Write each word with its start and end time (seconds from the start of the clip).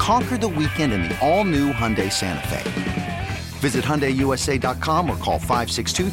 Conquer 0.00 0.38
the 0.38 0.48
weekend 0.48 0.94
in 0.94 1.02
the 1.02 1.18
all 1.20 1.44
new 1.44 1.74
Hyundai 1.74 2.10
Santa 2.10 2.48
Fe. 2.48 3.28
Visit 3.58 3.84
HyundaiUSA.com 3.84 5.10
or 5.10 5.16
call 5.16 5.38
562 5.38 6.08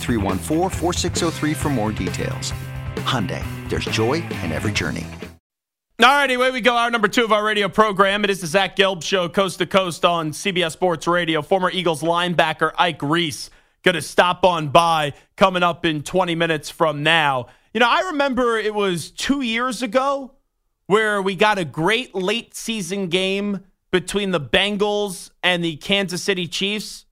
for 1.55 1.69
more 1.69 1.93
details. 1.93 2.51
Hyundai, 2.97 3.41
there's 3.69 3.85
joy 3.85 4.15
in 4.43 4.51
every 4.51 4.73
journey. 4.73 5.05
All 6.01 6.09
right, 6.09 6.29
away 6.29 6.52
we 6.52 6.59
go. 6.59 6.75
Our 6.75 6.91
number 6.91 7.07
two 7.07 7.23
of 7.23 7.31
our 7.31 7.44
radio 7.44 7.69
program. 7.69 8.25
It 8.25 8.29
is 8.29 8.41
the 8.41 8.47
Zach 8.47 8.75
Gelb 8.75 9.02
Show, 9.03 9.29
coast 9.29 9.59
to 9.59 9.66
coast 9.66 10.03
on 10.03 10.31
CBS 10.31 10.73
Sports 10.73 11.07
Radio. 11.07 11.41
Former 11.41 11.72
Eagles 11.72 12.03
linebacker 12.03 12.73
Ike 12.77 13.01
Reese 13.01 13.49
going 13.83 13.95
to 13.95 14.01
stop 14.01 14.44
on 14.44 14.67
by 14.67 15.13
coming 15.38 15.63
up 15.63 15.85
in 15.85 16.03
20 16.03 16.35
minutes 16.35 16.69
from 16.69 17.03
now. 17.03 17.47
You 17.73 17.79
know, 17.79 17.89
I 17.89 18.01
remember 18.11 18.57
it 18.57 18.75
was 18.75 19.11
two 19.11 19.39
years 19.39 19.81
ago 19.81 20.33
where 20.88 21.22
we 21.22 21.38
got 21.38 21.57
a 21.57 21.63
great 21.63 22.13
late 22.13 22.53
season 22.53 23.07
game 23.07 23.61
between 24.00 24.30
the 24.30 24.40
Bengals 24.40 25.31
and 25.42 25.64
the 25.64 25.76
Kansas 25.78 26.22
City 26.22 26.48
Chiefs. 26.48 27.06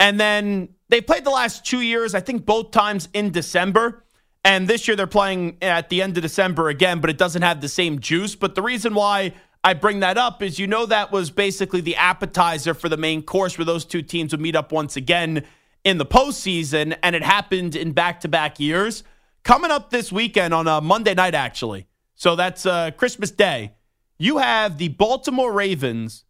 And 0.00 0.18
then 0.18 0.70
they 0.88 1.00
played 1.00 1.22
the 1.22 1.30
last 1.30 1.64
two 1.64 1.82
years, 1.82 2.16
I 2.16 2.20
think 2.20 2.44
both 2.44 2.72
times 2.72 3.08
in 3.12 3.30
December. 3.30 4.04
And 4.44 4.66
this 4.66 4.88
year 4.88 4.96
they're 4.96 5.06
playing 5.06 5.58
at 5.62 5.88
the 5.88 6.02
end 6.02 6.16
of 6.16 6.22
December 6.22 6.68
again, 6.68 7.00
but 7.00 7.10
it 7.10 7.18
doesn't 7.18 7.42
have 7.42 7.60
the 7.60 7.68
same 7.68 8.00
juice. 8.00 8.34
But 8.34 8.56
the 8.56 8.62
reason 8.62 8.94
why 8.94 9.34
I 9.62 9.74
bring 9.74 10.00
that 10.00 10.18
up 10.18 10.42
is 10.42 10.58
you 10.58 10.66
know 10.66 10.84
that 10.86 11.12
was 11.12 11.30
basically 11.30 11.80
the 11.80 11.94
appetizer 11.94 12.74
for 12.74 12.88
the 12.88 12.96
main 12.96 13.22
course 13.22 13.56
where 13.56 13.64
those 13.64 13.84
two 13.84 14.02
teams 14.02 14.32
would 14.32 14.40
meet 14.40 14.56
up 14.56 14.72
once 14.72 14.96
again 14.96 15.44
in 15.84 15.98
the 15.98 16.06
postseason. 16.06 16.96
And 17.04 17.14
it 17.14 17.22
happened 17.22 17.76
in 17.76 17.92
back 17.92 18.18
to 18.22 18.28
back 18.28 18.58
years. 18.58 19.04
Coming 19.44 19.70
up 19.70 19.90
this 19.90 20.10
weekend 20.10 20.54
on 20.54 20.66
a 20.66 20.80
Monday 20.80 21.14
night, 21.14 21.36
actually. 21.36 21.86
So 22.16 22.34
that's 22.34 22.66
uh, 22.66 22.90
Christmas 22.96 23.30
Day. 23.30 23.74
You 24.20 24.36
have 24.36 24.76
the 24.76 24.88
Baltimore 24.88 25.50
Ravens 25.50 26.26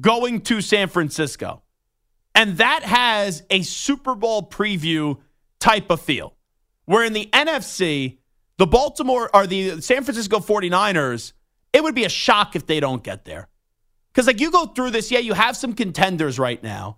going 0.00 0.40
to 0.40 0.62
San 0.62 0.88
Francisco. 0.88 1.62
And 2.34 2.56
that 2.56 2.82
has 2.82 3.42
a 3.50 3.60
Super 3.60 4.14
Bowl 4.14 4.48
preview 4.48 5.18
type 5.60 5.90
of 5.90 6.00
feel. 6.00 6.34
Where 6.86 7.04
in 7.04 7.12
the 7.12 7.26
NFC, 7.26 8.20
the 8.56 8.66
Baltimore 8.66 9.28
or 9.34 9.46
the 9.46 9.82
San 9.82 10.02
Francisco 10.02 10.38
49ers, 10.38 11.34
it 11.74 11.82
would 11.82 11.94
be 11.94 12.06
a 12.06 12.08
shock 12.08 12.56
if 12.56 12.66
they 12.66 12.80
don't 12.80 13.04
get 13.04 13.26
there. 13.26 13.50
Because, 14.10 14.26
like, 14.26 14.40
you 14.40 14.50
go 14.50 14.64
through 14.64 14.92
this, 14.92 15.10
yeah, 15.10 15.18
you 15.18 15.34
have 15.34 15.58
some 15.58 15.74
contenders 15.74 16.38
right 16.38 16.62
now. 16.62 16.96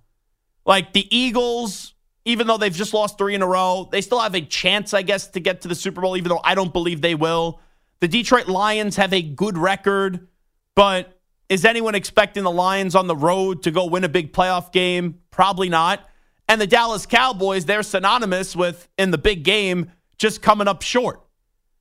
Like 0.65 0.93
the 0.93 1.05
Eagles, 1.11 1.95
even 2.25 2.47
though 2.47 2.59
they've 2.59 2.73
just 2.73 2.95
lost 2.95 3.19
three 3.19 3.35
in 3.35 3.43
a 3.43 3.47
row, 3.47 3.89
they 3.91 4.03
still 4.03 4.21
have 4.21 4.37
a 4.37 4.41
chance, 4.41 4.95
I 4.95 5.03
guess, 5.03 5.27
to 5.31 5.41
get 5.41 5.63
to 5.63 5.69
the 5.69 5.75
Super 5.75 6.01
Bowl, 6.01 6.17
even 6.17 6.29
though 6.29 6.41
I 6.45 6.55
don't 6.55 6.73
believe 6.73 7.01
they 7.01 7.17
will. 7.17 7.61
The 8.01 8.09
Detroit 8.09 8.47
Lions 8.47 8.97
have 8.97 9.13
a 9.13 9.23
good 9.23 9.57
record, 9.57 10.29
but 10.75 11.19
is 11.49 11.65
anyone 11.65 11.95
expecting 11.95 12.43
the 12.43 12.51
Lions 12.51 12.95
on 12.95 13.07
the 13.07 13.17
road 13.17 13.63
to 13.63 13.71
go 13.71 13.87
win 13.87 14.05
a 14.05 14.09
big 14.09 14.33
playoff 14.33 14.73
game? 14.73 15.21
Probably 15.31 15.69
not. 15.69 16.07
And 16.49 16.61
the 16.61 16.67
Dallas 16.67 17.07
Cowboys, 17.07 17.65
they're 17.65 17.83
synonymous 17.83 18.55
with 18.55 18.89
in 18.99 19.11
the 19.11 19.19
big 19.19 19.45
game 19.45 19.91
just 20.19 20.43
coming 20.43 20.69
up 20.69 20.83
short. 20.83 21.21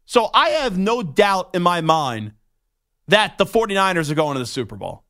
So 0.06 0.30
I 0.34 0.50
have 0.50 0.78
no 0.78 1.04
doubt 1.04 1.52
in 1.54 1.64
my 1.64 1.82
mind 1.82 2.34
that 3.08 3.38
the 3.38 3.46
49ers 3.46 4.12
are 4.12 4.16
going 4.16 4.36
to 4.36 4.40
the 4.40 4.46
Super 4.46 4.76
Bowl. 4.76 5.04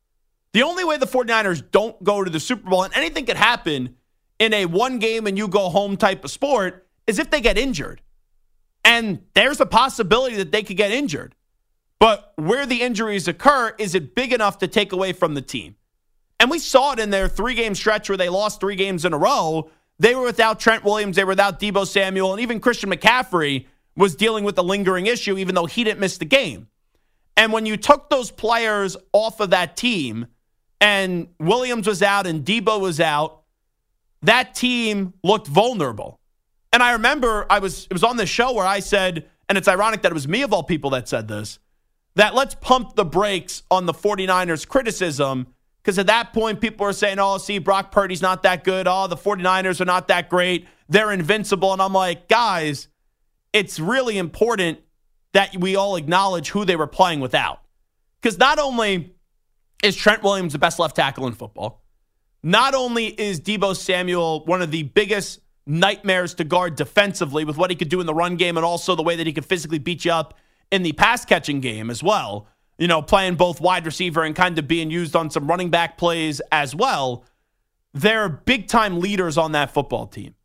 The 0.53 0.63
only 0.63 0.83
way 0.83 0.97
the 0.97 1.05
49ers 1.05 1.69
don't 1.69 2.01
go 2.03 2.23
to 2.23 2.29
the 2.29 2.39
Super 2.39 2.69
Bowl, 2.69 2.83
and 2.83 2.93
anything 2.95 3.25
could 3.25 3.37
happen 3.37 3.95
in 4.39 4.53
a 4.53 4.65
one 4.65 4.99
game 4.99 5.27
and 5.27 5.37
you 5.37 5.47
go 5.47 5.69
home 5.69 5.97
type 5.97 6.23
of 6.23 6.31
sport, 6.31 6.87
is 7.07 7.19
if 7.19 7.29
they 7.29 7.41
get 7.41 7.57
injured. 7.57 8.01
And 8.85 9.23
there's 9.33 9.59
a 9.59 9.65
possibility 9.65 10.35
that 10.37 10.51
they 10.51 10.63
could 10.63 10.77
get 10.77 10.91
injured. 10.91 11.35
But 11.99 12.33
where 12.35 12.65
the 12.65 12.81
injuries 12.81 13.27
occur, 13.27 13.73
is 13.79 13.95
it 13.95 14.13
big 14.15 14.31
enough 14.31 14.59
to 14.59 14.67
take 14.67 14.93
away 14.93 15.11
from 15.11 15.33
the 15.33 15.41
team? 15.41 15.75
And 16.39 16.51
we 16.51 16.59
saw 16.59 16.93
it 16.93 16.99
in 16.99 17.09
their 17.09 17.27
three 17.27 17.55
game 17.55 17.73
stretch 17.73 18.09
where 18.09 18.17
they 18.17 18.29
lost 18.29 18.59
three 18.59 18.75
games 18.75 19.03
in 19.03 19.11
a 19.11 19.17
row. 19.17 19.71
They 19.97 20.13
were 20.13 20.23
without 20.23 20.59
Trent 20.59 20.83
Williams, 20.83 21.15
they 21.15 21.23
were 21.23 21.29
without 21.29 21.59
Deebo 21.59 21.87
Samuel, 21.87 22.33
and 22.33 22.41
even 22.41 22.59
Christian 22.59 22.91
McCaffrey 22.91 23.65
was 23.95 24.15
dealing 24.15 24.43
with 24.43 24.57
a 24.57 24.61
lingering 24.61 25.07
issue, 25.07 25.37
even 25.37 25.55
though 25.55 25.65
he 25.65 25.83
didn't 25.83 26.01
miss 26.01 26.17
the 26.17 26.25
game. 26.25 26.67
And 27.37 27.53
when 27.53 27.65
you 27.65 27.77
took 27.77 28.09
those 28.09 28.29
players 28.29 28.97
off 29.13 29.39
of 29.39 29.51
that 29.51 29.77
team, 29.77 30.27
and 30.81 31.29
Williams 31.39 31.87
was 31.87 32.03
out 32.03 32.27
and 32.27 32.45
Deebo 32.45 32.79
was 32.79 32.99
out, 32.99 33.43
that 34.21 34.53
team 34.53 35.13
looked 35.23 35.47
vulnerable. 35.47 36.19
And 36.75 36.83
I 36.83 36.91
remember 36.91 37.45
I 37.49 37.59
was 37.59 37.85
it 37.85 37.93
was 37.93 38.03
on 38.03 38.17
this 38.17 38.27
show 38.29 38.51
where 38.51 38.65
I 38.65 38.81
said, 38.81 39.29
and 39.47 39.57
it's 39.57 39.69
ironic 39.69 40.01
that 40.01 40.11
it 40.11 40.13
was 40.13 40.27
me 40.27 40.41
of 40.41 40.51
all 40.51 40.61
people 40.61 40.89
that 40.89 41.07
said 41.07 41.29
this 41.29 41.57
that 42.15 42.35
let's 42.35 42.53
pump 42.55 42.97
the 42.97 43.05
brakes 43.05 43.63
on 43.71 43.85
the 43.85 43.93
49ers 43.93 44.67
criticism 44.67 45.47
because 45.81 45.97
at 45.97 46.07
that 46.07 46.33
point 46.33 46.59
people 46.59 46.85
are 46.85 46.91
saying, 46.91 47.17
oh, 47.17 47.37
see, 47.37 47.59
Brock 47.59 47.93
Purdy's 47.93 48.21
not 48.21 48.43
that 48.43 48.65
good. 48.65 48.89
Oh, 48.89 49.07
the 49.07 49.15
49ers 49.15 49.79
are 49.79 49.85
not 49.85 50.09
that 50.09 50.29
great. 50.29 50.67
They're 50.89 51.13
invincible. 51.13 51.71
And 51.71 51.81
I'm 51.81 51.93
like, 51.93 52.27
guys, 52.27 52.89
it's 53.53 53.79
really 53.79 54.17
important 54.17 54.79
that 55.31 55.55
we 55.55 55.77
all 55.77 55.95
acknowledge 55.95 56.49
who 56.49 56.65
they 56.65 56.75
were 56.75 56.87
playing 56.87 57.21
without. 57.21 57.61
Because 58.21 58.37
not 58.37 58.59
only 58.59 59.15
is 59.81 59.95
Trent 59.95 60.23
Williams 60.23 60.51
the 60.51 60.59
best 60.59 60.77
left 60.77 60.97
tackle 60.97 61.25
in 61.25 61.35
football, 61.35 61.85
not 62.43 62.75
only 62.75 63.07
is 63.07 63.39
Deebo 63.39 63.77
Samuel 63.77 64.43
one 64.43 64.61
of 64.61 64.71
the 64.71 64.83
biggest 64.83 65.39
nightmares 65.67 66.33
to 66.35 66.43
guard 66.43 66.75
defensively 66.75 67.43
with 67.43 67.57
what 67.57 67.69
he 67.69 67.75
could 67.75 67.89
do 67.89 67.99
in 67.99 68.05
the 68.05 68.13
run 68.13 68.35
game 68.35 68.57
and 68.57 68.65
also 68.65 68.95
the 68.95 69.03
way 69.03 69.15
that 69.15 69.25
he 69.25 69.33
could 69.33 69.45
physically 69.45 69.79
beat 69.79 70.05
you 70.05 70.11
up 70.11 70.37
in 70.71 70.83
the 70.83 70.93
pass 70.93 71.25
catching 71.25 71.59
game 71.59 71.89
as 71.89 72.03
well. 72.03 72.47
You 72.77 72.87
know, 72.87 73.01
playing 73.01 73.35
both 73.35 73.61
wide 73.61 73.85
receiver 73.85 74.23
and 74.23 74.35
kind 74.35 74.59
of 74.59 74.67
being 74.67 74.91
used 74.91 75.15
on 75.15 75.29
some 75.29 75.47
running 75.47 75.69
back 75.69 75.97
plays 75.97 76.41
as 76.51 76.75
well. 76.75 77.23
They're 77.93 78.27
big 78.27 78.67
time 78.67 78.99
leaders 78.99 79.37
on 79.37 79.53
that 79.53 79.71
football 79.71 80.07
team. 80.07 80.35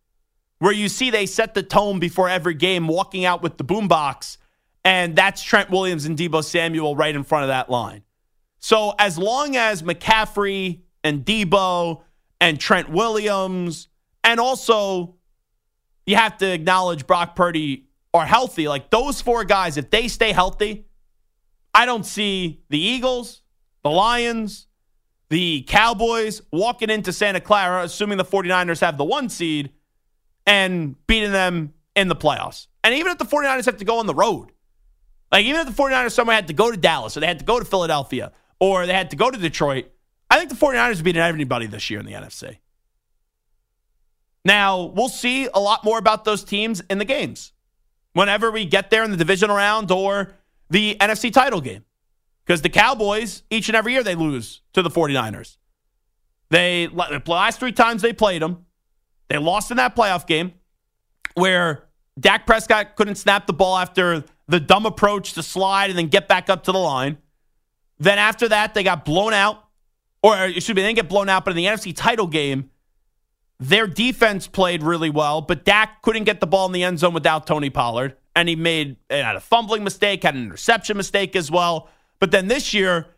Where 0.60 0.72
you 0.72 0.88
see 0.88 1.10
they 1.10 1.26
set 1.26 1.54
the 1.54 1.62
tone 1.62 1.98
before 1.98 2.28
every 2.28 2.54
game, 2.54 2.87
walking 2.87 3.25
out 3.25 3.42
with 3.42 3.56
the 3.56 3.64
boombox, 3.64 4.37
and 4.84 5.16
that's 5.16 5.42
Trent 5.42 5.70
Williams 5.70 6.04
and 6.04 6.16
Deebo 6.16 6.44
Samuel 6.44 6.94
right 6.94 7.14
in 7.14 7.25
front 7.25 7.44
of 7.44 7.48
that 7.48 7.70
line. 7.70 8.02
So 8.58 8.94
as 8.98 9.19
long 9.19 9.56
as 9.56 9.82
McCaffrey 9.82 10.82
and 11.02 11.25
Deebo 11.25 12.02
and 12.41 12.60
Trent 12.60 12.91
Williams, 12.91 13.88
and 14.25 14.41
also 14.41 15.16
you 16.06 16.16
have 16.16 16.38
to 16.38 16.53
acknowledge 16.53 17.06
Brock 17.06 17.36
Purdy 17.36 17.88
are 18.12 18.26
healthy, 18.26 18.69
like 18.69 18.90
those 18.90 19.20
four 19.20 19.44
guys, 19.44 19.76
if 19.76 19.90
they 19.90 20.08
stay 20.08 20.32
healthy, 20.32 20.87
I 21.72 21.87
don't 21.87 22.05
see 22.05 22.62
the 22.69 22.78
Eagles, 22.78 23.43
the 23.82 23.90
Lions, 23.90 24.67
the 25.28 25.62
Cowboys 25.69 26.43
walking 26.52 26.90
into 26.90 27.12
Santa 27.12 27.40
Clara, 27.40 27.84
assuming 27.84 28.19
the 28.19 28.25
49ers 28.25 28.81
have 28.81 28.99
the 28.99 29.05
one 29.05 29.28
seed, 29.28 29.70
and 30.46 30.96
beating 31.06 31.32
them 31.32 31.72
in 31.94 32.08
the 32.08 32.17
playoffs. 32.17 32.67
And 32.82 32.94
even 32.94 33.12
if 33.12 33.19
the 33.19 33.25
49ers 33.25 33.67
have 33.67 33.76
to 33.76 33.84
go 33.84 33.99
on 33.99 34.06
the 34.06 34.14
road, 34.14 34.50
like 35.31 35.44
even 35.44 35.61
if 35.61 35.75
the 35.75 35.82
49ers 35.82 36.12
somewhere 36.12 36.34
had 36.34 36.49
to 36.49 36.52
go 36.52 36.70
to 36.70 36.76
Dallas 36.76 37.17
or 37.17 37.20
they 37.20 37.26
had 37.26 37.38
to 37.38 37.44
go 37.44 37.61
to 37.61 37.64
Philadelphia 37.64 38.32
or 38.58 38.87
they 38.87 38.93
had 38.93 39.11
to 39.11 39.17
go 39.17 39.31
to 39.31 39.38
Detroit, 39.38 39.87
I 40.28 40.38
think 40.38 40.50
the 40.50 40.56
49ers 40.56 41.00
are 41.00 41.05
beating 41.05 41.22
everybody 41.22 41.67
this 41.67 41.88
year 41.90 42.00
in 42.00 42.06
the 42.06 42.12
NFC. 42.12 42.58
Now, 44.44 44.84
we'll 44.84 45.08
see 45.08 45.48
a 45.52 45.60
lot 45.60 45.84
more 45.84 45.98
about 45.98 46.25
those 46.25 46.44
teams 46.44 46.81
in 46.88 46.98
the 46.98 47.04
games 47.04 47.52
whenever 48.12 48.50
we 48.50 48.64
get 48.64 48.90
there 48.90 49.04
in 49.04 49.10
the 49.10 49.16
divisional 49.16 49.56
round 49.56 49.90
or 49.90 50.32
the 50.70 50.96
NFC 51.00 51.32
title 51.32 51.60
game. 51.60 51.84
Because 52.44 52.62
the 52.62 52.69
Cowboys, 52.69 53.42
each 53.50 53.69
and 53.69 53.76
every 53.76 53.92
year, 53.92 54.02
they 54.02 54.14
lose 54.14 54.62
to 54.72 54.82
the 54.82 54.90
49ers. 54.90 55.56
They, 56.48 56.87
the 56.87 57.22
last 57.26 57.60
three 57.60 57.72
times 57.72 58.02
they 58.02 58.12
played 58.12 58.42
them, 58.42 58.66
they 59.28 59.38
lost 59.38 59.70
in 59.70 59.76
that 59.76 59.94
playoff 59.94 60.26
game 60.26 60.54
where 61.34 61.88
Dak 62.19 62.46
Prescott 62.46 62.96
couldn't 62.96 63.14
snap 63.14 63.46
the 63.46 63.52
ball 63.52 63.76
after 63.76 64.25
the 64.48 64.58
dumb 64.58 64.84
approach 64.84 65.34
to 65.34 65.43
slide 65.43 65.90
and 65.90 65.98
then 65.98 66.08
get 66.08 66.26
back 66.26 66.50
up 66.50 66.64
to 66.64 66.72
the 66.72 66.78
line. 66.78 67.19
Then 67.98 68.19
after 68.19 68.48
that, 68.48 68.75
they 68.75 68.82
got 68.82 69.04
blown 69.04 69.32
out, 69.32 69.62
or 70.22 70.36
excuse 70.46 70.70
me, 70.70 70.82
they 70.82 70.88
didn't 70.88 70.96
get 70.96 71.08
blown 71.08 71.28
out, 71.28 71.44
but 71.44 71.52
in 71.52 71.56
the 71.56 71.66
NFC 71.66 71.94
title 71.94 72.26
game, 72.26 72.69
their 73.60 73.86
defense 73.86 74.46
played 74.46 74.82
really 74.82 75.10
well, 75.10 75.42
but 75.42 75.64
Dak 75.64 76.00
couldn't 76.00 76.24
get 76.24 76.40
the 76.40 76.46
ball 76.46 76.66
in 76.66 76.72
the 76.72 76.82
end 76.82 76.98
zone 76.98 77.12
without 77.12 77.46
Tony 77.46 77.68
Pollard. 77.68 78.16
And 78.34 78.48
he 78.48 78.56
made 78.56 78.96
had 79.10 79.36
a 79.36 79.40
fumbling 79.40 79.84
mistake, 79.84 80.22
had 80.22 80.34
an 80.34 80.44
interception 80.44 80.96
mistake 80.96 81.36
as 81.36 81.50
well. 81.50 81.88
But 82.20 82.30
then 82.30 82.48
this 82.48 82.72
year, 82.72 83.08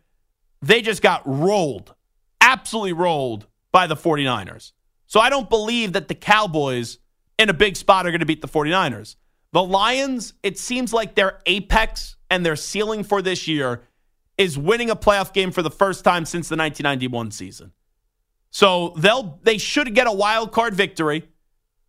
they 0.61 0.81
just 0.81 1.01
got 1.01 1.21
rolled, 1.25 1.95
absolutely 2.41 2.93
rolled 2.93 3.47
by 3.71 3.87
the 3.87 3.95
49ers. 3.95 4.73
So 5.07 5.19
I 5.19 5.29
don't 5.29 5.49
believe 5.49 5.93
that 5.93 6.07
the 6.07 6.15
Cowboys 6.15 6.97
in 7.39 7.49
a 7.49 7.53
big 7.53 7.77
spot 7.77 8.05
are 8.05 8.11
going 8.11 8.19
to 8.19 8.25
beat 8.25 8.41
the 8.41 8.47
49ers. 8.47 9.15
The 9.53 9.63
Lions, 9.63 10.33
it 10.41 10.57
seems 10.57 10.91
like 10.91 11.15
their 11.15 11.39
apex 11.45 12.17
and 12.29 12.45
their 12.45 12.55
ceiling 12.55 13.03
for 13.03 13.21
this 13.21 13.47
year 13.47 13.83
is 14.37 14.57
winning 14.57 14.89
a 14.89 14.95
playoff 14.95 15.31
game 15.31 15.51
for 15.51 15.61
the 15.61 15.71
first 15.71 16.03
time 16.03 16.25
since 16.25 16.49
the 16.49 16.57
1991 16.57 17.31
season. 17.31 17.71
So 18.53 18.93
they'll 18.97 19.39
they 19.41 19.57
should 19.57 19.95
get 19.95 20.05
a 20.05 20.11
wild 20.11 20.51
card 20.51 20.75
victory, 20.75 21.27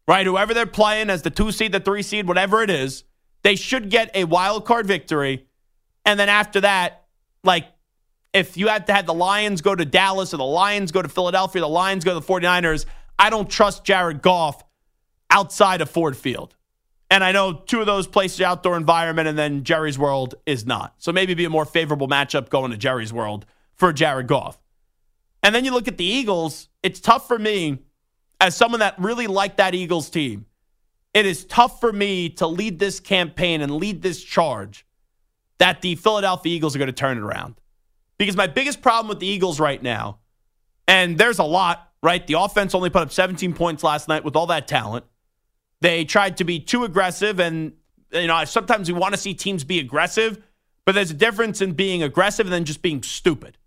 right? 0.08 0.25
Whoever 0.25 0.55
they're 0.55 0.64
playing 0.64 1.11
as 1.11 1.20
the 1.20 1.28
two 1.28 1.52
seed, 1.52 1.72
the 1.72 1.78
three 1.78 2.02
seed, 2.02 2.26
whatever 2.26 2.62
it 2.62 2.70
is, 2.70 3.05
they 3.43 3.55
should 3.55 3.90
get 3.90 4.11
a 4.14 4.25
wild 4.25 4.64
card 4.64 4.87
victory. 4.87 5.46
And 6.06 6.19
then 6.19 6.31
after 6.31 6.62
that, 6.62 7.05
like 7.44 7.66
if 8.32 8.56
you 8.56 8.69
had 8.69 8.87
to 8.87 8.94
have 8.94 9.05
the 9.05 9.12
Lions 9.12 9.61
go 9.61 9.75
to 9.75 9.84
Dallas 9.84 10.32
or 10.32 10.38
the 10.38 10.44
Lions 10.44 10.90
go 10.90 11.02
to 11.02 11.08
Philadelphia, 11.08 11.61
the 11.61 11.69
Lions 11.69 12.02
go 12.02 12.19
to 12.19 12.26
the 12.26 12.26
49ers, 12.26 12.87
I 13.19 13.28
don't 13.28 13.49
trust 13.49 13.84
Jared 13.84 14.22
Goff 14.22 14.64
outside 15.28 15.82
of 15.82 15.90
Ford 15.90 16.16
Field. 16.16 16.55
And 17.11 17.22
I 17.22 17.32
know 17.32 17.52
two 17.52 17.81
of 17.81 17.87
those 17.87 18.06
places 18.06 18.40
outdoor 18.40 18.78
environment, 18.78 19.28
and 19.28 19.37
then 19.37 19.64
Jerry's 19.64 19.99
World 19.99 20.34
is 20.46 20.64
not. 20.64 20.94
So 20.96 21.12
maybe 21.12 21.34
be 21.34 21.44
a 21.44 21.50
more 21.50 21.66
favorable 21.66 22.08
matchup 22.08 22.49
going 22.49 22.70
to 22.70 22.78
Jerry's 22.78 23.12
World 23.12 23.44
for 23.75 23.93
Jared 23.93 24.28
Goff. 24.28 24.58
And 25.44 25.55
then 25.55 25.67
you 25.67 25.73
look 25.73 25.87
at 25.88 25.99
the 25.99 26.05
Eagles, 26.05 26.70
it's 26.82 27.00
tough 27.00 27.29
for 27.29 27.38
me 27.38 27.79
as 28.41 28.56
someone 28.56 28.81
that 28.81 28.99
really 28.99 29.26
liked 29.26 29.58
that 29.58 29.75
Eagles 29.75 30.08
team. 30.08 30.46
It 31.12 31.26
is 31.26 31.44
tough 31.44 31.81
for 31.81 31.93
me 31.93 32.31
to 32.31 32.46
lead 32.46 32.79
this 32.79 32.99
campaign 32.99 33.61
and 33.61 33.76
lead 33.76 34.00
this 34.00 34.25
charge 34.25 34.87
that 35.58 35.82
the 35.82 35.96
Philadelphia 35.96 36.56
Eagles 36.56 36.75
are 36.75 36.79
going 36.79 36.87
to 36.87 36.93
turn 36.93 37.19
it 37.19 37.20
around. 37.20 37.56
Because 38.17 38.37
my 38.37 38.46
biggest 38.46 38.81
problem 38.81 39.08
with 39.08 39.20
the 39.20 39.26
Eagles 39.26 39.61
right 39.61 39.82
now, 39.82 40.19
and 40.88 41.19
there's 41.19 41.38
a 41.38 41.44
lot, 41.44 41.93
right? 42.02 42.26
The 42.26 42.40
offense 42.40 42.75
only 42.75 42.88
put 42.88 43.02
up 43.02 43.12
17 43.12 43.52
points 43.52 43.85
last 43.85 44.08
night 44.08 44.25
with 44.25 44.37
all 44.37 44.47
that 44.47 44.67
talent. 44.67 45.05
They 45.82 46.06
tried 46.06 46.38
to 46.38 46.44
be 46.44 46.58
too 46.58 46.85
aggressive, 46.85 47.38
and 47.38 47.75
you 48.12 48.26
know 48.29 48.44
sometimes 48.47 48.90
we 48.90 48.99
want 48.99 49.12
to 49.12 49.20
see 49.20 49.35
teams 49.35 49.62
be 49.62 49.79
aggressive, 49.79 50.43
but 50.87 50.94
there's 50.94 51.11
a 51.11 51.14
difference 51.14 51.61
in 51.61 51.73
being 51.73 52.02
aggressive 52.02 52.47
and 52.47 52.52
then 52.52 52.64
just 52.64 52.81
being 52.81 53.02
stupid. 53.02 53.58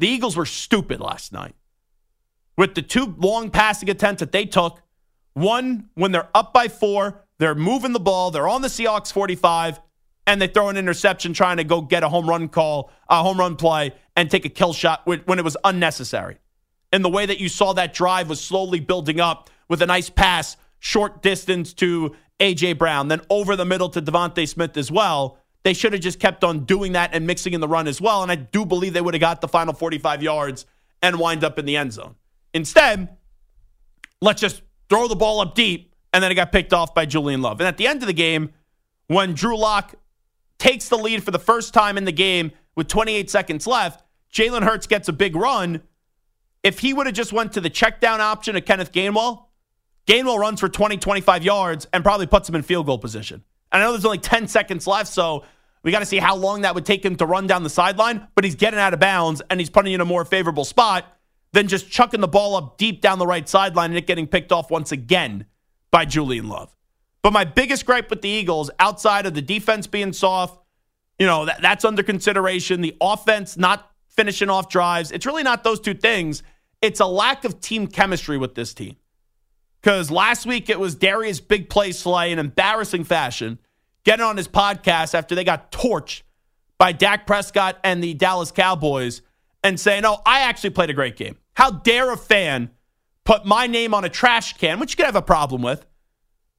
The 0.00 0.08
Eagles 0.08 0.34
were 0.34 0.46
stupid 0.46 0.98
last 0.98 1.30
night. 1.30 1.54
With 2.56 2.74
the 2.74 2.80
two 2.80 3.14
long 3.18 3.50
passing 3.50 3.90
attempts 3.90 4.20
that 4.20 4.32
they 4.32 4.46
took, 4.46 4.82
one 5.34 5.90
when 5.94 6.10
they're 6.10 6.30
up 6.34 6.54
by 6.54 6.68
four, 6.68 7.26
they're 7.38 7.54
moving 7.54 7.92
the 7.92 8.00
ball, 8.00 8.30
they're 8.30 8.48
on 8.48 8.62
the 8.62 8.68
Seahawks 8.68 9.12
45, 9.12 9.78
and 10.26 10.40
they 10.40 10.46
throw 10.46 10.70
an 10.70 10.78
interception 10.78 11.34
trying 11.34 11.58
to 11.58 11.64
go 11.64 11.82
get 11.82 12.02
a 12.02 12.08
home 12.08 12.28
run 12.28 12.48
call, 12.48 12.90
a 13.10 13.22
home 13.22 13.38
run 13.38 13.56
play, 13.56 13.92
and 14.16 14.30
take 14.30 14.46
a 14.46 14.48
kill 14.48 14.72
shot 14.72 15.02
when 15.04 15.38
it 15.38 15.44
was 15.44 15.56
unnecessary. 15.64 16.38
And 16.92 17.04
the 17.04 17.10
way 17.10 17.26
that 17.26 17.38
you 17.38 17.50
saw 17.50 17.74
that 17.74 17.92
drive 17.92 18.30
was 18.30 18.40
slowly 18.40 18.80
building 18.80 19.20
up 19.20 19.50
with 19.68 19.82
a 19.82 19.86
nice 19.86 20.08
pass, 20.08 20.56
short 20.78 21.20
distance 21.20 21.74
to 21.74 22.16
A.J. 22.40 22.72
Brown, 22.72 23.08
then 23.08 23.20
over 23.28 23.54
the 23.54 23.66
middle 23.66 23.90
to 23.90 24.00
DeVonta 24.00 24.48
Smith 24.48 24.78
as 24.78 24.90
well. 24.90 25.39
They 25.62 25.74
should 25.74 25.92
have 25.92 26.02
just 26.02 26.20
kept 26.20 26.42
on 26.42 26.64
doing 26.64 26.92
that 26.92 27.14
and 27.14 27.26
mixing 27.26 27.52
in 27.52 27.60
the 27.60 27.68
run 27.68 27.86
as 27.86 28.00
well. 28.00 28.22
And 28.22 28.32
I 28.32 28.36
do 28.36 28.64
believe 28.64 28.94
they 28.94 29.00
would 29.00 29.14
have 29.14 29.20
got 29.20 29.40
the 29.40 29.48
final 29.48 29.74
45 29.74 30.22
yards 30.22 30.66
and 31.02 31.18
wind 31.18 31.44
up 31.44 31.58
in 31.58 31.66
the 31.66 31.76
end 31.76 31.92
zone. 31.92 32.14
Instead, 32.54 33.16
let's 34.20 34.40
just 34.40 34.62
throw 34.88 35.06
the 35.06 35.16
ball 35.16 35.40
up 35.40 35.54
deep. 35.54 35.94
And 36.12 36.24
then 36.24 36.32
it 36.32 36.34
got 36.34 36.50
picked 36.50 36.72
off 36.72 36.92
by 36.94 37.06
Julian 37.06 37.40
Love. 37.40 37.60
And 37.60 37.68
at 37.68 37.76
the 37.76 37.86
end 37.86 38.02
of 38.02 38.08
the 38.08 38.12
game, 38.12 38.50
when 39.06 39.32
Drew 39.34 39.56
Lock 39.56 39.94
takes 40.58 40.88
the 40.88 40.98
lead 40.98 41.22
for 41.22 41.30
the 41.30 41.38
first 41.38 41.72
time 41.72 41.96
in 41.96 42.04
the 42.04 42.12
game 42.12 42.50
with 42.74 42.88
28 42.88 43.30
seconds 43.30 43.66
left, 43.66 44.04
Jalen 44.32 44.62
Hurts 44.62 44.86
gets 44.86 45.08
a 45.08 45.12
big 45.12 45.36
run. 45.36 45.82
If 46.62 46.80
he 46.80 46.92
would 46.92 47.06
have 47.06 47.14
just 47.14 47.32
went 47.32 47.52
to 47.52 47.60
the 47.60 47.70
check 47.70 48.00
down 48.00 48.20
option 48.20 48.56
of 48.56 48.64
Kenneth 48.64 48.92
Gainwell, 48.92 49.46
Gainwell 50.06 50.38
runs 50.38 50.60
for 50.60 50.68
20, 50.68 50.96
25 50.96 51.44
yards 51.44 51.86
and 51.92 52.02
probably 52.02 52.26
puts 52.26 52.48
him 52.48 52.54
in 52.56 52.62
field 52.62 52.86
goal 52.86 52.98
position. 52.98 53.44
And 53.72 53.82
I 53.82 53.86
know 53.86 53.92
there's 53.92 54.04
only 54.04 54.18
10 54.18 54.48
seconds 54.48 54.86
left, 54.86 55.12
so 55.12 55.44
we 55.82 55.92
got 55.92 56.00
to 56.00 56.06
see 56.06 56.18
how 56.18 56.36
long 56.36 56.62
that 56.62 56.74
would 56.74 56.84
take 56.84 57.04
him 57.04 57.16
to 57.16 57.26
run 57.26 57.46
down 57.46 57.62
the 57.62 57.70
sideline, 57.70 58.26
but 58.34 58.44
he's 58.44 58.54
getting 58.54 58.80
out 58.80 58.92
of 58.92 59.00
bounds 59.00 59.40
and 59.48 59.60
he's 59.60 59.70
putting 59.70 59.92
in 59.92 60.00
a 60.00 60.04
more 60.04 60.24
favorable 60.24 60.64
spot 60.64 61.06
than 61.52 61.68
just 61.68 61.90
chucking 61.90 62.20
the 62.20 62.28
ball 62.28 62.56
up 62.56 62.78
deep 62.78 63.00
down 63.00 63.18
the 63.18 63.26
right 63.26 63.48
sideline 63.48 63.90
and 63.90 63.98
it 63.98 64.06
getting 64.06 64.26
picked 64.26 64.52
off 64.52 64.70
once 64.70 64.92
again 64.92 65.46
by 65.90 66.04
Julian 66.04 66.48
Love. 66.48 66.74
But 67.22 67.32
my 67.32 67.44
biggest 67.44 67.86
gripe 67.86 68.10
with 68.10 68.22
the 68.22 68.28
Eagles, 68.28 68.70
outside 68.78 69.26
of 69.26 69.34
the 69.34 69.42
defense 69.42 69.86
being 69.86 70.12
soft, 70.12 70.58
you 71.18 71.26
know, 71.26 71.44
that, 71.44 71.60
that's 71.60 71.84
under 71.84 72.02
consideration. 72.02 72.80
The 72.80 72.96
offense 73.00 73.56
not 73.56 73.90
finishing 74.08 74.48
off 74.48 74.68
drives. 74.68 75.12
It's 75.12 75.26
really 75.26 75.42
not 75.42 75.64
those 75.64 75.80
two 75.80 75.94
things. 75.94 76.42
It's 76.80 77.00
a 77.00 77.06
lack 77.06 77.44
of 77.44 77.60
team 77.60 77.86
chemistry 77.86 78.38
with 78.38 78.54
this 78.54 78.72
team. 78.72 78.96
Because 79.80 80.10
last 80.10 80.46
week 80.46 80.68
it 80.68 80.78
was 80.78 80.94
Darius 80.94 81.40
big 81.40 81.70
play 81.70 81.92
slay 81.92 82.32
in 82.32 82.38
embarrassing 82.38 83.04
fashion, 83.04 83.58
getting 84.04 84.24
on 84.24 84.36
his 84.36 84.48
podcast 84.48 85.14
after 85.14 85.34
they 85.34 85.44
got 85.44 85.72
torched 85.72 86.22
by 86.78 86.92
Dak 86.92 87.26
Prescott 87.26 87.78
and 87.82 88.02
the 88.02 88.14
Dallas 88.14 88.50
Cowboys 88.50 89.22
and 89.62 89.78
saying, 89.78 90.04
Oh, 90.04 90.20
I 90.26 90.40
actually 90.40 90.70
played 90.70 90.90
a 90.90 90.94
great 90.94 91.16
game. 91.16 91.36
How 91.54 91.70
dare 91.70 92.12
a 92.12 92.16
fan 92.16 92.70
put 93.24 93.44
my 93.44 93.66
name 93.66 93.94
on 93.94 94.04
a 94.04 94.08
trash 94.08 94.56
can, 94.56 94.80
which 94.80 94.92
you 94.92 94.96
could 94.96 95.06
have 95.06 95.16
a 95.16 95.22
problem 95.22 95.62
with, 95.62 95.86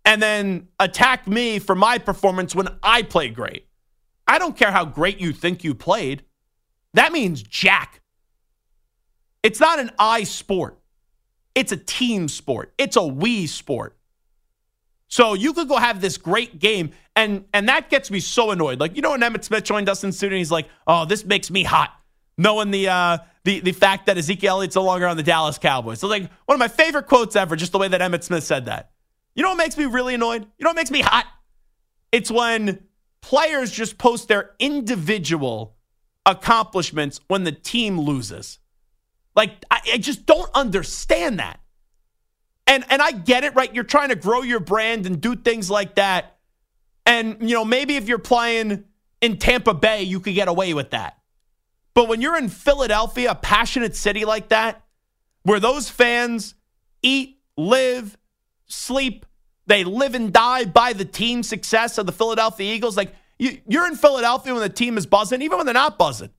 and 0.06 0.22
then 0.22 0.68
attack 0.80 1.28
me 1.28 1.60
for 1.60 1.76
my 1.76 1.98
performance 1.98 2.56
when 2.56 2.70
I 2.82 3.04
played 3.04 3.36
great? 3.36 3.68
I 4.28 4.40
don't 4.40 4.56
care 4.56 4.72
how 4.72 4.86
great 4.86 5.20
you 5.20 5.34
think 5.34 5.64
you 5.64 5.76
played. 5.76 6.24
That 6.94 7.12
means 7.12 7.42
jack. 7.44 8.02
It's 9.44 9.60
not 9.60 9.80
an 9.80 9.92
I 9.98 10.24
sport. 10.24 10.81
It's 11.56 11.72
a 11.72 11.78
team 11.78 12.28
sport. 12.28 12.74
It's 12.78 12.96
a 12.96 13.06
we 13.06 13.48
sport. 13.48 13.98
So 15.08 15.34
you 15.34 15.52
could 15.52 15.68
go 15.68 15.76
have 15.78 16.00
this 16.00 16.18
great 16.18 16.60
game, 16.60 16.92
and 17.18 17.44
and 17.54 17.68
that 17.68 17.90
gets 17.90 18.10
me 18.10 18.22
so 18.22 18.52
annoyed. 18.52 18.80
Like 18.80 18.96
you 18.96 19.02
know 19.02 19.12
when 19.12 19.20
Emmitt 19.20 19.44
Smith 19.44 19.66
joined 19.66 19.88
Dustin 19.88 20.14
studio, 20.14 20.38
he's 20.38 20.52
like, 20.52 20.70
"Oh, 20.88 21.04
this 21.04 21.26
makes 21.26 21.52
me 21.52 21.64
hot," 21.64 21.92
knowing 22.38 22.72
the 22.72 22.88
uh, 22.88 23.18
the 23.44 23.60
the 23.60 23.74
fact 23.74 24.06
that 24.06 24.18
Ezekiel 24.18 24.58
Elliott's 24.58 24.76
no 24.76 24.84
longer 24.84 25.08
on 25.08 25.18
the 25.18 25.24
Dallas 25.24 25.58
Cowboys. 25.58 26.00
So 26.00 26.08
like 26.08 26.30
one 26.46 26.56
of 26.56 26.60
my 26.60 26.70
favorite 26.70 27.08
quotes 27.08 27.36
ever, 27.36 27.58
just 27.58 27.74
the 27.74 27.78
way 27.78 27.90
that 27.90 28.00
Emmitt 28.00 28.24
Smith 28.24 28.46
said 28.46 28.66
that. 28.66 28.92
You 29.36 29.44
know 29.44 29.50
what 29.50 29.58
makes 29.58 29.78
me 29.78 29.86
really 29.86 30.14
annoyed? 30.14 30.44
You 30.58 30.64
know 30.64 30.70
what 30.70 30.78
makes 30.78 30.92
me 30.92 31.02
hot? 31.02 31.26
It's 32.14 32.32
when 32.32 32.80
players 33.22 33.70
just 33.70 33.98
post 33.98 34.30
their 34.30 34.52
individual 34.60 35.76
accomplishments 36.26 37.20
when 37.28 37.44
the 37.44 37.52
team 37.52 38.00
loses. 38.00 38.60
Like, 39.36 39.64
I, 39.70 39.80
I 39.94 39.98
just 39.98 40.26
don't 40.26 40.50
understand 40.54 41.40
that. 41.40 41.60
And 42.68 42.86
and 42.90 43.02
I 43.02 43.12
get 43.12 43.44
it, 43.44 43.56
right? 43.56 43.74
You're 43.74 43.84
trying 43.84 44.10
to 44.10 44.16
grow 44.16 44.42
your 44.44 44.60
brand 44.60 45.06
and 45.06 45.20
do 45.20 45.36
things 45.36 45.70
like 45.70 45.96
that. 45.96 46.38
And, 47.06 47.38
you 47.42 47.56
know, 47.56 47.66
maybe 47.66 47.96
if 47.96 48.08
you're 48.08 48.20
playing 48.20 48.86
in 49.20 49.38
Tampa 49.38 49.74
Bay, 49.74 50.04
you 50.04 50.20
could 50.20 50.36
get 50.36 50.48
away 50.48 50.74
with 50.74 50.92
that. 50.92 51.18
But 51.94 52.08
when 52.08 52.22
you're 52.22 52.38
in 52.38 52.48
Philadelphia, 52.48 53.32
a 53.32 53.36
passionate 53.36 53.96
city 53.96 54.24
like 54.24 54.50
that, 54.50 54.84
where 55.44 55.60
those 55.60 55.90
fans 55.90 56.56
eat, 57.02 57.40
live, 57.58 58.18
sleep, 58.68 59.26
they 59.68 59.84
live 59.84 60.16
and 60.16 60.32
die 60.32 60.66
by 60.66 60.94
the 60.94 61.06
team 61.06 61.44
success 61.44 61.98
of 61.98 62.06
the 62.06 62.12
Philadelphia 62.12 62.74
Eagles, 62.74 62.96
like 62.96 63.14
you, 63.40 63.60
you're 63.68 63.88
in 63.88 63.96
Philadelphia 63.96 64.54
when 64.54 64.62
the 64.62 64.70
team 64.70 64.98
is 64.98 65.06
buzzing, 65.06 65.42
even 65.42 65.58
when 65.58 65.66
they're 65.66 65.74
not 65.74 65.98
buzzing. 65.98 66.30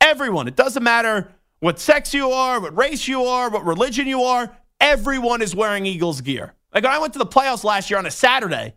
Everyone, 0.00 0.46
it 0.46 0.56
doesn't 0.56 0.82
matter 0.82 1.32
what 1.60 1.78
sex 1.80 2.12
you 2.12 2.30
are, 2.30 2.60
what 2.60 2.76
race 2.76 3.08
you 3.08 3.24
are, 3.24 3.50
what 3.50 3.64
religion 3.64 4.06
you 4.06 4.22
are, 4.22 4.56
everyone 4.80 5.42
is 5.42 5.54
wearing 5.54 5.86
Eagles 5.86 6.20
gear. 6.20 6.54
Like 6.74 6.84
when 6.84 6.92
I 6.92 6.98
went 6.98 7.12
to 7.14 7.18
the 7.18 7.26
playoffs 7.26 7.64
last 7.64 7.90
year 7.90 7.98
on 7.98 8.06
a 8.06 8.10
Saturday, 8.10 8.74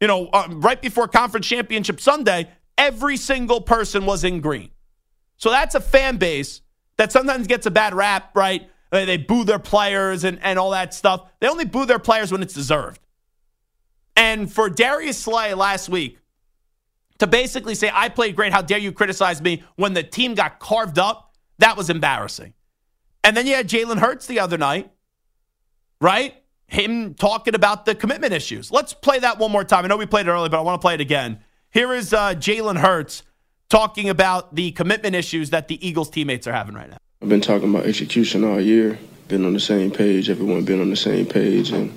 you 0.00 0.08
know, 0.08 0.28
uh, 0.28 0.48
right 0.50 0.80
before 0.80 1.06
conference 1.06 1.46
championship 1.46 2.00
Sunday, 2.00 2.48
every 2.78 3.16
single 3.16 3.60
person 3.60 4.06
was 4.06 4.24
in 4.24 4.40
green. 4.40 4.70
So 5.36 5.50
that's 5.50 5.74
a 5.74 5.80
fan 5.80 6.16
base 6.16 6.62
that 6.96 7.12
sometimes 7.12 7.46
gets 7.46 7.66
a 7.66 7.70
bad 7.70 7.94
rap, 7.94 8.30
right? 8.34 8.68
They 8.90 9.16
boo 9.16 9.44
their 9.44 9.58
players 9.58 10.24
and, 10.24 10.38
and 10.42 10.58
all 10.58 10.70
that 10.70 10.92
stuff. 10.92 11.30
They 11.40 11.48
only 11.48 11.64
boo 11.64 11.86
their 11.86 11.98
players 11.98 12.30
when 12.30 12.42
it's 12.42 12.54
deserved. 12.54 13.00
And 14.16 14.52
for 14.52 14.68
Darius 14.68 15.18
Slay 15.18 15.54
last 15.54 15.88
week 15.88 16.18
to 17.18 17.26
basically 17.26 17.74
say, 17.74 17.90
I 17.92 18.08
played 18.08 18.36
great, 18.36 18.52
how 18.52 18.62
dare 18.62 18.78
you 18.78 18.92
criticize 18.92 19.40
me 19.40 19.62
when 19.76 19.94
the 19.94 20.02
team 20.02 20.34
got 20.34 20.58
carved 20.58 20.98
up 20.98 21.31
that 21.62 21.76
was 21.76 21.90
embarrassing. 21.90 22.54
And 23.24 23.36
then 23.36 23.46
you 23.46 23.54
had 23.54 23.68
Jalen 23.68 23.98
Hurts 23.98 24.26
the 24.26 24.40
other 24.40 24.58
night, 24.58 24.90
right? 26.00 26.34
him 26.72 27.14
talking 27.14 27.54
about 27.54 27.84
the 27.84 27.94
commitment 27.94 28.32
issues. 28.32 28.70
Let's 28.72 28.94
play 28.94 29.18
that 29.18 29.38
one 29.38 29.52
more 29.52 29.62
time. 29.62 29.84
I 29.84 29.88
know 29.88 29.98
we 29.98 30.06
played 30.06 30.26
it 30.26 30.30
earlier, 30.30 30.48
but 30.48 30.58
I 30.58 30.62
want 30.62 30.80
to 30.80 30.84
play 30.84 30.94
it 30.94 31.02
again. 31.02 31.38
Here 31.70 31.92
is 31.92 32.14
uh, 32.14 32.34
Jalen 32.34 32.78
Hurts 32.78 33.22
talking 33.68 34.08
about 34.08 34.54
the 34.54 34.72
commitment 34.72 35.14
issues 35.14 35.50
that 35.50 35.68
the 35.68 35.86
Eagles 35.86 36.08
teammates 36.08 36.46
are 36.46 36.52
having 36.52 36.74
right 36.74 36.90
now. 36.90 36.96
I've 37.20 37.28
been 37.28 37.42
talking 37.42 37.70
about 37.70 37.86
execution 37.86 38.42
all 38.42 38.60
year, 38.60 38.98
been 39.28 39.44
on 39.44 39.52
the 39.52 39.60
same 39.60 39.90
page, 39.90 40.30
everyone 40.30 40.64
been 40.64 40.80
on 40.80 40.88
the 40.88 40.96
same 40.96 41.26
page, 41.26 41.70
and 41.70 41.92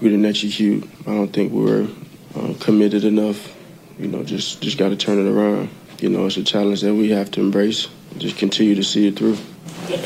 we 0.00 0.08
didn't 0.08 0.24
execute. 0.24 0.84
I 1.02 1.10
don't 1.10 1.32
think 1.32 1.52
we 1.52 1.62
were 1.62 1.86
uh, 2.34 2.54
committed 2.60 3.04
enough. 3.04 3.54
You 3.98 4.08
know, 4.08 4.24
just 4.24 4.60
just 4.60 4.78
got 4.78 4.88
to 4.88 4.96
turn 4.96 5.24
it 5.24 5.30
around. 5.30 5.68
You 6.00 6.10
know, 6.10 6.26
it's 6.26 6.36
a 6.36 6.44
challenge 6.44 6.80
that 6.82 6.94
we 6.94 7.10
have 7.10 7.30
to 7.32 7.40
embrace. 7.40 7.88
Just 8.18 8.36
continue 8.36 8.74
to 8.74 8.84
see 8.84 9.08
it 9.08 9.16
through. 9.16 9.36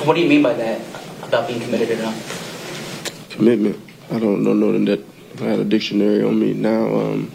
What 0.04 0.14
do 0.14 0.21
you 0.21 0.28
mean 0.28 0.42
by 0.42 0.54
that? 0.54 0.80
About 1.23 1.47
being 1.49 1.61
committed 1.61 1.90
enough? 1.90 3.28
Commitment. 3.30 3.78
I 4.11 4.18
don't 4.18 4.42
know 4.42 4.73
that 4.85 5.04
I 5.40 5.45
had 5.45 5.61
a 5.61 5.64
dictionary 5.64 6.23
on 6.23 6.38
me 6.38 6.52
now. 6.54 6.95
Um, 6.95 7.33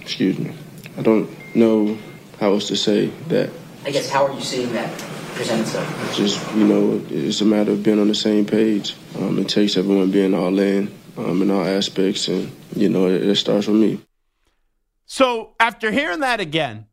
excuse 0.00 0.38
me. 0.38 0.54
I 0.96 1.02
don't 1.02 1.28
know 1.54 1.96
how 2.40 2.52
else 2.52 2.68
to 2.68 2.76
say 2.76 3.06
that. 3.28 3.50
I 3.84 3.90
guess 3.90 4.10
how 4.10 4.26
are 4.26 4.32
you 4.32 4.40
seeing 4.40 4.72
that 4.72 4.98
present 5.34 5.60
itself? 5.62 6.08
It's 6.08 6.16
just 6.16 6.54
you 6.54 6.66
know, 6.66 7.02
it's 7.08 7.40
a 7.40 7.44
matter 7.44 7.72
of 7.72 7.82
being 7.82 8.00
on 8.00 8.08
the 8.08 8.14
same 8.14 8.44
page. 8.44 8.94
Um, 9.16 9.38
it 9.38 9.48
takes 9.48 9.76
everyone 9.76 10.10
being 10.10 10.34
all 10.34 10.58
in 10.58 10.92
um, 11.16 11.42
in 11.42 11.50
all 11.50 11.64
aspects, 11.64 12.28
and 12.28 12.52
you 12.74 12.88
know, 12.88 13.06
it, 13.06 13.22
it 13.22 13.36
starts 13.36 13.66
with 13.66 13.76
me. 13.76 14.00
So 15.06 15.54
after 15.58 15.90
hearing 15.90 16.20
that 16.20 16.40
again, 16.40 16.87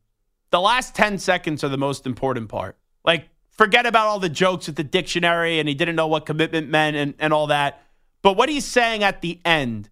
the 0.50 0.60
last 0.60 0.94
ten 0.94 1.18
seconds 1.18 1.64
are 1.64 1.68
the 1.68 1.78
most 1.78 2.06
important 2.06 2.48
part. 2.48 2.76
Like, 3.04 3.28
forget 3.50 3.86
about 3.86 4.06
all 4.06 4.18
the 4.18 4.28
jokes 4.28 4.68
at 4.68 4.76
the 4.76 4.84
dictionary, 4.84 5.58
and 5.58 5.68
he 5.68 5.74
didn't 5.74 5.96
know 5.96 6.06
what 6.06 6.26
commitment 6.26 6.68
meant, 6.68 6.96
and, 6.96 7.14
and 7.18 7.32
all 7.32 7.48
that 7.48 7.82
but 8.26 8.36
what 8.36 8.48
he's 8.48 8.64
saying 8.64 9.04
at 9.04 9.20
the 9.20 9.38
end 9.44 9.88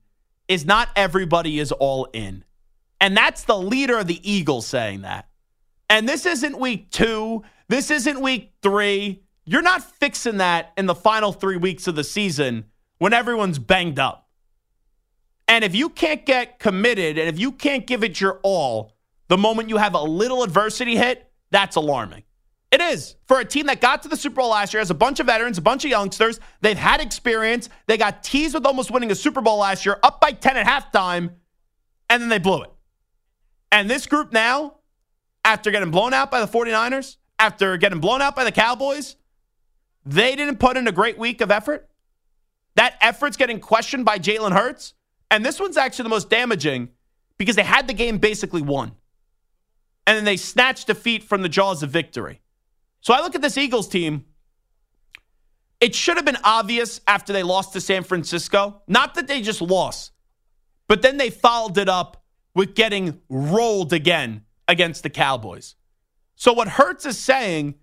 is 0.49 0.67
not 0.67 0.89
everybody 0.97 1.61
is 1.61 1.71
all 1.71 2.09
in. 2.13 2.43
And 3.01 3.17
that's 3.17 3.45
the 3.45 3.57
leader 3.57 3.97
of 3.97 4.09
the 4.09 4.29
Eagles 4.29 4.67
saying 4.67 5.03
that. 5.03 5.29
And 5.89 6.09
this 6.09 6.27
isn't 6.27 6.59
week 6.59 6.91
two. 6.91 7.45
This 7.69 7.93
isn't 7.93 8.21
week 8.21 8.53
three. 8.61 9.23
You're 9.45 9.63
not 9.63 9.85
fixing 9.85 10.39
that 10.39 10.73
in 10.77 10.87
the 10.87 10.97
final 10.97 11.33
three 11.33 11.57
weeks 11.57 11.87
of 11.87 11.95
the 11.95 12.03
season 12.03 12.65
when 12.99 13.13
everyone's 13.13 13.61
banged 13.61 14.01
up. 14.01 14.29
And 15.47 15.63
if 15.63 15.73
you 15.73 15.89
can't 15.89 16.27
get 16.27 16.59
committed 16.59 17.17
and 17.19 17.29
if 17.29 17.39
you 17.39 17.53
can't 17.53 17.87
give 17.87 18.03
it 18.03 18.21
your 18.21 18.41
all 18.43 18.94
the 19.29 19.39
moment 19.39 19.69
you 19.69 19.77
have 19.77 19.95
a 19.95 20.03
little 20.03 20.43
adversity 20.43 20.97
hit, 20.97 21.31
that's 21.51 21.77
alarming. 21.77 22.25
It 22.71 22.81
is 22.81 23.15
for 23.27 23.39
a 23.39 23.45
team 23.45 23.67
that 23.67 23.81
got 23.81 24.03
to 24.03 24.09
the 24.09 24.17
Super 24.17 24.37
Bowl 24.37 24.51
last 24.51 24.75
year 24.75 24.81
has 24.81 24.91
a 24.91 24.95
bunch 24.95 25.21
of 25.21 25.27
veterans, 25.27 25.59
a 25.59 25.63
bunch 25.63 25.85
of 25.85 25.91
youngsters. 25.91 26.41
They've 26.61 26.77
had 26.77 27.01
experience. 27.01 27.69
They 27.87 27.97
got 27.97 28.25
teased 28.25 28.55
with 28.55 28.67
almost 28.67 28.91
winning 28.91 29.13
a 29.13 29.15
Super 29.15 29.41
Bowl 29.41 29.59
last 29.59 29.87
year, 29.87 29.97
up 30.03 30.21
by 30.21 30.33
10 30.33 30.57
at 30.57 30.67
halftime, 30.67 31.35
and 32.11 32.23
then 32.23 32.29
they 32.29 32.39
blew 32.39 32.63
it. 32.63 32.73
And 33.71 33.89
this 33.89 34.07
group 34.07 34.33
now, 34.33 34.79
after 35.45 35.71
getting 35.71 35.93
blown 35.93 36.13
out 36.13 36.33
by 36.33 36.41
the 36.41 36.49
49ers, 36.49 37.17
after 37.39 37.77
getting 37.77 38.01
blown 38.01 38.21
out 38.21 38.35
by 38.35 38.43
the 38.43 38.53
Cowboys, 38.53 39.17
they 40.05 40.35
didn't 40.35 40.59
put 40.59 40.77
in 40.77 40.89
a 40.89 40.93
great 40.93 41.17
week 41.17 41.41
of 41.41 41.51
effort. 41.51 41.89
That 42.75 42.97
effort's 43.01 43.37
getting 43.37 43.61
questioned 43.61 44.05
by 44.05 44.19
Jalen 44.19 44.53
Hurts. 44.53 44.95
And 45.31 45.45
this 45.45 45.61
one's 45.61 45.77
actually 45.77 46.05
the 46.05 46.11
most 46.11 46.29
damaging 46.29 46.91
because 47.39 47.57
they 47.57 47.63
had 47.63 47.87
the 47.87 47.95
game 47.95 48.19
basically 48.19 48.63
won. 48.63 48.93
And 50.07 50.17
then 50.17 50.25
they 50.25 50.37
snatch 50.37 50.85
defeat 50.85 51.23
from 51.23 51.43
the 51.43 51.49
jaws 51.49 51.83
of 51.83 51.91
victory. 51.91 52.41
So 53.01 53.15
I 53.15 53.21
look 53.21 53.35
at 53.35 53.43
this 53.43 53.59
Eagles 53.59 53.89
team. 53.89 54.25
It 55.81 55.95
should 55.95 56.17
have 56.17 56.25
been 56.25 56.39
obvious 56.45 57.01
after 57.07 57.33
they 57.33 57.43
lost 57.43 57.73
to 57.75 57.81
San 57.81 58.05
Francisco. 58.05 58.83
Not 58.87 59.15
that 59.15 59.27
they 59.27 59.43
just 59.43 59.61
lost, 59.61 60.13
but 60.89 61.03
then 61.03 61.17
they 61.17 61.31
followed 61.31 61.77
it 61.79 61.89
up 61.89 62.25
with 62.55 62.75
getting 62.75 63.21
rolled 63.29 63.93
again 63.93 64.45
against 64.69 65.03
the 65.03 65.11
Cowboys. 65.11 65.75
So 66.37 66.53
what 66.53 66.69
Hurts 66.69 67.07
is 67.07 67.19
saying 67.19 67.75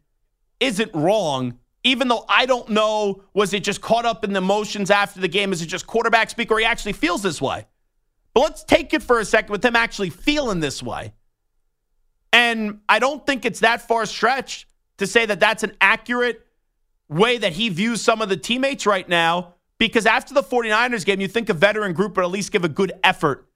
isn't 0.59 0.93
wrong, 0.93 1.59
even 1.83 2.07
though 2.07 2.25
I 2.27 2.45
don't 2.45 2.69
know 2.69 3.23
was 3.33 3.53
it 3.53 3.63
just 3.63 3.81
caught 3.81 4.05
up 4.05 4.23
in 4.23 4.33
the 4.33 4.39
emotions 4.39 4.89
after 4.89 5.19
the 5.19 5.27
game? 5.27 5.51
Is 5.51 5.61
it 5.61 5.67
just 5.67 5.87
quarterback 5.87 6.29
speak 6.29 6.51
or 6.51 6.59
he 6.59 6.65
actually 6.65 6.93
feels 6.93 7.21
this 7.21 7.41
way? 7.41 7.67
But 8.33 8.41
let's 8.41 8.63
take 8.63 8.93
it 8.93 9.03
for 9.03 9.19
a 9.19 9.25
second 9.25 9.51
with 9.51 9.63
him 9.63 9.75
actually 9.75 10.09
feeling 10.09 10.59
this 10.59 10.81
way. 10.81 11.13
And 12.33 12.79
I 12.87 12.99
don't 12.99 13.25
think 13.25 13.45
it's 13.45 13.59
that 13.59 13.87
far 13.87 14.05
stretched 14.05 14.65
to 14.97 15.07
say 15.07 15.25
that 15.25 15.39
that's 15.39 15.63
an 15.63 15.75
accurate 15.81 16.45
way 17.09 17.37
that 17.37 17.53
he 17.53 17.69
views 17.69 18.01
some 18.01 18.21
of 18.21 18.29
the 18.29 18.37
teammates 18.37 18.85
right 18.85 19.07
now 19.07 19.55
because 19.77 20.05
after 20.05 20.33
the 20.33 20.43
49ers 20.43 21.05
game, 21.05 21.19
you 21.19 21.27
think 21.27 21.49
a 21.49 21.53
veteran 21.53 21.93
group 21.93 22.15
would 22.15 22.23
at 22.23 22.31
least 22.31 22.51
give 22.51 22.63
a 22.63 22.69
good 22.69 22.93
effort. 23.03 23.47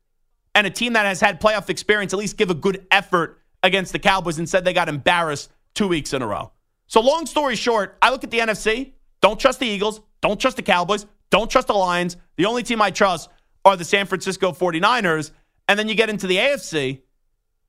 And 0.55 0.65
a 0.65 0.70
team 0.70 0.94
that 0.94 1.05
has 1.05 1.22
had 1.22 1.39
playoff 1.39 1.70
experience 1.70 2.13
at 2.13 2.20
least 2.20 2.38
give 2.38 2.50
a 2.50 2.55
good 2.55 2.86
effort 2.89 3.39
against 3.62 3.91
the 3.91 4.00
Cowboys 4.00 4.38
and 4.38 4.50
said 4.50 4.65
they 4.65 4.74
got 4.74 4.89
embarrassed 4.89 5.51
two 5.74 5.88
weeks 5.88 6.13
in 6.13 6.22
a 6.22 6.27
row. 6.27 6.51
So, 6.88 7.01
long 7.01 7.25
story 7.25 7.55
short, 7.55 7.98
I 8.01 8.10
look 8.10 8.24
at 8.24 8.32
the 8.32 8.39
NFC, 8.39 8.94
don't 9.22 9.39
trust 9.39 9.60
the 9.60 9.67
Eagles, 9.67 10.01
don't 10.22 10.39
trust 10.39 10.55
the 10.55 10.63
Cowboys, 10.63 11.05
don't 11.29 11.50
trust 11.50 11.67
the 11.67 11.74
Lions. 11.74 12.17
The 12.38 12.46
only 12.46 12.63
team 12.63 12.82
I 12.82 12.91
trust 12.91 13.29
are 13.63 13.75
the 13.75 13.84
San 13.84 14.05
Francisco 14.05 14.51
49ers. 14.51 15.32
And 15.67 15.77
then 15.77 15.89
you 15.89 15.96
get 15.96 16.10
into 16.10 16.27
the 16.27 16.38
AFC, 16.38 17.01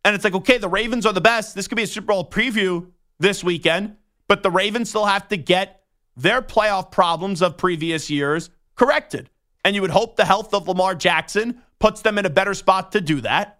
and 0.07 0.15
it's 0.15 0.23
like, 0.23 0.37
okay, 0.37 0.57
the 0.57 0.69
Ravens 0.69 1.05
are 1.05 1.13
the 1.13 1.21
best. 1.21 1.57
This 1.57 1.67
could 1.67 1.75
be 1.75 1.83
a 1.83 1.87
Super 1.87 2.07
Bowl 2.07 2.31
preview 2.31 2.87
this 3.19 3.43
weekend, 3.43 3.97
but 4.29 4.45
the 4.45 4.53
Ravens 4.53 4.89
still 4.89 5.07
have 5.07 5.27
to 5.29 5.37
get 5.37 5.83
their 6.17 6.41
playoff 6.41 6.93
problems 6.93 7.43
of 7.43 7.57
previous 7.57 8.09
years 8.09 8.49
corrected. 8.77 9.31
And 9.65 9.75
you 9.75 9.83
would 9.83 9.91
hope 9.91 10.15
the 10.15 10.25
health 10.25 10.55
of 10.55 10.69
Lamar 10.69 10.95
Jackson 10.95 11.61
puts 11.81 12.03
them 12.03 12.19
in 12.19 12.25
a 12.25 12.31
better 12.31 12.55
spot 12.55 12.93
to 12.93 13.01
do 13.01 13.21
that. 13.23 13.59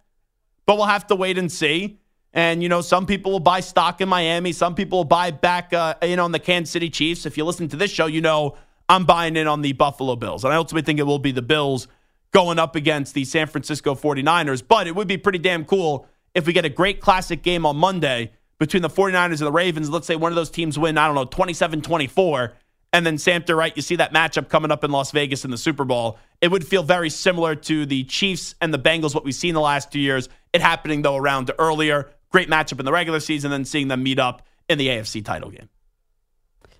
But 0.65 0.77
we'll 0.77 0.85
have 0.85 1.07
to 1.07 1.15
wait 1.15 1.37
and 1.37 1.51
see. 1.51 1.99
And, 2.31 2.63
you 2.63 2.69
know, 2.69 2.79
some 2.79 3.05
people 3.05 3.33
will 3.33 3.41
buy 3.41 3.59
stock 3.59 3.99
in 3.99 4.07
Miami. 4.07 4.53
Some 4.53 4.73
people 4.73 4.99
will 4.99 5.03
buy 5.03 5.31
back 5.31 5.73
uh, 5.73 5.95
in 6.01 6.17
on 6.17 6.31
the 6.31 6.39
Kansas 6.39 6.71
City 6.71 6.89
Chiefs. 6.89 7.25
If 7.25 7.35
you 7.35 7.43
listen 7.43 7.67
to 7.67 7.75
this 7.75 7.91
show, 7.91 8.05
you 8.05 8.21
know 8.21 8.55
I'm 8.87 9.03
buying 9.03 9.35
in 9.35 9.47
on 9.47 9.63
the 9.63 9.73
Buffalo 9.73 10.15
Bills. 10.15 10.45
And 10.45 10.53
I 10.53 10.55
ultimately 10.55 10.85
think 10.85 10.99
it 10.99 11.03
will 11.03 11.19
be 11.19 11.33
the 11.33 11.41
Bills 11.41 11.89
going 12.31 12.57
up 12.57 12.77
against 12.77 13.15
the 13.15 13.25
San 13.25 13.47
Francisco 13.47 13.95
49ers. 13.95 14.63
But 14.65 14.87
it 14.87 14.95
would 14.95 15.09
be 15.09 15.17
pretty 15.17 15.39
damn 15.39 15.65
cool 15.65 16.07
if 16.37 16.45
we 16.45 16.53
get 16.53 16.65
a 16.65 16.69
great 16.69 17.01
classic 17.01 17.41
game 17.41 17.65
on 17.65 17.75
Monday 17.75 18.31
between 18.59 18.83
the 18.83 18.89
49ers 18.89 19.29
and 19.29 19.39
the 19.39 19.51
Ravens. 19.51 19.89
Let's 19.89 20.05
say 20.05 20.15
one 20.15 20.31
of 20.31 20.35
those 20.35 20.51
teams 20.51 20.77
win, 20.77 20.95
I 20.95 21.07
don't 21.07 21.15
know, 21.15 21.25
27 21.25 21.81
24. 21.81 22.53
And 22.93 23.05
then 23.05 23.17
Samter, 23.17 23.55
right? 23.55 23.75
You 23.75 23.81
see 23.81 23.95
that 23.97 24.13
matchup 24.13 24.47
coming 24.47 24.71
up 24.71 24.83
in 24.83 24.91
Las 24.91 25.11
Vegas 25.11 25.43
in 25.43 25.51
the 25.51 25.57
Super 25.57 25.83
Bowl. 25.83 26.19
It 26.39 26.51
would 26.51 26.65
feel 26.65 26.83
very 26.83 27.09
similar 27.09 27.55
to 27.55 27.87
the 27.87 28.03
Chiefs 28.03 28.53
and 28.61 28.71
the 28.71 28.77
Bengals, 28.77 29.15
what 29.15 29.25
we've 29.25 29.35
seen 29.35 29.55
the 29.55 29.61
last 29.61 29.91
two 29.91 29.99
years. 29.99 30.29
It 30.53 30.61
happening, 30.61 31.01
though, 31.01 31.15
around 31.15 31.51
earlier. 31.57 32.09
Great 32.31 32.49
matchup 32.49 32.79
in 32.79 32.85
the 32.85 32.91
regular 32.91 33.19
season, 33.19 33.49
then 33.49 33.65
seeing 33.65 33.87
them 33.87 34.03
meet 34.03 34.19
up 34.19 34.45
in 34.69 34.77
the 34.77 34.87
AFC 34.87 35.25
title 35.25 35.49
game. 35.49 35.69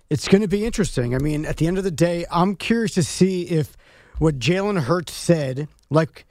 It's 0.08 0.28
going 0.28 0.42
to 0.42 0.48
be 0.48 0.64
interesting. 0.64 1.16
I 1.16 1.18
mean, 1.18 1.44
at 1.44 1.56
the 1.56 1.66
end 1.66 1.78
of 1.78 1.84
the 1.84 1.90
day, 1.90 2.24
I'm 2.30 2.54
curious 2.54 2.94
to 2.94 3.02
see 3.02 3.42
if 3.42 3.76
what 4.18 4.38
Jalen 4.38 4.80
Hurts 4.82 5.12
said, 5.12 5.68
like, 5.90 6.26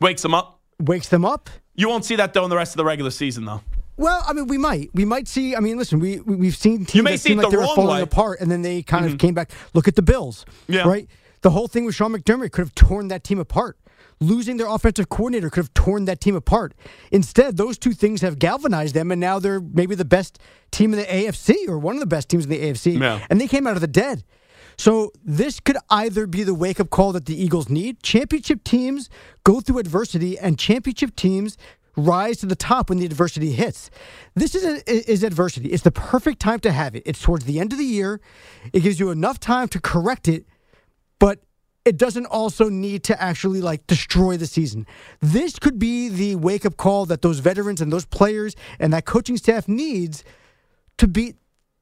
wakes 0.00 0.22
them 0.22 0.32
up. 0.32 0.60
Wakes 0.80 1.08
them 1.08 1.24
up. 1.24 1.50
You 1.78 1.88
won't 1.88 2.04
see 2.04 2.16
that 2.16 2.34
though 2.34 2.42
in 2.42 2.50
the 2.50 2.56
rest 2.56 2.72
of 2.72 2.76
the 2.76 2.84
regular 2.84 3.12
season, 3.12 3.44
though. 3.44 3.62
Well, 3.96 4.22
I 4.26 4.32
mean, 4.32 4.48
we 4.48 4.58
might, 4.58 4.90
we 4.94 5.04
might 5.04 5.28
see. 5.28 5.54
I 5.54 5.60
mean, 5.60 5.78
listen, 5.78 6.00
we, 6.00 6.18
we 6.20 6.46
have 6.46 6.56
seen 6.56 6.84
teams 6.84 7.04
that 7.04 7.20
seem 7.20 7.38
like 7.38 7.50
they 7.50 7.56
were 7.56 7.66
falling 7.66 7.96
way. 7.96 8.02
apart, 8.02 8.40
and 8.40 8.50
then 8.50 8.62
they 8.62 8.82
kind 8.82 9.04
mm-hmm. 9.04 9.14
of 9.14 9.20
came 9.20 9.32
back. 9.32 9.52
Look 9.74 9.86
at 9.86 9.94
the 9.94 10.02
Bills, 10.02 10.44
yeah. 10.66 10.82
right? 10.82 11.08
The 11.42 11.50
whole 11.50 11.68
thing 11.68 11.84
with 11.84 11.94
Sean 11.94 12.12
McDermott 12.12 12.50
could 12.50 12.62
have 12.62 12.74
torn 12.74 13.08
that 13.08 13.22
team 13.22 13.38
apart. 13.38 13.78
Losing 14.20 14.56
their 14.56 14.66
offensive 14.66 15.08
coordinator 15.08 15.50
could 15.50 15.60
have 15.60 15.74
torn 15.74 16.06
that 16.06 16.20
team 16.20 16.34
apart. 16.34 16.74
Instead, 17.12 17.56
those 17.56 17.78
two 17.78 17.92
things 17.92 18.22
have 18.22 18.40
galvanized 18.40 18.94
them, 18.94 19.12
and 19.12 19.20
now 19.20 19.38
they're 19.38 19.60
maybe 19.60 19.94
the 19.94 20.04
best 20.04 20.40
team 20.72 20.92
in 20.92 20.98
the 20.98 21.06
AFC 21.06 21.68
or 21.68 21.78
one 21.78 21.94
of 21.94 22.00
the 22.00 22.06
best 22.06 22.28
teams 22.28 22.42
in 22.44 22.50
the 22.50 22.60
AFC. 22.60 22.98
Yeah. 22.98 23.24
And 23.30 23.40
they 23.40 23.46
came 23.46 23.68
out 23.68 23.76
of 23.76 23.80
the 23.80 23.86
dead. 23.86 24.24
So 24.78 25.10
this 25.24 25.58
could 25.58 25.76
either 25.90 26.26
be 26.26 26.44
the 26.44 26.54
wake 26.54 26.78
up 26.78 26.88
call 26.88 27.12
that 27.12 27.26
the 27.26 27.40
Eagles 27.40 27.68
need. 27.68 28.02
Championship 28.02 28.62
teams 28.62 29.10
go 29.44 29.60
through 29.60 29.78
adversity, 29.78 30.38
and 30.38 30.58
championship 30.58 31.16
teams 31.16 31.58
rise 31.96 32.38
to 32.38 32.46
the 32.46 32.54
top 32.54 32.88
when 32.88 32.98
the 32.98 33.04
adversity 33.04 33.52
hits. 33.52 33.90
This 34.36 34.54
is, 34.54 34.64
a, 34.64 35.10
is 35.10 35.24
adversity. 35.24 35.70
It's 35.70 35.82
the 35.82 35.90
perfect 35.90 36.38
time 36.38 36.60
to 36.60 36.70
have 36.70 36.94
it. 36.94 37.02
It's 37.04 37.20
towards 37.20 37.44
the 37.44 37.58
end 37.58 37.72
of 37.72 37.78
the 37.78 37.84
year. 37.84 38.20
It 38.72 38.80
gives 38.80 39.00
you 39.00 39.10
enough 39.10 39.40
time 39.40 39.66
to 39.68 39.80
correct 39.80 40.28
it, 40.28 40.46
but 41.18 41.40
it 41.84 41.96
doesn't 41.96 42.26
also 42.26 42.68
need 42.68 43.02
to 43.04 43.20
actually 43.20 43.60
like 43.60 43.86
destroy 43.88 44.36
the 44.36 44.46
season. 44.46 44.86
This 45.20 45.58
could 45.58 45.78
be 45.78 46.08
the 46.08 46.36
wake 46.36 46.64
up 46.64 46.76
call 46.76 47.06
that 47.06 47.22
those 47.22 47.40
veterans 47.40 47.80
and 47.80 47.92
those 47.92 48.04
players 48.04 48.54
and 48.78 48.92
that 48.92 49.06
coaching 49.06 49.36
staff 49.36 49.66
needs 49.66 50.22
to 50.98 51.08
beat 51.08 51.36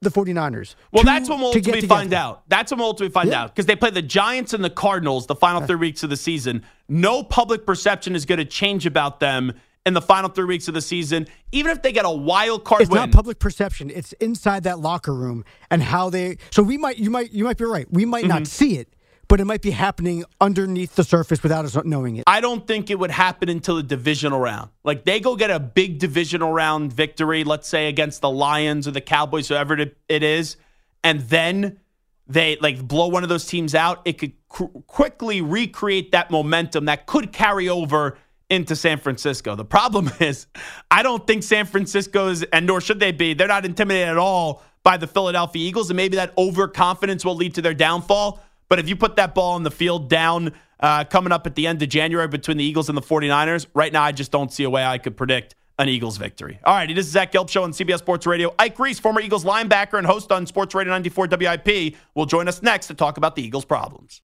the 0.06 0.20
49ers. 0.20 0.74
Well, 0.92 1.02
to, 1.02 1.06
that's 1.06 1.28
when 1.28 1.38
we'll 1.38 1.48
ultimately 1.48 1.86
find 1.86 2.14
out. 2.14 2.48
That's 2.48 2.70
when 2.70 2.78
we'll 2.78 2.88
ultimately 2.88 3.12
find 3.12 3.30
yeah. 3.30 3.42
out 3.42 3.54
because 3.54 3.66
they 3.66 3.76
play 3.76 3.90
the 3.90 4.02
Giants 4.02 4.54
and 4.54 4.64
the 4.64 4.70
Cardinals 4.70 5.26
the 5.26 5.34
final 5.34 5.60
three 5.62 5.76
weeks 5.76 6.02
of 6.02 6.10
the 6.10 6.16
season. 6.16 6.64
No 6.88 7.22
public 7.22 7.66
perception 7.66 8.14
is 8.14 8.24
going 8.24 8.38
to 8.38 8.44
change 8.44 8.86
about 8.86 9.20
them 9.20 9.52
in 9.86 9.94
the 9.94 10.02
final 10.02 10.28
three 10.28 10.44
weeks 10.44 10.66
of 10.68 10.74
the 10.74 10.80
season, 10.80 11.28
even 11.52 11.70
if 11.70 11.80
they 11.80 11.92
get 11.92 12.04
a 12.04 12.10
wild 12.10 12.64
card 12.64 12.82
it's 12.82 12.90
win. 12.90 13.00
not 13.00 13.12
public 13.12 13.38
perception. 13.38 13.88
It's 13.88 14.12
inside 14.14 14.64
that 14.64 14.80
locker 14.80 15.14
room 15.14 15.44
and 15.70 15.82
how 15.82 16.10
they. 16.10 16.38
So 16.50 16.62
we 16.62 16.76
might, 16.76 16.98
you 16.98 17.08
might, 17.08 17.32
you 17.32 17.44
might 17.44 17.56
be 17.56 17.64
right. 17.64 17.86
We 17.90 18.04
might 18.04 18.24
mm-hmm. 18.24 18.28
not 18.30 18.46
see 18.48 18.78
it, 18.78 18.88
but 19.28 19.40
it 19.40 19.44
might 19.44 19.62
be 19.62 19.70
happening 19.70 20.24
underneath 20.40 20.94
the 20.94 21.04
surface 21.04 21.42
without 21.42 21.64
us 21.64 21.76
knowing 21.84 22.16
it. 22.16 22.24
I 22.26 22.40
don't 22.40 22.66
think 22.66 22.90
it 22.90 22.98
would 22.98 23.10
happen 23.10 23.48
until 23.48 23.76
the 23.76 23.82
divisional 23.82 24.38
round. 24.38 24.70
Like 24.84 25.04
they 25.04 25.20
go 25.20 25.36
get 25.36 25.50
a 25.50 25.60
big 25.60 25.98
divisional 25.98 26.52
round 26.52 26.92
victory, 26.92 27.44
let's 27.44 27.68
say 27.68 27.88
against 27.88 28.20
the 28.20 28.30
Lions 28.30 28.86
or 28.86 28.90
the 28.90 29.00
Cowboys, 29.00 29.48
whoever 29.48 29.76
it 29.76 30.22
is, 30.22 30.56
and 31.02 31.20
then 31.20 31.80
they 32.26 32.56
like 32.60 32.86
blow 32.86 33.08
one 33.08 33.22
of 33.22 33.28
those 33.28 33.46
teams 33.46 33.74
out. 33.74 34.02
It 34.04 34.18
could 34.18 34.32
qu- 34.48 34.84
quickly 34.86 35.40
recreate 35.40 36.12
that 36.12 36.30
momentum 36.30 36.86
that 36.86 37.06
could 37.06 37.32
carry 37.32 37.68
over 37.68 38.18
into 38.48 38.76
San 38.76 38.98
Francisco. 38.98 39.54
The 39.54 39.64
problem 39.64 40.10
is, 40.20 40.46
I 40.90 41.02
don't 41.02 41.26
think 41.26 41.42
San 41.42 41.66
Francisco's, 41.66 42.42
and 42.44 42.66
nor 42.66 42.80
should 42.80 43.00
they 43.00 43.12
be, 43.12 43.34
they're 43.34 43.48
not 43.48 43.64
intimidated 43.64 44.08
at 44.08 44.18
all 44.18 44.62
by 44.82 44.96
the 44.96 45.06
Philadelphia 45.06 45.66
Eagles, 45.66 45.90
and 45.90 45.96
maybe 45.96 46.16
that 46.16 46.32
overconfidence 46.38 47.24
will 47.24 47.34
lead 47.34 47.54
to 47.54 47.62
their 47.62 47.74
downfall. 47.74 48.40
But 48.68 48.78
if 48.78 48.88
you 48.88 48.96
put 48.96 49.16
that 49.16 49.34
ball 49.34 49.54
on 49.54 49.62
the 49.62 49.70
field 49.70 50.08
down 50.08 50.52
uh, 50.80 51.04
coming 51.04 51.32
up 51.32 51.46
at 51.46 51.54
the 51.54 51.66
end 51.66 51.82
of 51.82 51.88
January 51.88 52.28
between 52.28 52.56
the 52.56 52.64
Eagles 52.64 52.88
and 52.88 52.96
the 52.96 53.02
49ers, 53.02 53.66
right 53.74 53.92
now 53.92 54.02
I 54.02 54.12
just 54.12 54.30
don't 54.30 54.52
see 54.52 54.64
a 54.64 54.70
way 54.70 54.84
I 54.84 54.98
could 54.98 55.16
predict 55.16 55.54
an 55.78 55.88
Eagles 55.88 56.16
victory. 56.16 56.58
All 56.64 56.74
right, 56.74 56.88
this 56.88 57.06
is 57.06 57.12
Zach 57.12 57.32
Gelb 57.32 57.50
Show 57.50 57.62
on 57.62 57.72
CBS 57.72 57.98
Sports 57.98 58.26
Radio. 58.26 58.54
Ike 58.58 58.78
Reese, 58.78 58.98
former 58.98 59.20
Eagles 59.20 59.44
linebacker 59.44 59.98
and 59.98 60.06
host 60.06 60.32
on 60.32 60.46
Sports 60.46 60.74
Radio 60.74 60.92
94 60.92 61.28
WIP, 61.30 61.94
will 62.14 62.26
join 62.26 62.48
us 62.48 62.62
next 62.62 62.86
to 62.86 62.94
talk 62.94 63.18
about 63.18 63.36
the 63.36 63.42
Eagles' 63.42 63.64
problems. 63.64 64.22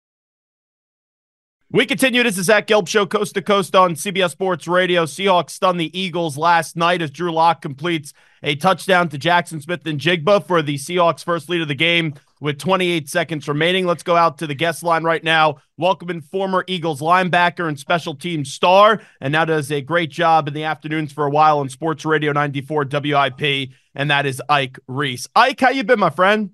We 1.70 1.84
continue. 1.84 2.22
This 2.22 2.38
is 2.38 2.46
Zach 2.46 2.66
Gelb 2.66 2.88
Show, 2.88 3.04
coast 3.04 3.34
to 3.34 3.42
coast 3.42 3.76
on 3.76 3.94
CBS 3.94 4.30
Sports 4.30 4.66
Radio. 4.66 5.04
Seahawks 5.04 5.50
stun 5.50 5.76
the 5.76 5.98
Eagles 5.98 6.38
last 6.38 6.76
night 6.76 7.02
as 7.02 7.10
Drew 7.10 7.30
Lock 7.30 7.60
completes 7.60 8.14
a 8.42 8.54
touchdown 8.54 9.10
to 9.10 9.18
Jaxon 9.18 9.62
Smith-Njigba 9.62 10.46
for 10.46 10.62
the 10.62 10.76
Seahawks' 10.76 11.22
first 11.22 11.50
lead 11.50 11.60
of 11.60 11.68
the 11.68 11.74
game 11.74 12.14
with 12.40 12.58
28 12.58 13.08
seconds 13.08 13.48
remaining. 13.48 13.86
Let's 13.86 14.02
go 14.02 14.16
out 14.16 14.38
to 14.38 14.46
the 14.46 14.54
guest 14.54 14.82
line 14.82 15.04
right 15.04 15.22
now. 15.22 15.58
Welcoming 15.76 16.20
former 16.20 16.64
Eagles 16.66 17.00
linebacker 17.00 17.68
and 17.68 17.78
special 17.78 18.14
team 18.14 18.44
star, 18.44 19.00
and 19.20 19.32
now 19.32 19.44
does 19.44 19.70
a 19.70 19.80
great 19.80 20.10
job 20.10 20.48
in 20.48 20.54
the 20.54 20.64
afternoons 20.64 21.12
for 21.12 21.26
a 21.26 21.30
while 21.30 21.58
on 21.58 21.68
Sports 21.68 22.04
Radio 22.04 22.32
94 22.32 22.86
WIP, 22.90 23.70
and 23.94 24.10
that 24.10 24.26
is 24.26 24.42
Ike 24.48 24.78
Reese. 24.86 25.28
Ike, 25.34 25.60
how 25.60 25.70
you 25.70 25.84
been, 25.84 25.98
my 25.98 26.10
friend? 26.10 26.50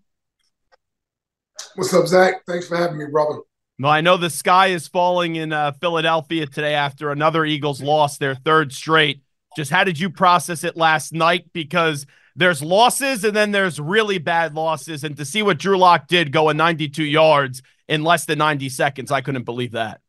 What's 1.76 1.92
up, 1.94 2.06
Zach? 2.06 2.44
Thanks 2.46 2.68
for 2.68 2.76
having 2.76 2.98
me, 2.98 3.06
brother. 3.06 3.40
Well, 3.78 3.90
I 3.90 4.02
know 4.02 4.16
the 4.16 4.30
sky 4.30 4.68
is 4.68 4.86
falling 4.86 5.34
in 5.36 5.52
uh, 5.52 5.72
Philadelphia 5.72 6.46
today 6.46 6.74
after 6.74 7.10
another 7.10 7.44
Eagles 7.44 7.82
loss, 7.82 8.18
their 8.18 8.36
third 8.36 8.72
straight. 8.72 9.22
Just 9.56 9.70
how 9.70 9.84
did 9.84 9.98
you 9.98 10.10
process 10.10 10.62
it 10.62 10.76
last 10.76 11.12
night? 11.12 11.50
Because 11.52 12.06
there's 12.36 12.62
losses 12.62 13.24
and 13.24 13.34
then 13.34 13.52
there's 13.52 13.78
really 13.78 14.18
bad 14.18 14.54
losses. 14.54 15.04
And 15.04 15.16
to 15.16 15.24
see 15.24 15.42
what 15.42 15.58
Drew 15.58 15.78
Lock 15.78 16.08
did 16.08 16.32
going 16.32 16.56
92 16.56 17.04
yards 17.04 17.62
in 17.88 18.02
less 18.02 18.24
than 18.24 18.38
90 18.38 18.68
seconds, 18.68 19.10
I 19.10 19.20
couldn't 19.20 19.44
believe 19.44 19.72
that. 19.72 20.00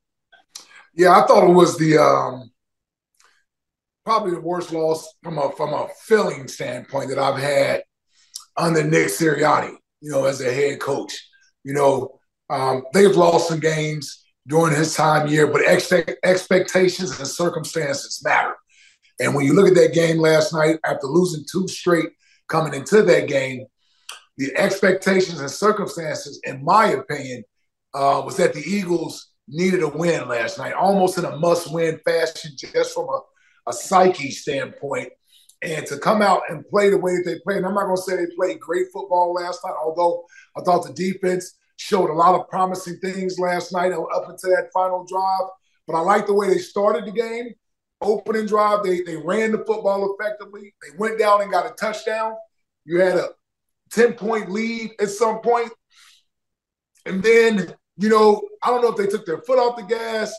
Yeah, 0.96 1.12
I 1.12 1.27
thought 1.27 1.50
it 1.50 1.53
was 1.53 1.77
the 1.77 1.98
um, 1.98 2.51
probably 4.05 4.32
the 4.32 4.39
worst 4.39 4.72
loss 4.72 5.13
from 5.24 5.38
a 5.38 5.51
from 5.51 5.74
a 5.74 5.88
feeling 6.03 6.48
standpoint 6.48 7.10
that 7.10 7.20
I've 7.20 7.39
had 7.39 7.84
under 8.55 8.84
Nick 8.84 9.08
Sirianni, 9.08 9.75
you 10.00 10.12
know, 10.12 10.25
as 10.25 10.39
a 10.39 10.53
head 10.53 10.79
coach. 10.79 11.13
You 11.63 11.74
know, 11.74 12.20
um, 12.50 12.84
they've 12.94 13.15
lost 13.15 13.50
some 13.50 13.60
games 13.60 14.25
during 14.48 14.75
his 14.75 14.96
time 14.96 15.27
here, 15.27 15.48
but 15.48 15.65
ex- 15.65 15.91
expectations 16.24 17.17
and 17.20 17.27
circumstances 17.27 18.22
matter. 18.24 18.55
And 19.19 19.34
when 19.34 19.45
you 19.45 19.53
look 19.53 19.67
at 19.67 19.75
that 19.75 19.93
game 19.93 20.17
last 20.17 20.53
night, 20.53 20.79
after 20.86 21.07
losing 21.07 21.45
two 21.50 21.67
straight 21.67 22.10
coming 22.48 22.74
into 22.74 23.01
that 23.01 23.27
game, 23.27 23.65
the 24.38 24.55
expectations 24.57 25.39
and 25.39 25.50
circumstances, 25.50 26.39
in 26.43 26.63
my 26.63 26.88
opinion, 26.88 27.43
uh, 27.93 28.22
was 28.25 28.36
that 28.38 28.53
the 28.53 28.62
Eagles 28.62 29.29
needed 29.48 29.81
a 29.84 29.88
win 29.88 30.27
last 30.27 30.57
night, 30.57 30.74
almost 30.74 31.17
in 31.17 31.25
a 31.25 31.38
must-win 31.38 32.00
fashion, 32.03 32.51
just 32.57 32.93
from 32.93 33.07
a, 33.07 33.22
a 33.67 33.74
psyche 33.74 34.31
standpoint. 34.31 35.10
And 35.62 35.86
to 35.88 35.98
come 35.98 36.22
out 36.22 36.41
and 36.50 36.67
play 36.67 36.89
the 36.89 36.98
way 36.98 37.15
that 37.15 37.24
they 37.25 37.39
played, 37.39 37.57
and 37.57 37.66
I'm 37.66 37.74
not 37.74 37.85
going 37.85 37.96
to 37.96 38.01
say 38.01 38.18
they 38.18 38.27
played 38.35 38.59
great 38.59 38.87
football 38.92 39.33
last 39.33 39.61
night, 39.63 39.75
although 39.81 40.25
I 40.57 40.61
thought 40.61 40.85
the 40.85 40.94
defense 40.94 41.57
showed 41.77 42.09
a 42.09 42.13
lot 42.13 42.35
of 42.35 42.50
promising 42.50 42.98
things 42.98 43.39
last 43.39 43.72
night 43.72 43.94
up 43.94 44.29
into 44.29 44.48
that 44.48 44.70
final 44.74 45.05
drive. 45.05 45.50
But 45.87 45.96
I 45.96 46.01
like 46.01 46.25
the 46.25 46.33
way 46.33 46.50
they 46.50 46.57
started 46.57 47.05
the 47.05 47.11
game. 47.11 47.53
Opening 48.01 48.46
drive, 48.46 48.84
they, 48.84 49.01
they 49.01 49.18
ran 49.18 49.51
the 49.51 49.60
football 49.60 50.16
effectively. 50.20 50.74
They 50.81 50.98
went 50.98 51.18
down 51.18 51.42
and 51.42 51.51
got 51.51 51.66
a 51.66 51.74
touchdown. 51.75 52.34
You 52.84 53.00
had 53.00 53.18
a 53.18 53.29
10 53.92 54.14
point 54.14 54.50
lead 54.50 54.92
at 55.00 55.10
some 55.10 55.40
point. 55.42 55.72
And 57.05 57.24
then, 57.24 57.74
you 57.98 58.10
know, 58.10 58.42
I 58.62 58.70
don't 58.70 58.81
know 58.81 58.92
if 58.92 58.98
they 58.98 59.08
took 59.08 59.25
their 59.25 59.42
foot 59.42 59.60
off 59.60 59.77
the 59.77 59.84
gas 59.84 60.34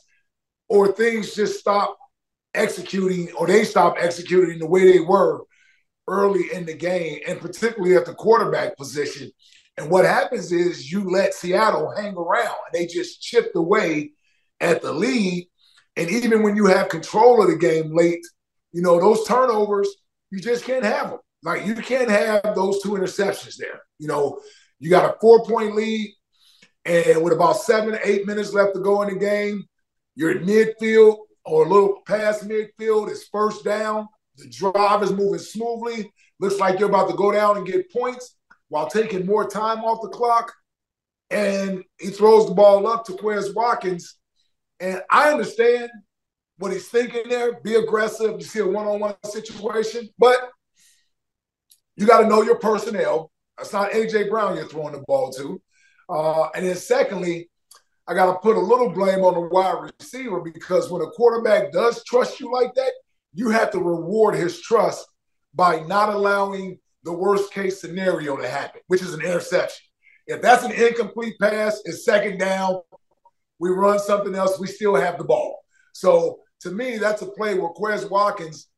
or 0.68 0.92
things 0.92 1.34
just 1.34 1.58
stopped 1.58 1.98
executing 2.54 3.32
or 3.32 3.46
they 3.46 3.64
stopped 3.64 4.00
executing 4.00 4.58
the 4.58 4.66
way 4.66 4.90
they 4.92 5.00
were 5.00 5.44
early 6.08 6.44
in 6.52 6.64
the 6.66 6.74
game, 6.74 7.20
and 7.26 7.40
particularly 7.40 7.96
at 7.96 8.06
the 8.06 8.14
quarterback 8.14 8.76
position. 8.76 9.30
And 9.76 9.90
what 9.90 10.04
happens 10.04 10.52
is 10.52 10.90
you 10.90 11.10
let 11.10 11.34
Seattle 11.34 11.92
hang 11.96 12.14
around 12.14 12.56
and 12.66 12.72
they 12.72 12.86
just 12.86 13.20
chipped 13.20 13.56
away 13.56 14.12
at 14.60 14.82
the 14.82 14.92
lead. 14.92 15.48
And 15.96 16.10
even 16.10 16.42
when 16.42 16.56
you 16.56 16.66
have 16.66 16.88
control 16.88 17.42
of 17.42 17.48
the 17.48 17.56
game 17.56 17.94
late, 17.94 18.24
you 18.72 18.82
know, 18.82 19.00
those 19.00 19.26
turnovers, 19.26 19.88
you 20.30 20.40
just 20.40 20.64
can't 20.64 20.84
have 20.84 21.10
them. 21.10 21.20
Like 21.42 21.66
you 21.66 21.74
can't 21.74 22.10
have 22.10 22.54
those 22.54 22.82
two 22.82 22.90
interceptions 22.90 23.56
there. 23.56 23.82
You 23.98 24.08
know, 24.08 24.40
you 24.78 24.90
got 24.90 25.08
a 25.08 25.18
four 25.20 25.44
point 25.44 25.74
lead, 25.74 26.12
and 26.84 27.22
with 27.22 27.32
about 27.32 27.56
seven, 27.56 27.98
eight 28.04 28.26
minutes 28.26 28.52
left 28.52 28.74
to 28.74 28.80
go 28.80 29.02
in 29.02 29.14
the 29.14 29.18
game, 29.18 29.64
you're 30.14 30.30
at 30.30 30.42
midfield 30.42 31.18
or 31.44 31.64
a 31.64 31.68
little 31.68 32.02
past 32.06 32.46
midfield. 32.46 33.08
It's 33.08 33.28
first 33.28 33.64
down. 33.64 34.08
The 34.36 34.48
drive 34.50 35.02
is 35.02 35.12
moving 35.12 35.38
smoothly. 35.38 36.12
Looks 36.40 36.58
like 36.58 36.78
you're 36.78 36.88
about 36.88 37.08
to 37.08 37.16
go 37.16 37.32
down 37.32 37.56
and 37.56 37.66
get 37.66 37.90
points 37.90 38.36
while 38.68 38.88
taking 38.88 39.24
more 39.24 39.48
time 39.48 39.78
off 39.78 40.02
the 40.02 40.08
clock. 40.08 40.52
And 41.30 41.82
he 41.98 42.08
throws 42.08 42.46
the 42.46 42.54
ball 42.54 42.86
up 42.86 43.04
to 43.06 43.12
Quez 43.12 43.54
Watkins. 43.54 44.16
And 44.80 45.02
I 45.10 45.30
understand 45.30 45.90
what 46.58 46.72
he's 46.72 46.88
thinking 46.88 47.28
there. 47.28 47.60
Be 47.60 47.74
aggressive. 47.76 48.32
You 48.38 48.44
see 48.44 48.60
a 48.60 48.66
one-on-one 48.66 49.16
situation, 49.24 50.08
but 50.18 50.50
you 51.96 52.06
got 52.06 52.20
to 52.20 52.28
know 52.28 52.42
your 52.42 52.58
personnel. 52.58 53.30
That's 53.56 53.72
not 53.72 53.92
AJ 53.92 54.28
Brown 54.28 54.56
you're 54.56 54.68
throwing 54.68 54.92
the 54.92 55.04
ball 55.06 55.30
to. 55.32 55.60
Uh, 56.08 56.48
and 56.54 56.66
then 56.66 56.76
secondly, 56.76 57.50
I 58.06 58.14
got 58.14 58.32
to 58.32 58.38
put 58.38 58.56
a 58.56 58.60
little 58.60 58.90
blame 58.90 59.24
on 59.24 59.34
the 59.34 59.40
wide 59.40 59.90
receiver 59.98 60.40
because 60.40 60.90
when 60.90 61.02
a 61.02 61.10
quarterback 61.10 61.72
does 61.72 62.04
trust 62.04 62.38
you 62.38 62.52
like 62.52 62.74
that, 62.74 62.92
you 63.34 63.50
have 63.50 63.70
to 63.72 63.78
reward 63.78 64.36
his 64.36 64.60
trust 64.60 65.06
by 65.54 65.80
not 65.80 66.10
allowing 66.10 66.78
the 67.02 67.12
worst 67.12 67.52
case 67.52 67.80
scenario 67.80 68.36
to 68.36 68.48
happen, 68.48 68.80
which 68.86 69.02
is 69.02 69.14
an 69.14 69.22
interception. 69.22 69.86
If 70.26 70.42
that's 70.42 70.64
an 70.64 70.72
incomplete 70.72 71.34
pass, 71.40 71.80
it's 71.84 72.04
second 72.04 72.38
down. 72.38 72.80
We 73.58 73.70
run 73.70 73.98
something 73.98 74.34
else, 74.34 74.58
we 74.58 74.66
still 74.66 74.94
have 74.94 75.18
the 75.18 75.24
ball. 75.24 75.60
So 75.92 76.40
to 76.60 76.70
me, 76.70 76.98
that's 76.98 77.22
a 77.22 77.26
play 77.26 77.54
where 77.54 77.70
Quez 77.70 78.08
Watkins, 78.10 78.68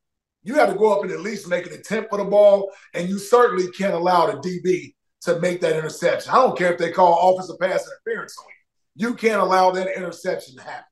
you 0.42 0.54
have 0.54 0.70
to 0.70 0.78
go 0.78 0.96
up 0.96 1.02
and 1.02 1.12
at 1.12 1.20
least 1.20 1.48
make 1.48 1.66
an 1.66 1.72
attempt 1.72 2.10
for 2.10 2.18
the 2.18 2.24
ball, 2.24 2.70
and 2.94 3.08
you 3.08 3.18
certainly 3.18 3.70
can't 3.72 3.94
allow 3.94 4.26
the 4.26 4.38
DB 4.38 4.94
to 5.22 5.40
make 5.40 5.60
that 5.60 5.76
interception. 5.76 6.32
I 6.32 6.36
don't 6.36 6.56
care 6.56 6.72
if 6.72 6.78
they 6.78 6.92
call 6.92 7.34
offensive 7.34 7.58
pass 7.58 7.86
interference 7.86 8.36
on 8.38 8.46
you. 8.46 9.08
You 9.08 9.14
can't 9.14 9.40
allow 9.40 9.70
that 9.72 9.96
interception 9.96 10.56
to 10.56 10.62
happen. 10.62 10.84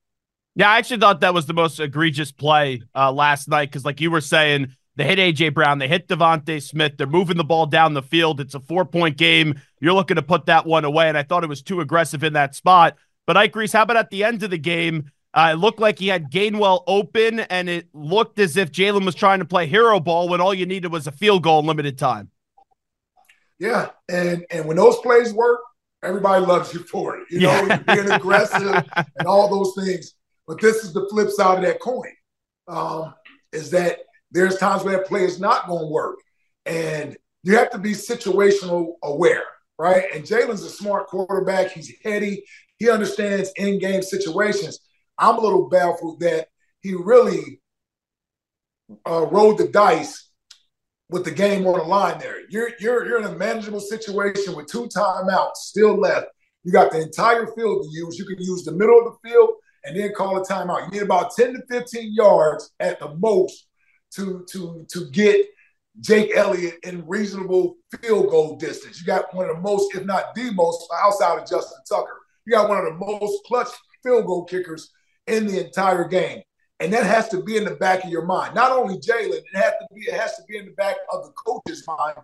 Yeah, 0.55 0.71
I 0.71 0.79
actually 0.79 1.01
thought 1.01 1.21
that 1.21 1.35
was 1.35 1.47
the 1.47 1.55
most 1.55 1.79
egregious 1.81 2.33
play 2.33 2.83
uh, 2.95 3.13
last 3.13 3.47
night 3.49 3.71
because, 3.71 3.85
like 3.85 4.01
you 4.01 4.11
were 4.11 4.23
saying, 4.23 4.69
they 4.97 5.05
hit 5.05 5.19
AJ 5.19 5.53
Brown. 5.53 5.79
They 5.79 5.89
hit 5.89 6.09
DeVonta 6.09 6.63
Smith. 6.63 6.95
They're 6.97 7.07
moving 7.07 7.37
the 7.37 7.45
ball 7.45 7.67
down 7.67 7.93
the 7.93 8.03
field. 8.03 8.41
It's 8.41 8.55
a 8.55 8.61
four 8.61 8.87
point 8.87 9.19
game. 9.19 9.61
You're 9.81 9.93
looking 9.93 10.15
to 10.15 10.23
put 10.23 10.47
that 10.47 10.65
one 10.65 10.87
away. 10.87 11.09
And 11.09 11.19
I 11.19 11.23
thought 11.23 11.45
it 11.45 11.49
was 11.49 11.63
too 11.63 11.83
aggressive 11.83 12.25
in 12.25 12.33
that 12.33 12.55
spot. 12.55 12.97
But 13.27 13.37
Ike 13.37 13.55
Reese, 13.57 13.73
how 13.73 13.83
about 13.83 13.97
at 13.97 14.11
the 14.11 14.25
end 14.25 14.43
of 14.43 14.51
the 14.51 14.59
game? 14.59 15.11
Uh, 15.35 15.51
it 15.53 15.57
looked 15.57 15.81
like 15.81 15.99
he 15.99 16.09
had 16.09 16.31
Gainwell 16.31 16.83
open, 16.87 17.41
and 17.41 17.69
it 17.69 17.89
looked 17.93 18.39
as 18.39 18.57
if 18.57 18.73
Jalen 18.73 19.05
was 19.05 19.15
trying 19.15 19.41
to 19.41 19.45
play 19.45 19.67
hero 19.67 20.01
ball 20.01 20.29
when 20.29 20.41
all 20.41 20.55
you 20.55 20.65
needed 20.65 20.91
was 20.91 21.07
a 21.07 21.13
field 21.13 21.43
goal 21.43 21.61
in 21.61 21.67
limited 21.67 21.99
time. 21.99 22.31
Yeah, 23.59 23.91
and 24.09 24.47
and 24.51 24.67
when 24.67 24.77
those 24.77 24.97
plays 24.99 25.33
work, 25.33 25.61
everybody 26.03 26.45
loves 26.45 26.73
you 26.73 26.81
for 26.81 27.19
it. 27.19 27.25
You 27.31 27.41
know, 27.41 27.67
yeah. 27.67 27.77
being 27.79 28.11
aggressive 28.11 28.85
and 29.19 29.27
all 29.27 29.49
those 29.51 29.85
things. 29.85 30.15
But 30.47 30.61
this 30.61 30.85
is 30.85 30.93
the 30.93 31.07
flip 31.11 31.29
side 31.31 31.59
of 31.59 31.65
that 31.65 31.81
coin. 31.81 32.13
Um, 32.69 33.15
is 33.53 33.71
that 33.71 34.01
there's 34.31 34.59
times 34.59 34.85
where 34.85 34.97
that 34.97 35.07
play 35.07 35.25
is 35.25 35.41
not 35.41 35.67
going 35.67 35.87
to 35.87 35.93
work. 35.93 36.19
And 36.65 37.17
you 37.43 37.57
have 37.57 37.71
to 37.71 37.79
be 37.79 37.93
situational 37.93 38.95
aware, 39.03 39.45
right? 39.79 40.05
And 40.15 40.25
Jalen's 40.25 40.63
a 40.63 40.69
smart 40.69 41.07
quarterback. 41.07 41.71
He's 41.71 41.93
heady. 42.03 42.45
He 42.79 42.91
understands 42.91 43.53
in-game 43.57 44.03
situations. 44.03 44.81
I'm 45.19 45.37
a 45.37 45.41
little 45.41 45.69
baffled 45.69 46.21
that 46.21 46.49
he 46.81 46.95
really 46.95 47.61
uh, 49.09 49.27
rolled 49.27 49.59
the 49.59 49.69
dice 49.69 50.31
with 51.09 51.25
the 51.25 51.31
game 51.31 51.67
on 51.67 51.79
the 51.79 51.85
line 51.85 52.19
there. 52.19 52.41
You're, 52.49 52.71
you're, 52.81 53.07
you're 53.07 53.19
in 53.19 53.27
a 53.27 53.37
manageable 53.37 53.81
situation 53.81 54.55
with 54.55 54.67
two 54.67 54.87
timeouts 54.87 55.57
still 55.57 55.97
left. 55.97 56.27
You 56.65 56.73
got 56.73 56.91
the 56.91 57.01
entire 57.01 57.47
field 57.47 57.85
to 57.85 57.89
use. 57.91 58.19
You 58.19 58.27
can 58.27 58.43
use 58.43 58.65
the 58.65 58.73
middle 58.73 58.99
of 58.99 59.05
the 59.05 59.29
field 59.29 59.51
and 59.85 59.99
then 59.99 60.13
call 60.15 60.37
a 60.37 60.45
timeout. 60.45 60.87
You 60.87 60.91
need 60.91 61.03
about 61.03 61.35
10 61.35 61.55
to 61.55 61.63
15 61.71 62.13
yards 62.13 62.73
at 62.81 62.99
the 62.99 63.15
most 63.15 63.69
to 64.13 64.45
to 64.51 64.85
to 64.89 65.11
get 65.11 65.47
Jake 66.01 66.33
Elliott 66.35 66.79
in 66.83 67.07
reasonable 67.07 67.77
field 68.01 68.31
goal 68.31 68.57
distance. 68.57 69.01
You 69.01 69.07
got 69.07 69.33
one 69.35 69.49
of 69.49 69.57
the 69.57 69.63
most, 69.63 69.95
if 69.95 70.05
not 70.05 70.35
the 70.35 70.53
most, 70.53 70.87
outside 71.03 71.39
of 71.39 71.49
Justin 71.49 71.79
Tucker. 71.89 72.21
You 72.47 72.53
got 72.53 72.69
one 72.69 72.79
of 72.79 72.85
the 72.85 72.95
most 72.95 73.45
clutch 73.45 73.69
field 74.03 74.27
goal 74.27 74.45
kickers 74.45 74.91
in 75.27 75.47
the 75.47 75.65
entire 75.65 76.07
game. 76.07 76.43
And 76.79 76.93
that 76.93 77.05
has 77.05 77.29
to 77.31 77.43
be 77.43 77.57
in 77.57 77.65
the 77.65 77.75
back 77.75 78.05
of 78.05 78.11
your 78.11 78.25
mind. 78.27 78.55
Not 78.55 78.71
only 78.71 78.99
Jalen, 78.99 79.39
it 79.39 79.45
has 79.55 79.73
to 79.81 79.87
be, 79.95 80.03
it 80.03 80.15
has 80.15 80.37
to 80.37 80.43
be 80.47 80.59
in 80.59 80.67
the 80.67 80.73
back 80.73 80.97
of 81.11 81.25
the 81.25 81.33
coach's 81.33 81.85
mind 81.87 82.17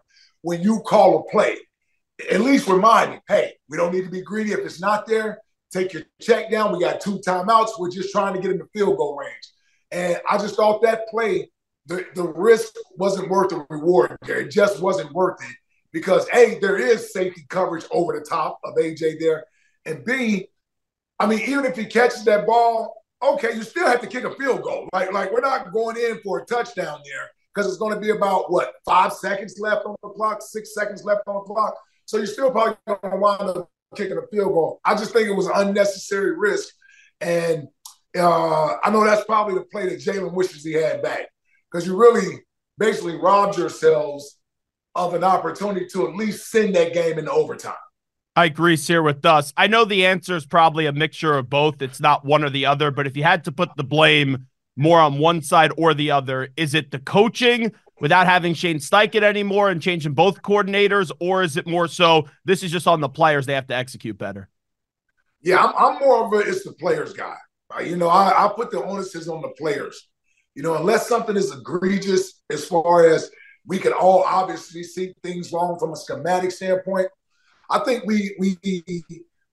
when 0.42 0.62
you 0.62 0.80
call 0.80 1.18
a 1.18 1.30
play. 1.30 1.56
At 2.30 2.42
least 2.42 2.68
remind 2.68 3.12
him, 3.12 3.20
hey, 3.26 3.54
we 3.68 3.76
don't 3.76 3.92
need 3.92 4.04
to 4.04 4.10
be 4.10 4.20
greedy. 4.20 4.52
If 4.52 4.60
it's 4.60 4.80
not 4.80 5.06
there, 5.06 5.38
take 5.72 5.92
your 5.92 6.02
check 6.20 6.50
down. 6.50 6.72
We 6.72 6.80
got 6.80 7.00
two 7.00 7.18
timeouts. 7.26 7.78
We're 7.78 7.90
just 7.90 8.12
trying 8.12 8.34
to 8.34 8.40
get 8.40 8.50
in 8.50 8.58
the 8.58 8.68
field 8.74 8.98
goal 8.98 9.16
range. 9.16 9.48
And 9.90 10.20
I 10.28 10.36
just 10.38 10.56
thought 10.56 10.82
that 10.82 11.08
play 11.08 11.50
the, 11.86 12.06
the 12.14 12.24
risk 12.24 12.74
wasn't 12.96 13.30
worth 13.30 13.50
the 13.50 13.66
reward 13.70 14.16
there. 14.26 14.40
It 14.40 14.50
just 14.50 14.80
wasn't 14.80 15.12
worth 15.12 15.42
it 15.42 15.56
because 15.92 16.28
A, 16.34 16.58
there 16.60 16.76
is 16.76 17.12
safety 17.12 17.44
coverage 17.48 17.84
over 17.90 18.12
the 18.12 18.24
top 18.24 18.60
of 18.64 18.74
AJ 18.76 19.18
there. 19.18 19.44
And 19.86 20.04
B, 20.04 20.48
I 21.18 21.26
mean, 21.26 21.40
even 21.40 21.64
if 21.64 21.76
he 21.76 21.84
catches 21.84 22.24
that 22.24 22.46
ball, 22.46 23.04
okay, 23.22 23.54
you 23.54 23.62
still 23.62 23.86
have 23.86 24.00
to 24.00 24.06
kick 24.06 24.24
a 24.24 24.34
field 24.34 24.62
goal. 24.62 24.88
Like, 24.92 25.12
like 25.12 25.32
we're 25.32 25.40
not 25.40 25.72
going 25.72 25.96
in 25.96 26.20
for 26.20 26.40
a 26.40 26.44
touchdown 26.44 27.00
there 27.04 27.30
because 27.54 27.68
it's 27.68 27.78
going 27.78 27.94
to 27.94 28.00
be 28.00 28.10
about 28.10 28.50
what 28.50 28.74
five 28.84 29.12
seconds 29.12 29.58
left 29.58 29.84
on 29.86 29.94
the 30.02 30.08
clock, 30.10 30.42
six 30.42 30.74
seconds 30.74 31.04
left 31.04 31.22
on 31.26 31.34
the 31.34 31.40
clock. 31.40 31.74
So 32.06 32.16
you're 32.16 32.26
still 32.26 32.50
probably 32.50 32.76
going 32.86 32.98
to 33.10 33.16
wind 33.16 33.42
up 33.42 33.70
kicking 33.94 34.18
a 34.18 34.26
field 34.34 34.52
goal. 34.52 34.80
I 34.84 34.94
just 34.94 35.12
think 35.12 35.28
it 35.28 35.36
was 35.36 35.46
an 35.46 35.52
unnecessary 35.56 36.36
risk, 36.36 36.74
and 37.20 37.68
uh, 38.16 38.76
I 38.82 38.90
know 38.90 39.04
that's 39.04 39.24
probably 39.24 39.54
the 39.54 39.64
play 39.64 39.88
that 39.88 40.00
Jalen 40.00 40.32
wishes 40.32 40.64
he 40.64 40.72
had 40.72 41.02
back 41.02 41.28
because 41.70 41.86
you 41.86 41.96
really 41.96 42.40
basically 42.78 43.16
robbed 43.16 43.58
yourselves 43.58 44.38
of 44.94 45.14
an 45.14 45.24
opportunity 45.24 45.86
to 45.86 46.08
at 46.08 46.14
least 46.14 46.50
send 46.50 46.74
that 46.74 46.92
game 46.92 47.18
into 47.18 47.30
overtime. 47.30 47.74
I 48.34 48.46
agree 48.46 48.76
here 48.76 49.02
with 49.02 49.24
us. 49.26 49.52
I 49.56 49.66
know 49.66 49.84
the 49.84 50.06
answer 50.06 50.34
is 50.36 50.46
probably 50.46 50.86
a 50.86 50.92
mixture 50.92 51.34
of 51.36 51.50
both. 51.50 51.82
It's 51.82 52.00
not 52.00 52.24
one 52.24 52.42
or 52.42 52.50
the 52.50 52.66
other, 52.66 52.90
but 52.90 53.06
if 53.06 53.16
you 53.16 53.22
had 53.22 53.44
to 53.44 53.52
put 53.52 53.68
the 53.76 53.84
blame 53.84 54.46
more 54.74 54.98
on 54.98 55.18
one 55.18 55.42
side 55.42 55.70
or 55.76 55.92
the 55.92 56.12
other, 56.12 56.48
is 56.56 56.72
it 56.74 56.90
the 56.90 56.98
coaching 56.98 57.72
without 58.00 58.26
having 58.26 58.54
Shane 58.54 58.78
Steichen 58.78 59.22
anymore 59.22 59.68
and 59.68 59.82
changing 59.82 60.14
both 60.14 60.40
coordinators, 60.40 61.12
or 61.20 61.42
is 61.42 61.58
it 61.58 61.66
more 61.66 61.86
so 61.88 62.26
this 62.46 62.62
is 62.62 62.72
just 62.72 62.86
on 62.86 63.00
the 63.00 63.08
players 63.08 63.44
they 63.44 63.54
have 63.54 63.66
to 63.66 63.76
execute 63.76 64.16
better? 64.16 64.48
Yeah, 65.42 65.62
I'm, 65.62 65.74
I'm 65.76 65.98
more 66.00 66.24
of 66.24 66.32
a 66.32 66.38
it's 66.38 66.64
the 66.64 66.72
players 66.72 67.12
guy. 67.12 67.36
Right? 67.70 67.86
You 67.86 67.96
know, 67.96 68.08
I, 68.08 68.46
I 68.46 68.48
put 68.48 68.70
the 68.70 68.82
onus 68.82 69.14
is 69.14 69.28
on 69.28 69.42
the 69.42 69.52
players. 69.58 70.08
You 70.54 70.62
know, 70.62 70.74
unless 70.76 71.06
something 71.06 71.36
is 71.36 71.52
egregious 71.52 72.40
as 72.50 72.64
far 72.64 73.06
as 73.06 73.30
we 73.66 73.78
can 73.78 73.92
all 73.92 74.22
obviously 74.22 74.82
see 74.82 75.14
things 75.22 75.52
wrong 75.52 75.78
from 75.78 75.92
a 75.92 75.96
schematic 75.96 76.50
standpoint. 76.50 77.08
I 77.72 77.78
think 77.80 78.04
we 78.04 78.36
we 78.38 78.58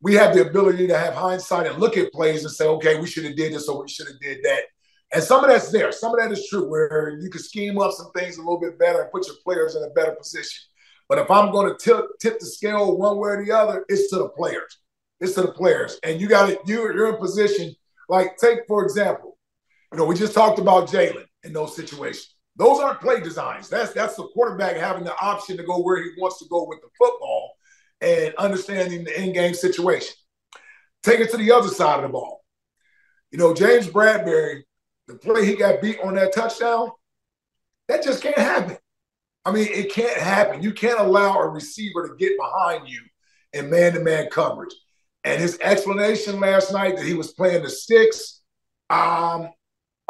we 0.02 0.14
have 0.16 0.34
the 0.34 0.48
ability 0.48 0.88
to 0.88 0.98
have 0.98 1.14
hindsight 1.14 1.68
and 1.68 1.80
look 1.80 1.98
at 1.98 2.12
plays 2.12 2.44
and 2.44 2.54
say, 2.54 2.66
okay, 2.66 3.00
we 3.00 3.08
should 3.08 3.26
have 3.26 3.36
did 3.36 3.54
this 3.54 3.68
or 3.68 3.82
we 3.82 3.90
should 3.90 4.08
have 4.08 4.20
did 4.20 4.40
that. 4.44 4.64
And 5.12 5.24
some 5.24 5.44
of 5.44 5.50
that's 5.50 5.72
there. 5.72 5.92
Some 5.92 6.14
of 6.14 6.20
that 6.20 6.32
is 6.32 6.48
true, 6.48 6.70
where 6.70 7.18
you 7.20 7.30
can 7.30 7.42
scheme 7.42 7.80
up 7.80 7.94
some 7.94 8.12
things 8.12 8.38
a 8.38 8.42
little 8.42 8.60
bit 8.60 8.78
better 8.78 9.02
and 9.02 9.12
put 9.12 9.26
your 9.26 9.38
players 9.44 9.76
in 9.76 9.84
a 9.84 9.90
better 9.90 10.12
position. 10.12 10.62
But 11.08 11.18
if 11.18 11.32
I'm 11.32 11.52
going 11.52 11.74
to 11.74 11.84
tip 11.84 12.06
tip 12.22 12.40
the 12.40 12.46
scale 12.46 12.96
one 12.98 13.18
way 13.18 13.30
or 13.30 13.46
the 13.46 13.52
other, 13.52 13.86
it's 13.90 14.10
to 14.12 14.18
the 14.18 14.30
players. 14.30 14.78
It's 15.20 15.34
to 15.34 15.42
the 15.42 15.52
players, 15.52 16.00
and 16.04 16.22
you 16.22 16.28
got 16.28 16.50
it. 16.50 16.60
You 16.66 16.84
you're 16.94 17.10
in 17.10 17.18
position. 17.18 17.74
Like 18.10 18.38
take 18.38 18.60
for 18.68 18.84
example, 18.84 19.38
you 19.92 19.98
know, 19.98 20.06
we 20.06 20.16
just 20.16 20.34
talked 20.34 20.60
about 20.60 20.88
Jalen 20.90 21.26
in 21.44 21.54
those 21.54 21.76
situations. 21.76 22.36
Those 22.56 22.80
aren't 22.80 23.02
play 23.02 23.22
designs. 23.22 23.70
That's 23.70 23.94
that's 23.94 24.16
the 24.16 24.28
quarterback 24.34 24.76
having 24.76 25.04
the 25.04 25.18
option 25.20 25.58
to 25.58 25.64
go 25.64 25.80
where 25.80 26.02
he 26.04 26.10
wants 26.20 26.38
to 26.40 26.46
go 26.50 26.68
with 26.68 26.80
the 26.82 26.90
football 27.00 27.56
and 28.02 28.34
understanding 28.36 29.04
the 29.04 29.22
in-game 29.22 29.54
situation. 29.54 30.16
Take 31.04 31.20
it 31.20 31.32
to 31.32 31.38
the 31.38 31.52
other 31.52 31.70
side 31.70 31.98
of 31.98 32.04
the 32.04 32.10
ball. 32.10 32.44
You 33.32 33.38
know, 33.38 33.54
James 33.54 33.88
Bradberry, 33.88 34.64
the 35.08 35.16
play 35.16 35.46
he 35.46 35.56
got 35.56 35.82
beat 35.82 36.00
on 36.04 36.16
that 36.16 36.34
touchdown, 36.34 36.90
that 37.88 38.04
just 38.04 38.22
can't 38.22 38.38
happen. 38.38 38.78
I 39.46 39.52
mean, 39.52 39.68
it 39.70 39.92
can't 39.92 40.18
happen. 40.18 40.62
You 40.62 40.74
can't 40.74 41.00
allow 41.00 41.40
a 41.40 41.48
receiver 41.48 42.08
to 42.08 42.16
get 42.18 42.38
behind 42.38 42.88
you 42.88 43.02
in 43.54 43.70
man-to-man 43.70 44.30
coverage. 44.30 44.74
And 45.24 45.42
his 45.42 45.58
explanation 45.62 46.40
last 46.40 46.72
night 46.72 46.96
that 46.98 47.06
he 47.06 47.14
was 47.14 47.34
playing 47.34 47.64
the 47.64 47.70
sticks, 47.70 48.42
um, 48.90 49.50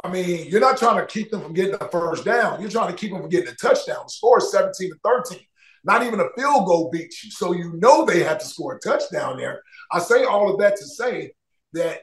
I 0.03 0.09
mean, 0.09 0.47
you're 0.49 0.61
not 0.61 0.77
trying 0.77 0.97
to 0.97 1.05
keep 1.05 1.31
them 1.31 1.41
from 1.41 1.53
getting 1.53 1.75
a 1.79 1.89
first 1.89 2.25
down. 2.25 2.61
You're 2.61 2.69
trying 2.69 2.91
to 2.91 2.97
keep 2.97 3.11
them 3.11 3.21
from 3.21 3.29
getting 3.29 3.49
a 3.49 3.55
touchdown. 3.55 4.03
The 4.05 4.11
score 4.11 4.37
is 4.37 4.51
17 4.51 4.91
to 4.91 4.97
13. 5.03 5.39
Not 5.83 6.03
even 6.03 6.19
a 6.19 6.29
field 6.37 6.65
goal 6.65 6.89
beats 6.91 7.23
you. 7.23 7.31
So 7.31 7.53
you 7.53 7.73
know 7.77 8.05
they 8.05 8.23
have 8.23 8.39
to 8.39 8.45
score 8.45 8.75
a 8.75 8.79
touchdown 8.79 9.37
there. 9.37 9.61
I 9.91 9.99
say 9.99 10.23
all 10.23 10.51
of 10.51 10.59
that 10.59 10.77
to 10.77 10.85
say 10.85 11.31
that 11.73 12.01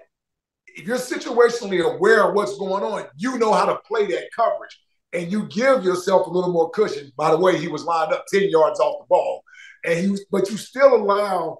if 0.66 0.86
you're 0.86 0.96
situationally 0.96 1.82
aware 1.82 2.28
of 2.28 2.34
what's 2.34 2.58
going 2.58 2.82
on, 2.82 3.06
you 3.16 3.38
know 3.38 3.52
how 3.52 3.66
to 3.66 3.78
play 3.86 4.06
that 4.06 4.28
coverage. 4.34 4.78
And 5.12 5.30
you 5.32 5.46
give 5.46 5.84
yourself 5.84 6.26
a 6.26 6.30
little 6.30 6.52
more 6.52 6.70
cushion. 6.70 7.10
By 7.16 7.30
the 7.30 7.38
way, 7.38 7.58
he 7.58 7.68
was 7.68 7.84
lined 7.84 8.12
up 8.12 8.24
10 8.32 8.50
yards 8.50 8.80
off 8.80 9.02
the 9.02 9.06
ball. 9.08 9.42
And 9.84 9.98
he 9.98 10.16
but 10.30 10.50
you 10.50 10.56
still 10.56 10.94
allow 10.94 11.58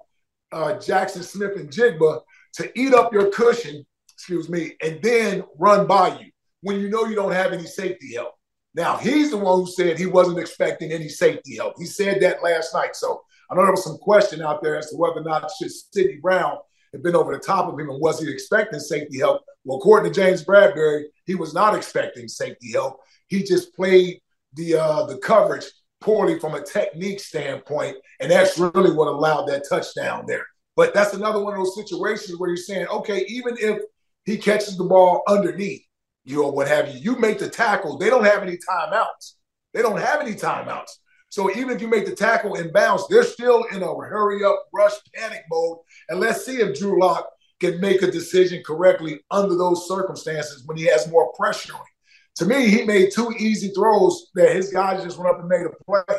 uh, 0.51 0.75
Jaxon 0.75 1.23
Smith-Njigba 1.23 2.21
to 2.55 2.79
eat 2.79 2.93
up 2.93 3.13
your 3.13 3.29
cushion 3.31 3.85
excuse 4.17 4.49
me, 4.49 4.75
and 4.81 4.99
then 5.03 5.43
run 5.59 5.85
by 5.85 6.07
you 6.19 6.31
when 6.61 6.79
you 6.79 6.89
know 6.89 7.05
you 7.05 7.13
don't 7.13 7.33
have 7.33 7.53
any 7.53 7.67
safety 7.67 8.15
help. 8.15 8.33
Now, 8.77 8.95
he's 8.95 9.31
the 9.31 9.37
one 9.37 9.59
who 9.59 9.65
said 9.65 9.97
he 9.97 10.05
wasn't 10.05 10.37
expecting 10.37 10.91
any 10.91 11.09
safety 11.09 11.55
help. 11.55 11.73
He 11.79 11.85
said 11.85 12.21
that 12.21 12.43
last 12.43 12.75
night. 12.75 12.95
So 12.95 13.23
I 13.49 13.55
know 13.55 13.63
there 13.63 13.71
was 13.71 13.83
some 13.83 13.97
question 13.97 14.43
out 14.43 14.61
there 14.61 14.77
as 14.77 14.91
to 14.91 14.97
whether 14.97 15.19
or 15.19 15.23
not 15.23 15.49
should 15.59 15.71
Sydney 15.71 16.17
Brown 16.21 16.57
have 16.93 17.01
been 17.01 17.15
over 17.15 17.33
the 17.33 17.39
top 17.39 17.67
of 17.67 17.79
him 17.79 17.89
and 17.89 17.99
was 17.99 18.21
he 18.21 18.31
expecting 18.31 18.79
safety 18.79 19.17
help? 19.17 19.41
Well, 19.65 19.79
according 19.79 20.13
to 20.13 20.21
James 20.21 20.45
Bradberry, 20.45 21.05
he 21.25 21.33
was 21.33 21.55
not 21.55 21.73
expecting 21.73 22.27
safety 22.27 22.71
help. 22.71 22.99
He 23.29 23.41
just 23.41 23.75
played 23.75 24.21
the 24.53 24.75
uh, 24.75 25.05
the 25.07 25.17
coverage 25.17 25.65
poorly 25.99 26.39
from 26.39 26.53
a 26.53 26.63
technique 26.63 27.19
standpoint, 27.19 27.97
and 28.19 28.31
that's 28.31 28.59
really 28.59 28.91
what 28.91 29.07
allowed 29.07 29.47
that 29.47 29.65
touchdown 29.67 30.25
there. 30.27 30.45
But 30.75 30.93
that's 30.93 31.15
another 31.15 31.43
one 31.43 31.55
of 31.55 31.59
those 31.59 31.75
situations 31.75 32.37
where 32.37 32.49
you're 32.49 32.57
saying, 32.57 32.87
okay, 32.87 33.25
even 33.27 33.57
if 33.59 33.81
he 34.25 34.37
catches 34.37 34.77
the 34.77 34.83
ball 34.83 35.23
underneath 35.27 35.86
you 36.27 36.43
or 36.43 36.51
what 36.51 36.67
have 36.67 36.89
you. 36.89 36.99
You 36.99 37.19
make 37.19 37.39
the 37.39 37.49
tackle. 37.49 37.97
They 37.97 38.09
don't 38.09 38.25
have 38.25 38.43
any 38.43 38.57
timeouts. 38.57 39.33
They 39.73 39.81
don't 39.81 39.99
have 39.99 40.21
any 40.21 40.33
timeouts. 40.33 40.91
So 41.29 41.51
even 41.51 41.75
if 41.75 41.81
you 41.81 41.87
make 41.87 42.05
the 42.05 42.15
tackle 42.15 42.55
in 42.55 42.71
bounds, 42.71 43.07
they're 43.07 43.23
still 43.23 43.63
in 43.65 43.81
a 43.81 43.95
hurry 43.95 44.43
up, 44.43 44.65
rush, 44.73 44.93
panic 45.13 45.43
mode. 45.49 45.77
And 46.09 46.19
let's 46.19 46.45
see 46.45 46.57
if 46.57 46.77
Drew 46.77 46.99
Lock 46.99 47.29
can 47.59 47.79
make 47.81 48.01
a 48.01 48.11
decision 48.11 48.61
correctly 48.65 49.19
under 49.31 49.55
those 49.55 49.87
circumstances 49.87 50.63
when 50.65 50.77
he 50.77 50.85
has 50.85 51.09
more 51.09 51.31
pressure 51.33 51.73
on 51.73 51.79
him. 51.79 51.85
To 52.37 52.45
me, 52.45 52.69
he 52.69 52.83
made 52.83 53.11
two 53.11 53.33
easy 53.39 53.69
throws 53.69 54.29
that 54.35 54.55
his 54.55 54.71
guys 54.71 55.03
just 55.03 55.17
went 55.17 55.29
up 55.29 55.39
and 55.39 55.49
made 55.49 55.65
a 55.65 55.83
play. 55.83 56.17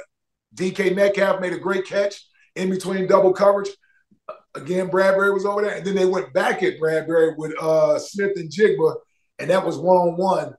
DK 0.54 0.94
Metcalf 0.96 1.40
made 1.40 1.52
a 1.52 1.58
great 1.58 1.86
catch 1.86 2.26
in 2.56 2.70
between 2.70 3.06
double 3.06 3.32
coverage. 3.32 3.68
Again, 4.54 4.88
Bradberry 4.88 5.32
was 5.32 5.46
over 5.46 5.62
there, 5.62 5.76
and 5.76 5.86
then 5.86 5.94
they 5.94 6.06
went 6.06 6.32
back 6.32 6.62
at 6.62 6.80
Bradberry 6.80 7.36
with 7.36 7.52
uh, 7.62 7.98
Smith 7.98 8.32
and 8.36 8.50
and 8.50 8.96
that 9.38 9.64
was 9.64 9.78
one 9.78 9.96
on 9.96 10.16
one. 10.16 10.54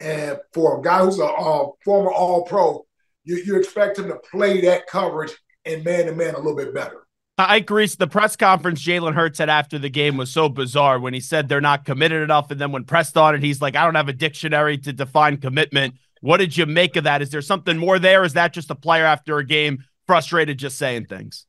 And 0.00 0.38
for 0.52 0.78
a 0.78 0.82
guy 0.82 1.04
who's 1.04 1.20
a 1.20 1.26
uh, 1.26 1.68
former 1.84 2.10
All 2.10 2.44
Pro, 2.44 2.86
you, 3.24 3.36
you 3.36 3.56
expect 3.56 3.98
him 3.98 4.08
to 4.08 4.16
play 4.30 4.60
that 4.62 4.86
coverage 4.86 5.32
and 5.64 5.84
man 5.84 6.06
to 6.06 6.14
man 6.14 6.34
a 6.34 6.38
little 6.38 6.56
bit 6.56 6.74
better. 6.74 7.06
I 7.38 7.56
agree. 7.56 7.86
The 7.86 8.06
press 8.06 8.36
conference 8.36 8.84
Jalen 8.84 9.14
Hurts 9.14 9.38
had 9.38 9.48
after 9.48 9.78
the 9.78 9.88
game 9.88 10.16
was 10.16 10.30
so 10.30 10.48
bizarre 10.48 10.98
when 10.98 11.14
he 11.14 11.20
said 11.20 11.48
they're 11.48 11.60
not 11.60 11.84
committed 11.84 12.22
enough. 12.22 12.50
And 12.50 12.60
then 12.60 12.72
when 12.72 12.84
pressed 12.84 13.16
on 13.16 13.34
it, 13.34 13.42
he's 13.42 13.60
like, 13.60 13.74
I 13.74 13.84
don't 13.84 13.94
have 13.94 14.08
a 14.08 14.12
dictionary 14.12 14.76
to 14.78 14.92
define 14.92 15.38
commitment. 15.38 15.94
What 16.20 16.38
did 16.38 16.56
you 16.56 16.66
make 16.66 16.96
of 16.96 17.04
that? 17.04 17.22
Is 17.22 17.30
there 17.30 17.42
something 17.42 17.76
more 17.76 17.98
there? 17.98 18.24
Is 18.24 18.34
that 18.34 18.52
just 18.52 18.70
a 18.70 18.74
player 18.74 19.04
after 19.04 19.38
a 19.38 19.44
game 19.44 19.84
frustrated 20.06 20.58
just 20.58 20.78
saying 20.78 21.06
things? 21.06 21.46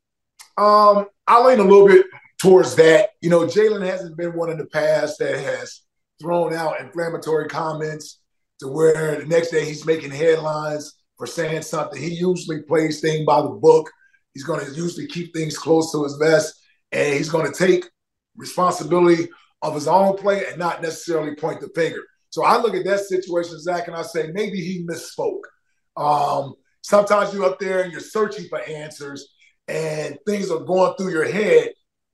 Um, 0.58 1.08
I 1.28 1.44
lean 1.46 1.60
a 1.60 1.64
little 1.64 1.88
bit 1.88 2.06
towards 2.42 2.76
that. 2.76 3.10
You 3.22 3.30
know, 3.30 3.42
Jalen 3.42 3.86
hasn't 3.86 4.18
been 4.18 4.34
one 4.34 4.50
in 4.50 4.58
the 4.58 4.66
past 4.66 5.20
that 5.20 5.38
has 5.38 5.82
thrown 6.22 6.54
out 6.54 6.80
inflammatory 6.80 7.48
comments 7.48 8.20
to 8.60 8.68
where 8.68 9.20
the 9.20 9.26
next 9.26 9.52
day 9.52 9.66
he's 9.66 9.86
making 9.86 10.12
headlines 10.12 10.94
for 11.18 11.28
saying 11.28 11.62
something. 11.62 12.02
He 12.02 12.10
usually 12.14 12.62
plays 12.64 13.02
things 13.02 13.26
by 13.26 13.42
the 13.42 13.50
book. 13.50 13.90
He's 14.34 14.44
going 14.44 14.66
to 14.66 14.72
usually 14.74 15.08
keep 15.08 15.34
things 15.34 15.58
close 15.58 15.92
to 15.92 16.04
his 16.04 16.16
vest, 16.16 16.56
and 16.92 17.14
he's 17.14 17.30
going 17.30 17.52
to 17.52 17.58
take 17.58 17.86
responsibility 18.36 19.30
of 19.62 19.76
his 19.76 19.88
own 19.88 20.18
play 20.18 20.46
and 20.48 20.58
not 20.58 20.82
necessarily 20.82 21.36
point 21.36 21.62
the 21.62 21.70
finger. 21.76 22.02
So 22.30 22.44
I 22.44 22.60
look 22.60 22.76
at 22.76 22.84
that 22.86 23.02
situation, 23.02 23.60
Zach, 23.60 23.88
and 23.88 23.96
I 23.96 24.02
say 24.02 24.32
maybe 24.34 24.60
he 24.60 24.86
misspoke. 24.86 25.44
Um, 25.96 26.56
sometimes 26.82 27.34
you're 27.34 27.46
up 27.46 27.60
there 27.60 27.84
and 27.84 27.92
you're 27.92 28.02
searching 28.02 28.48
for 28.50 28.60
answers, 28.62 29.36
and 29.68 30.18
things 30.26 30.50
are 30.50 30.60
going 30.60 30.96
through 30.98 31.12
your 31.12 31.32
head, 31.32 31.74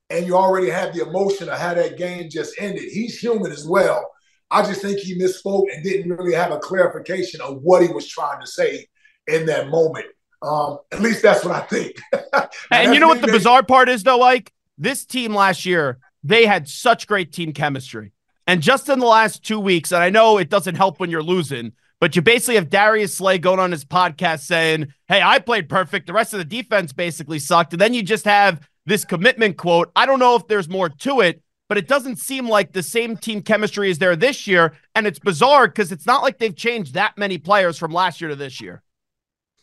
and 0.09 0.25
you 0.25 0.35
already 0.35 0.69
have 0.69 0.93
the 0.93 1.07
emotion 1.07 1.49
of 1.49 1.59
how 1.59 1.73
that 1.73 1.97
game 1.97 2.29
just 2.29 2.55
ended. 2.59 2.85
He's 2.91 3.19
human 3.19 3.51
as 3.51 3.67
well. 3.67 4.11
I 4.51 4.63
just 4.63 4.81
think 4.81 4.99
he 4.99 5.17
misspoke 5.17 5.65
and 5.73 5.83
didn't 5.83 6.11
really 6.11 6.33
have 6.33 6.51
a 6.51 6.57
clarification 6.57 7.39
of 7.41 7.61
what 7.61 7.83
he 7.83 7.89
was 7.89 8.07
trying 8.07 8.41
to 8.41 8.47
say 8.47 8.87
in 9.27 9.45
that 9.45 9.69
moment. 9.69 10.07
Um, 10.41 10.79
at 10.91 11.01
least 11.01 11.21
that's 11.21 11.45
what 11.45 11.55
I 11.55 11.61
think. 11.61 11.97
and, 12.71 12.93
you 12.93 12.99
know 12.99 13.07
what 13.07 13.21
the 13.21 13.27
bizarre 13.27 13.63
part 13.63 13.89
is, 13.89 14.03
though, 14.03 14.17
like 14.17 14.51
this 14.77 15.05
team 15.05 15.35
last 15.35 15.65
year, 15.65 15.99
they 16.23 16.45
had 16.45 16.67
such 16.67 17.07
great 17.07 17.31
team 17.31 17.53
chemistry. 17.53 18.13
And 18.47 18.61
just 18.61 18.89
in 18.89 18.99
the 18.99 19.05
last 19.05 19.43
two 19.43 19.59
weeks, 19.59 19.91
and 19.91 20.01
I 20.01 20.09
know 20.09 20.39
it 20.39 20.49
doesn't 20.49 20.75
help 20.75 20.99
when 20.99 21.11
you're 21.11 21.21
losing, 21.21 21.73
but 21.99 22.15
you 22.15 22.21
basically 22.21 22.55
have 22.55 22.69
Darius 22.69 23.15
Slay 23.15 23.37
going 23.37 23.59
on 23.59 23.71
his 23.71 23.85
podcast 23.85 24.39
saying, 24.39 24.93
Hey, 25.07 25.21
I 25.21 25.37
played 25.39 25.69
perfect. 25.69 26.07
The 26.07 26.13
rest 26.13 26.33
of 26.33 26.39
the 26.39 26.45
defense 26.45 26.93
basically 26.93 27.37
sucked. 27.37 27.73
And 27.73 27.81
then 27.81 27.93
you 27.93 28.01
just 28.01 28.25
have 28.25 28.67
this 28.89 29.05
commitment 29.05 29.55
quote. 29.55 29.91
I 29.95 30.05
don't 30.05 30.19
know 30.19 30.35
if 30.35 30.47
there's 30.47 30.67
more 30.67 30.89
to 30.89 31.21
it, 31.21 31.41
but 31.69 31.77
it 31.77 31.87
doesn't 31.87 32.17
seem 32.17 32.49
like 32.49 32.73
the 32.73 32.83
same 32.83 33.15
team 33.15 33.41
chemistry 33.41 33.89
is 33.89 33.99
there 33.99 34.15
this 34.15 34.47
year. 34.47 34.73
And 34.95 35.07
it's 35.07 35.19
bizarre 35.19 35.67
because 35.67 35.91
it's 35.91 36.05
not 36.05 36.23
like 36.23 36.39
they've 36.39 36.55
changed 36.55 36.95
that 36.95 37.17
many 37.17 37.37
players 37.37 37.77
from 37.77 37.93
last 37.93 38.19
year 38.19 38.29
to 38.29 38.35
this 38.35 38.59
year. 38.59 38.81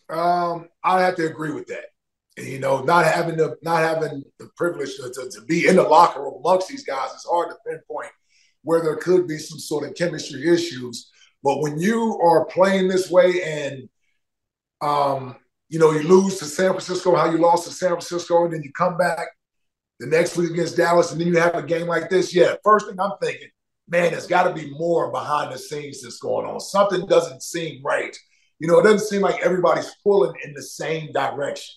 Um, 0.09 0.69
I 0.85 1.01
have 1.03 1.17
to 1.17 1.27
agree 1.27 1.53
with 1.53 1.67
that. 1.67 1.87
You 2.39 2.61
know, 2.61 2.83
not 2.83 3.07
having 3.07 3.37
the 3.37 3.57
not 3.63 3.79
having 3.79 4.23
the 4.39 4.49
privilege 4.57 4.95
to, 4.97 5.11
to, 5.11 5.31
to 5.31 5.41
be 5.47 5.67
in 5.67 5.77
the 5.77 5.83
locker 5.83 6.23
room 6.23 6.35
amongst 6.39 6.69
these 6.69 6.85
guys, 6.85 7.11
it's 7.15 7.27
hard 7.27 7.49
to 7.49 7.57
pinpoint 7.67 8.13
where 8.63 8.83
there 8.83 8.97
could 8.97 9.27
be 9.27 9.39
some 9.39 9.59
sort 9.59 9.89
of 9.89 9.95
chemistry 9.95 10.47
issues. 10.53 11.11
But 11.43 11.61
when 11.61 11.79
you 11.79 12.21
are 12.23 12.45
playing 12.45 12.89
this 12.89 13.11
way 13.11 13.43
and 13.43 13.89
um, 14.83 15.37
you 15.69 15.79
know, 15.79 15.93
you 15.93 16.03
lose 16.03 16.39
to 16.39 16.45
San 16.45 16.71
Francisco, 16.71 17.15
how 17.15 17.31
you 17.31 17.39
lost 17.39 17.67
to 17.67 17.73
San 17.73 17.91
Francisco, 17.91 18.45
and 18.45 18.53
then 18.53 18.63
you 18.63 18.73
come 18.73 18.97
back 18.97 19.29
the 19.99 20.07
next 20.07 20.37
week 20.37 20.51
against 20.51 20.77
Dallas, 20.77 21.13
and 21.13 21.21
then 21.21 21.29
you 21.29 21.39
have 21.39 21.55
a 21.55 21.63
game 21.63 21.87
like 21.87 22.11
this. 22.11 22.35
Yeah, 22.35 22.55
first 22.63 22.87
thing 22.87 23.01
I'm 23.01 23.13
thinking, 23.23 23.49
man, 23.89 24.13
there's 24.13 24.27
got 24.27 24.45
to 24.45 24.53
be 24.53 24.71
more 24.71 25.11
behind 25.11 25.53
the 25.53 25.59
scenes 25.59 26.03
that's 26.03 26.19
going 26.19 26.47
on. 26.47 26.61
Something 26.61 27.07
doesn't 27.07 27.43
seem 27.43 27.83
right. 27.85 28.17
You 28.59 28.69
know, 28.69 28.79
it 28.79 28.85
doesn't 28.85 29.09
seem 29.09 29.23
like 29.23 29.41
everybody's 29.43 29.95
pulling 30.03 30.35
in 30.45 30.55
the 30.55 30.63
same 30.63 31.13
direction. 31.13 31.75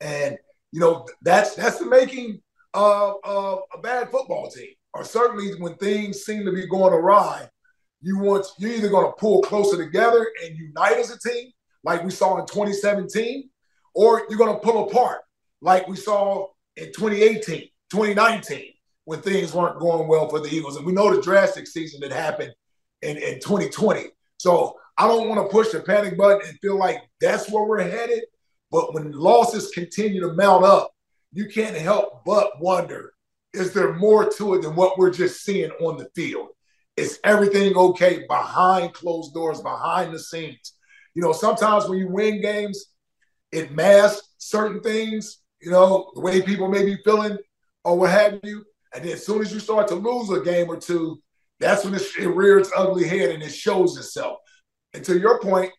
And 0.00 0.38
you 0.72 0.80
know, 0.80 1.06
that's 1.22 1.54
that's 1.54 1.78
the 1.78 1.86
making 1.86 2.40
of, 2.74 3.16
of 3.24 3.60
a 3.74 3.78
bad 3.80 4.10
football 4.10 4.50
team. 4.50 4.70
Or 4.94 5.04
certainly 5.04 5.52
when 5.60 5.76
things 5.76 6.22
seem 6.22 6.44
to 6.44 6.52
be 6.52 6.66
going 6.66 6.92
awry, 6.92 7.48
you 8.00 8.18
want 8.18 8.46
you're 8.58 8.72
either 8.72 8.88
going 8.88 9.06
to 9.06 9.16
pull 9.18 9.42
closer 9.42 9.76
together 9.76 10.26
and 10.44 10.56
unite 10.56 10.98
as 10.98 11.10
a 11.10 11.18
team, 11.18 11.50
like 11.84 12.04
we 12.04 12.10
saw 12.10 12.38
in 12.38 12.46
2017, 12.46 13.48
or 13.94 14.22
you're 14.28 14.38
going 14.38 14.54
to 14.54 14.60
pull 14.60 14.88
apart, 14.88 15.20
like 15.60 15.88
we 15.88 15.96
saw 15.96 16.46
in 16.76 16.86
2018, 16.86 17.68
2019, 17.90 18.72
when 19.04 19.20
things 19.20 19.52
weren't 19.52 19.80
going 19.80 20.08
well 20.08 20.28
for 20.28 20.40
the 20.40 20.48
Eagles. 20.48 20.76
And 20.76 20.86
we 20.86 20.92
know 20.92 21.14
the 21.14 21.22
drastic 21.22 21.66
season 21.66 22.00
that 22.00 22.12
happened 22.12 22.52
in, 23.02 23.16
in 23.16 23.40
2020. 23.40 24.06
So 24.38 24.76
I 24.96 25.08
don't 25.08 25.28
want 25.28 25.40
to 25.40 25.52
push 25.52 25.70
the 25.70 25.80
panic 25.80 26.16
button 26.16 26.48
and 26.48 26.58
feel 26.60 26.78
like 26.78 26.98
that's 27.20 27.50
where 27.50 27.64
we're 27.64 27.82
headed. 27.82 28.24
But 28.70 28.94
when 28.94 29.10
losses 29.12 29.70
continue 29.70 30.20
to 30.20 30.34
mount 30.34 30.64
up, 30.64 30.92
you 31.32 31.48
can't 31.48 31.76
help 31.76 32.24
but 32.24 32.60
wonder 32.60 33.12
is 33.52 33.72
there 33.72 33.94
more 33.94 34.28
to 34.30 34.54
it 34.54 34.62
than 34.62 34.76
what 34.76 34.98
we're 34.98 35.10
just 35.10 35.42
seeing 35.42 35.70
on 35.80 35.96
the 35.96 36.08
field? 36.14 36.48
Is 36.96 37.18
everything 37.24 37.76
okay 37.76 38.24
behind 38.28 38.92
closed 38.92 39.34
doors, 39.34 39.60
behind 39.60 40.12
the 40.12 40.18
scenes? 40.18 40.74
You 41.14 41.22
know, 41.22 41.32
sometimes 41.32 41.88
when 41.88 41.98
you 41.98 42.08
win 42.08 42.40
games, 42.40 42.86
it 43.52 43.72
masks 43.72 44.28
certain 44.38 44.80
things, 44.80 45.38
you 45.60 45.70
know, 45.70 46.10
the 46.14 46.20
way 46.20 46.40
people 46.40 46.68
may 46.68 46.84
be 46.84 46.96
feeling 47.04 47.36
or 47.84 47.98
what 47.98 48.10
have 48.10 48.40
you. 48.42 48.64
And 48.94 49.04
then 49.04 49.12
as 49.12 49.26
soon 49.26 49.42
as 49.42 49.52
you 49.52 49.60
start 49.60 49.88
to 49.88 49.94
lose 49.94 50.30
a 50.30 50.42
game 50.42 50.68
or 50.68 50.76
two, 50.76 51.20
that's 51.58 51.84
when 51.84 51.94
it, 51.94 52.34
rears 52.34 52.68
its 52.68 52.76
ugly 52.76 53.06
head 53.06 53.30
and 53.30 53.42
it 53.42 53.50
shows 53.52 53.96
itself. 53.96 54.38
And 54.94 55.04
to 55.04 55.18
your 55.18 55.40
point, 55.40 55.72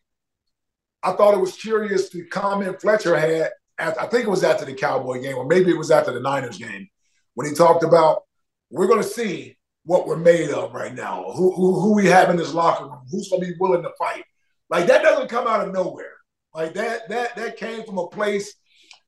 I 1.03 1.13
thought 1.13 1.33
it 1.33 1.41
was 1.41 1.55
curious 1.55 2.09
the 2.09 2.25
comment 2.25 2.79
Fletcher 2.79 3.17
had. 3.17 3.49
I 3.79 4.05
think 4.05 4.25
it 4.25 4.29
was 4.29 4.43
after 4.43 4.63
the 4.63 4.75
Cowboy 4.75 5.21
game, 5.21 5.35
or 5.37 5.47
maybe 5.47 5.71
it 5.71 5.77
was 5.77 5.89
after 5.89 6.11
the 6.11 6.19
Niners 6.19 6.59
game, 6.59 6.87
when 7.33 7.47
he 7.47 7.55
talked 7.55 7.83
about 7.83 8.23
we're 8.69 8.87
going 8.87 9.01
to 9.01 9.07
see 9.07 9.57
what 9.83 10.05
we're 10.05 10.17
made 10.17 10.51
of 10.51 10.73
right 10.73 10.93
now, 10.93 11.23
who, 11.35 11.51
who, 11.53 11.79
who 11.79 11.95
we 11.95 12.05
have 12.05 12.29
in 12.29 12.37
this 12.37 12.53
locker 12.53 12.85
room, 12.85 13.01
who's 13.09 13.29
going 13.29 13.41
to 13.41 13.47
be 13.47 13.55
willing 13.59 13.81
to 13.81 13.91
fight. 13.97 14.23
Like 14.71 14.87
that 14.87 15.03
doesn't 15.03 15.27
come 15.29 15.47
out 15.47 15.67
of 15.67 15.73
nowhere. 15.73 16.13
Like 16.55 16.73
that 16.73 17.09
that 17.09 17.35
that 17.35 17.57
came 17.57 17.83
from 17.83 17.97
a 17.97 18.07
place 18.07 18.55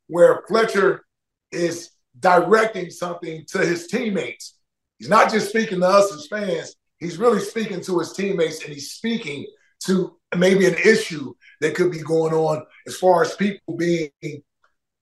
where 0.08 0.44
Fletcher 0.48 1.06
is 1.52 1.90
directing 2.20 2.90
something 2.90 3.46
to 3.48 3.60
his 3.60 3.88
teammates. 3.88 4.60
He's 5.00 5.10
not 5.10 5.32
just 5.32 5.50
speaking 5.50 5.80
to 5.80 5.88
us 5.88 6.14
as 6.14 6.28
fans. 6.28 6.76
He's 7.00 7.18
really 7.18 7.40
speaking 7.40 7.82
to 7.82 8.00
his 8.00 8.14
teammates, 8.14 8.64
and 8.64 8.74
he's 8.74 8.92
speaking 8.92 9.46
to 9.86 10.18
maybe 10.38 10.66
an 10.66 10.76
issue 10.76 11.34
that 11.62 11.76
could 11.76 11.92
be 11.92 12.00
going 12.00 12.34
on 12.34 12.66
as 12.86 12.96
far 12.98 13.24
as 13.24 13.36
people 13.36 13.76
being 13.76 14.12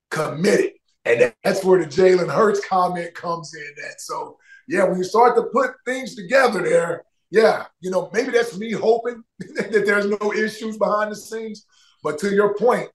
committed. 0.09 0.71
And 1.05 1.33
that's 1.43 1.63
where 1.63 1.83
the 1.83 1.89
Jalen 1.89 2.33
Hurts 2.33 2.65
comment 2.65 3.13
comes 3.15 3.53
in. 3.55 3.83
And 3.83 3.95
so, 3.97 4.37
yeah, 4.67 4.83
when 4.83 4.97
you 4.97 5.03
start 5.03 5.35
to 5.35 5.43
put 5.43 5.71
things 5.85 6.15
together 6.15 6.61
there, 6.61 7.03
yeah, 7.31 7.65
you 7.79 7.89
know, 7.89 8.09
maybe 8.13 8.31
that's 8.31 8.57
me 8.57 8.73
hoping 8.73 9.23
that 9.39 9.83
there's 9.85 10.05
no 10.05 10.33
issues 10.33 10.77
behind 10.77 11.11
the 11.11 11.15
scenes. 11.15 11.65
But 12.03 12.19
to 12.19 12.29
your 12.29 12.55
point, 12.55 12.89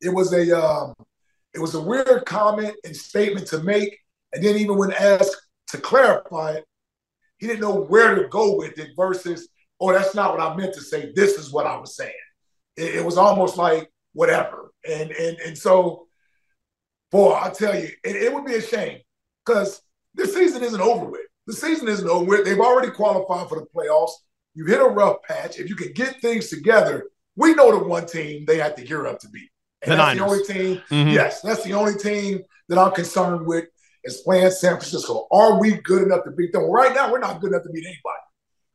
it 0.00 0.08
was 0.08 0.32
a 0.32 0.58
um, 0.58 0.94
it 1.54 1.60
was 1.60 1.74
a 1.74 1.80
weird 1.80 2.24
comment 2.24 2.74
and 2.84 2.96
statement 2.96 3.46
to 3.48 3.62
make. 3.62 3.98
And 4.32 4.42
then 4.42 4.56
even 4.56 4.78
when 4.78 4.92
asked 4.92 5.36
to 5.68 5.78
clarify 5.78 6.52
it, 6.52 6.64
he 7.36 7.46
didn't 7.46 7.60
know 7.60 7.82
where 7.82 8.14
to 8.14 8.28
go 8.28 8.56
with 8.56 8.78
it 8.78 8.90
versus, 8.96 9.48
oh, 9.78 9.92
that's 9.92 10.14
not 10.14 10.32
what 10.32 10.40
I 10.40 10.56
meant 10.56 10.72
to 10.74 10.80
say. 10.80 11.12
This 11.14 11.36
is 11.36 11.52
what 11.52 11.66
I 11.66 11.76
was 11.76 11.94
saying. 11.94 12.12
It, 12.76 12.96
it 12.96 13.04
was 13.04 13.18
almost 13.18 13.58
like 13.58 13.90
whatever. 14.14 14.72
And 14.88 15.10
and 15.10 15.36
and 15.40 15.58
so, 15.58 16.06
boy, 17.10 17.34
I 17.34 17.50
tell 17.50 17.78
you, 17.78 17.88
it, 18.04 18.16
it 18.16 18.32
would 18.32 18.46
be 18.46 18.54
a 18.54 18.62
shame 18.62 19.00
because 19.44 19.82
this 20.14 20.32
season 20.32 20.62
isn't 20.62 20.80
over 20.80 21.04
with. 21.04 21.26
The 21.46 21.52
season 21.52 21.88
isn't 21.88 22.08
over. 22.08 22.42
They've 22.42 22.60
already 22.60 22.90
qualified 22.90 23.48
for 23.48 23.60
the 23.60 23.66
playoffs. 23.74 24.12
You 24.54 24.66
hit 24.66 24.80
a 24.80 24.84
rough 24.84 25.22
patch. 25.22 25.58
If 25.58 25.68
you 25.68 25.74
can 25.74 25.92
get 25.92 26.20
things 26.20 26.48
together, 26.48 27.08
we 27.36 27.54
know 27.54 27.76
the 27.76 27.84
one 27.84 28.06
team 28.06 28.44
they 28.46 28.58
have 28.58 28.76
to 28.76 28.84
gear 28.84 29.06
up 29.06 29.18
to 29.20 29.28
beat. 29.28 29.50
And 29.82 29.92
the 29.92 29.96
that's 29.96 30.18
Niners. 30.18 30.46
the 30.46 30.54
only 30.54 30.66
team. 30.76 30.82
Mm-hmm. 30.90 31.10
Yes, 31.10 31.40
that's 31.40 31.64
the 31.64 31.72
only 31.72 31.94
team 31.94 32.42
that 32.68 32.78
I'm 32.78 32.92
concerned 32.92 33.46
with 33.46 33.64
is 34.04 34.18
playing 34.18 34.50
San 34.50 34.72
Francisco. 34.72 35.26
Are 35.30 35.58
we 35.58 35.74
good 35.82 36.02
enough 36.02 36.24
to 36.24 36.30
beat 36.30 36.52
them? 36.52 36.70
Right 36.70 36.94
now, 36.94 37.10
we're 37.10 37.18
not 37.18 37.40
good 37.40 37.50
enough 37.50 37.62
to 37.64 37.70
beat 37.70 37.84
anybody. 37.84 38.22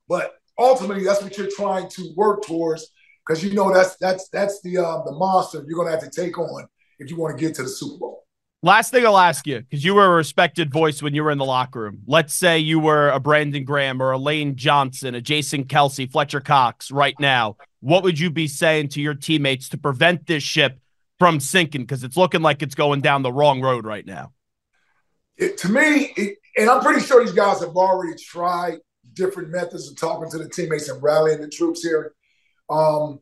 But 0.07 0.33
ultimately, 0.57 1.03
that's 1.03 1.21
what 1.21 1.37
you're 1.37 1.49
trying 1.55 1.89
to 1.89 2.13
work 2.15 2.43
towards 2.43 2.87
because 3.25 3.43
you 3.43 3.53
know 3.53 3.73
that's 3.73 3.95
that's 3.97 4.29
that's 4.29 4.61
the 4.61 4.77
uh, 4.77 5.03
the 5.03 5.11
monster 5.11 5.63
you're 5.67 5.75
going 5.75 5.87
to 5.87 5.91
have 5.91 6.11
to 6.11 6.21
take 6.21 6.37
on 6.37 6.67
if 6.99 7.09
you 7.09 7.17
want 7.17 7.37
to 7.37 7.41
get 7.41 7.55
to 7.55 7.63
the 7.63 7.69
Super 7.69 7.99
Bowl. 7.99 8.23
Last 8.67 8.91
thing 8.91 9.05
I'll 9.05 9.17
ask 9.17 9.47
you, 9.47 9.61
because 9.61 9.85
you 9.85 9.95
were 9.95 10.03
a 10.03 10.09
respected 10.09 10.73
voice 10.73 11.01
when 11.01 11.15
you 11.15 11.23
were 11.23 11.31
in 11.31 11.37
the 11.37 11.45
locker 11.45 11.79
room. 11.79 12.01
Let's 12.05 12.33
say 12.33 12.59
you 12.59 12.81
were 12.81 13.07
a 13.11 13.17
Brandon 13.17 13.63
Graham 13.63 14.01
or 14.01 14.11
a 14.11 14.17
Lane 14.17 14.57
Johnson, 14.57 15.15
a 15.15 15.21
Jason 15.21 15.63
Kelce, 15.63 16.11
Fletcher 16.11 16.41
Cox 16.41 16.91
right 16.91 17.15
now. 17.17 17.55
What 17.79 18.03
would 18.03 18.19
you 18.19 18.29
be 18.29 18.49
saying 18.49 18.89
to 18.89 19.01
your 19.01 19.13
teammates 19.13 19.69
to 19.69 19.77
prevent 19.77 20.27
this 20.27 20.43
ship 20.43 20.81
from 21.17 21.39
sinking? 21.39 21.83
Because 21.83 22.03
it's 22.03 22.17
looking 22.17 22.41
like 22.41 22.61
it's 22.61 22.75
going 22.75 22.99
down 22.99 23.21
the 23.21 23.31
wrong 23.31 23.61
road 23.61 23.85
right 23.85 24.05
now. 24.05 24.33
It, 25.37 25.57
to 25.59 25.69
me, 25.69 26.11
it, 26.17 26.37
and 26.57 26.69
I'm 26.69 26.81
pretty 26.81 27.05
sure 27.05 27.23
these 27.23 27.33
guys 27.33 27.61
have 27.61 27.77
already 27.77 28.21
tried 28.21 28.79
different 29.13 29.47
methods 29.47 29.89
of 29.89 29.95
talking 29.95 30.29
to 30.31 30.39
the 30.39 30.49
teammates 30.49 30.89
and 30.89 31.01
rallying 31.01 31.39
the 31.39 31.47
troops 31.47 31.83
here. 31.83 32.15
Um, 32.69 33.21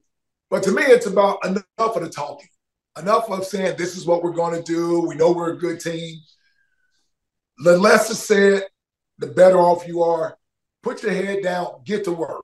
but 0.50 0.64
to 0.64 0.72
me, 0.72 0.82
it's 0.82 1.06
about 1.06 1.46
enough 1.46 1.64
of 1.78 2.02
the 2.02 2.10
talking 2.10 2.50
enough 2.98 3.30
of 3.30 3.46
saying 3.46 3.76
this 3.78 3.96
is 3.96 4.06
what 4.06 4.24
we're 4.24 4.32
going 4.32 4.56
to 4.56 4.64
do. 4.64 5.02
We 5.02 5.16
know 5.16 5.32
we're 5.32 5.54
a 5.54 5.58
good 5.58 5.80
team. 5.80 6.20
The 7.60 7.78
less 7.78 8.10
is 8.10 8.20
said, 8.20 8.64
the 9.18 9.28
better 9.28 9.58
off 9.58 9.88
you 9.88 10.04
are. 10.04 10.38
Put 10.84 11.04
your 11.04 11.14
head 11.14 11.44
down, 11.44 11.82
get 11.86 12.04
to 12.06 12.12
work. 12.12 12.42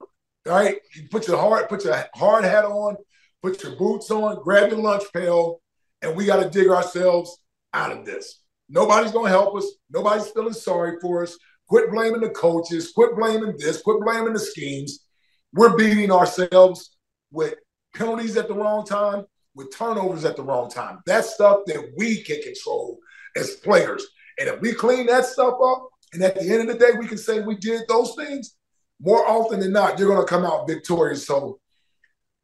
All 0.47 0.53
right, 0.53 0.77
you 0.95 1.07
put 1.09 1.27
your 1.27 1.37
hard, 1.37 1.69
put 1.69 1.83
your 1.83 2.03
hard 2.15 2.43
hat 2.43 2.65
on, 2.65 2.95
put 3.43 3.61
your 3.61 3.75
boots 3.75 4.09
on, 4.09 4.41
grab 4.41 4.71
your 4.71 4.79
lunch 4.79 5.03
pail, 5.13 5.61
and 6.01 6.15
we 6.15 6.25
got 6.25 6.41
to 6.41 6.49
dig 6.49 6.69
ourselves 6.69 7.37
out 7.73 7.91
of 7.91 8.05
this. 8.05 8.41
Nobody's 8.67 9.11
going 9.11 9.25
to 9.25 9.31
help 9.31 9.55
us. 9.55 9.65
Nobody's 9.91 10.29
feeling 10.29 10.53
sorry 10.53 10.97
for 11.01 11.23
us. 11.23 11.37
Quit 11.67 11.91
blaming 11.91 12.21
the 12.21 12.29
coaches. 12.29 12.91
Quit 12.91 13.15
blaming 13.15 13.55
this. 13.57 13.81
Quit 13.81 14.01
blaming 14.01 14.33
the 14.33 14.39
schemes. 14.39 15.05
We're 15.53 15.77
beating 15.77 16.11
ourselves 16.11 16.95
with 17.31 17.55
penalties 17.93 18.37
at 18.37 18.47
the 18.47 18.53
wrong 18.53 18.85
time 18.85 19.25
with 19.55 19.75
turnovers 19.75 20.25
at 20.25 20.35
the 20.35 20.43
wrong 20.43 20.69
time. 20.69 20.99
That's 21.05 21.33
stuff 21.33 21.61
that 21.67 21.91
we 21.97 22.23
can 22.23 22.41
control 22.41 22.99
as 23.35 23.55
players. 23.57 24.05
And 24.39 24.49
if 24.49 24.61
we 24.61 24.73
clean 24.73 25.05
that 25.07 25.25
stuff 25.25 25.55
up, 25.63 25.89
and 26.13 26.23
at 26.23 26.35
the 26.35 26.41
end 26.41 26.61
of 26.61 26.67
the 26.67 26.85
day, 26.85 26.91
we 26.97 27.07
can 27.07 27.17
say 27.17 27.41
we 27.41 27.55
did 27.55 27.81
those 27.87 28.15
things, 28.15 28.55
more 28.99 29.27
often 29.27 29.59
than 29.59 29.71
not, 29.71 29.97
you're 29.97 30.13
going 30.13 30.25
to 30.25 30.29
come 30.29 30.45
out 30.45 30.67
victorious. 30.67 31.25
So 31.25 31.59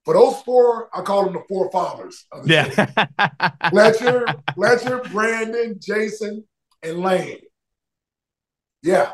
for 0.05 0.13
those 0.13 0.41
four, 0.43 0.89
I 0.93 1.01
call 1.01 1.25
them 1.25 1.33
the 1.33 1.43
four 1.49 1.69
fathers. 1.71 2.25
The 2.31 2.49
yeah. 2.49 3.69
Fletcher, 3.69 4.25
Fletcher, 4.55 5.01
Brandon, 5.11 5.77
Jason, 5.79 6.45
and 6.81 6.99
Lane. 6.99 7.39
Yeah, 8.81 9.13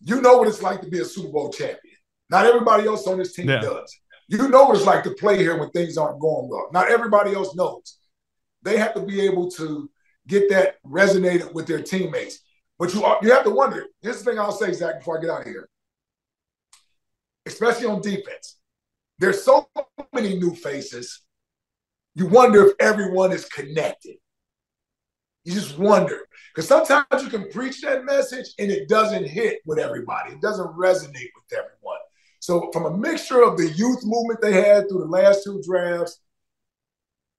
you 0.00 0.20
know 0.20 0.38
what 0.38 0.48
it's 0.48 0.62
like 0.62 0.82
to 0.82 0.88
be 0.88 1.00
a 1.00 1.04
Super 1.04 1.32
Bowl 1.32 1.50
champion. 1.50 1.96
Not 2.30 2.44
everybody 2.44 2.86
else 2.86 3.06
on 3.06 3.18
this 3.18 3.32
team 3.32 3.48
yeah. 3.48 3.60
does. 3.60 3.98
You 4.28 4.48
know 4.48 4.64
what 4.64 4.76
it's 4.76 4.86
like 4.86 5.04
to 5.04 5.12
play 5.12 5.38
here 5.38 5.58
when 5.58 5.70
things 5.70 5.96
aren't 5.96 6.20
going 6.20 6.48
well. 6.48 6.68
Not 6.72 6.90
everybody 6.90 7.34
else 7.34 7.54
knows. 7.54 7.98
They 8.62 8.76
have 8.76 8.94
to 8.94 9.00
be 9.00 9.22
able 9.22 9.50
to 9.52 9.90
get 10.26 10.50
that 10.50 10.76
resonated 10.84 11.54
with 11.54 11.66
their 11.66 11.82
teammates. 11.82 12.40
But 12.78 12.92
you 12.94 13.00
you 13.22 13.32
have 13.32 13.44
to 13.44 13.50
wonder. 13.50 13.86
Here's 14.02 14.22
the 14.22 14.30
thing 14.30 14.38
I'll 14.38 14.52
say, 14.52 14.72
Zach, 14.72 14.98
before 14.98 15.18
I 15.18 15.20
get 15.22 15.30
out 15.30 15.40
of 15.40 15.46
here. 15.46 15.68
Especially 17.46 17.86
on 17.86 18.02
defense, 18.02 18.58
there's 19.18 19.42
so 19.42 19.68
many 20.12 20.38
new 20.38 20.54
faces. 20.54 21.22
You 22.14 22.26
wonder 22.26 22.66
if 22.66 22.72
everyone 22.78 23.32
is 23.32 23.46
connected. 23.46 24.16
You 25.44 25.54
just 25.54 25.78
wonder. 25.78 26.20
Because 26.54 26.68
sometimes 26.68 27.22
you 27.22 27.30
can 27.30 27.50
preach 27.50 27.80
that 27.80 28.04
message 28.04 28.48
and 28.58 28.70
it 28.70 28.88
doesn't 28.88 29.26
hit 29.26 29.60
with 29.64 29.78
everybody. 29.78 30.32
It 30.32 30.42
doesn't 30.42 30.76
resonate 30.76 31.30
with 31.34 31.52
everyone. 31.52 31.77
So, 32.48 32.70
from 32.72 32.86
a 32.86 32.96
mixture 32.96 33.42
of 33.42 33.58
the 33.58 33.68
youth 33.68 34.00
movement 34.04 34.40
they 34.40 34.54
had 34.54 34.88
through 34.88 35.00
the 35.00 35.04
last 35.04 35.44
two 35.44 35.60
drafts 35.62 36.18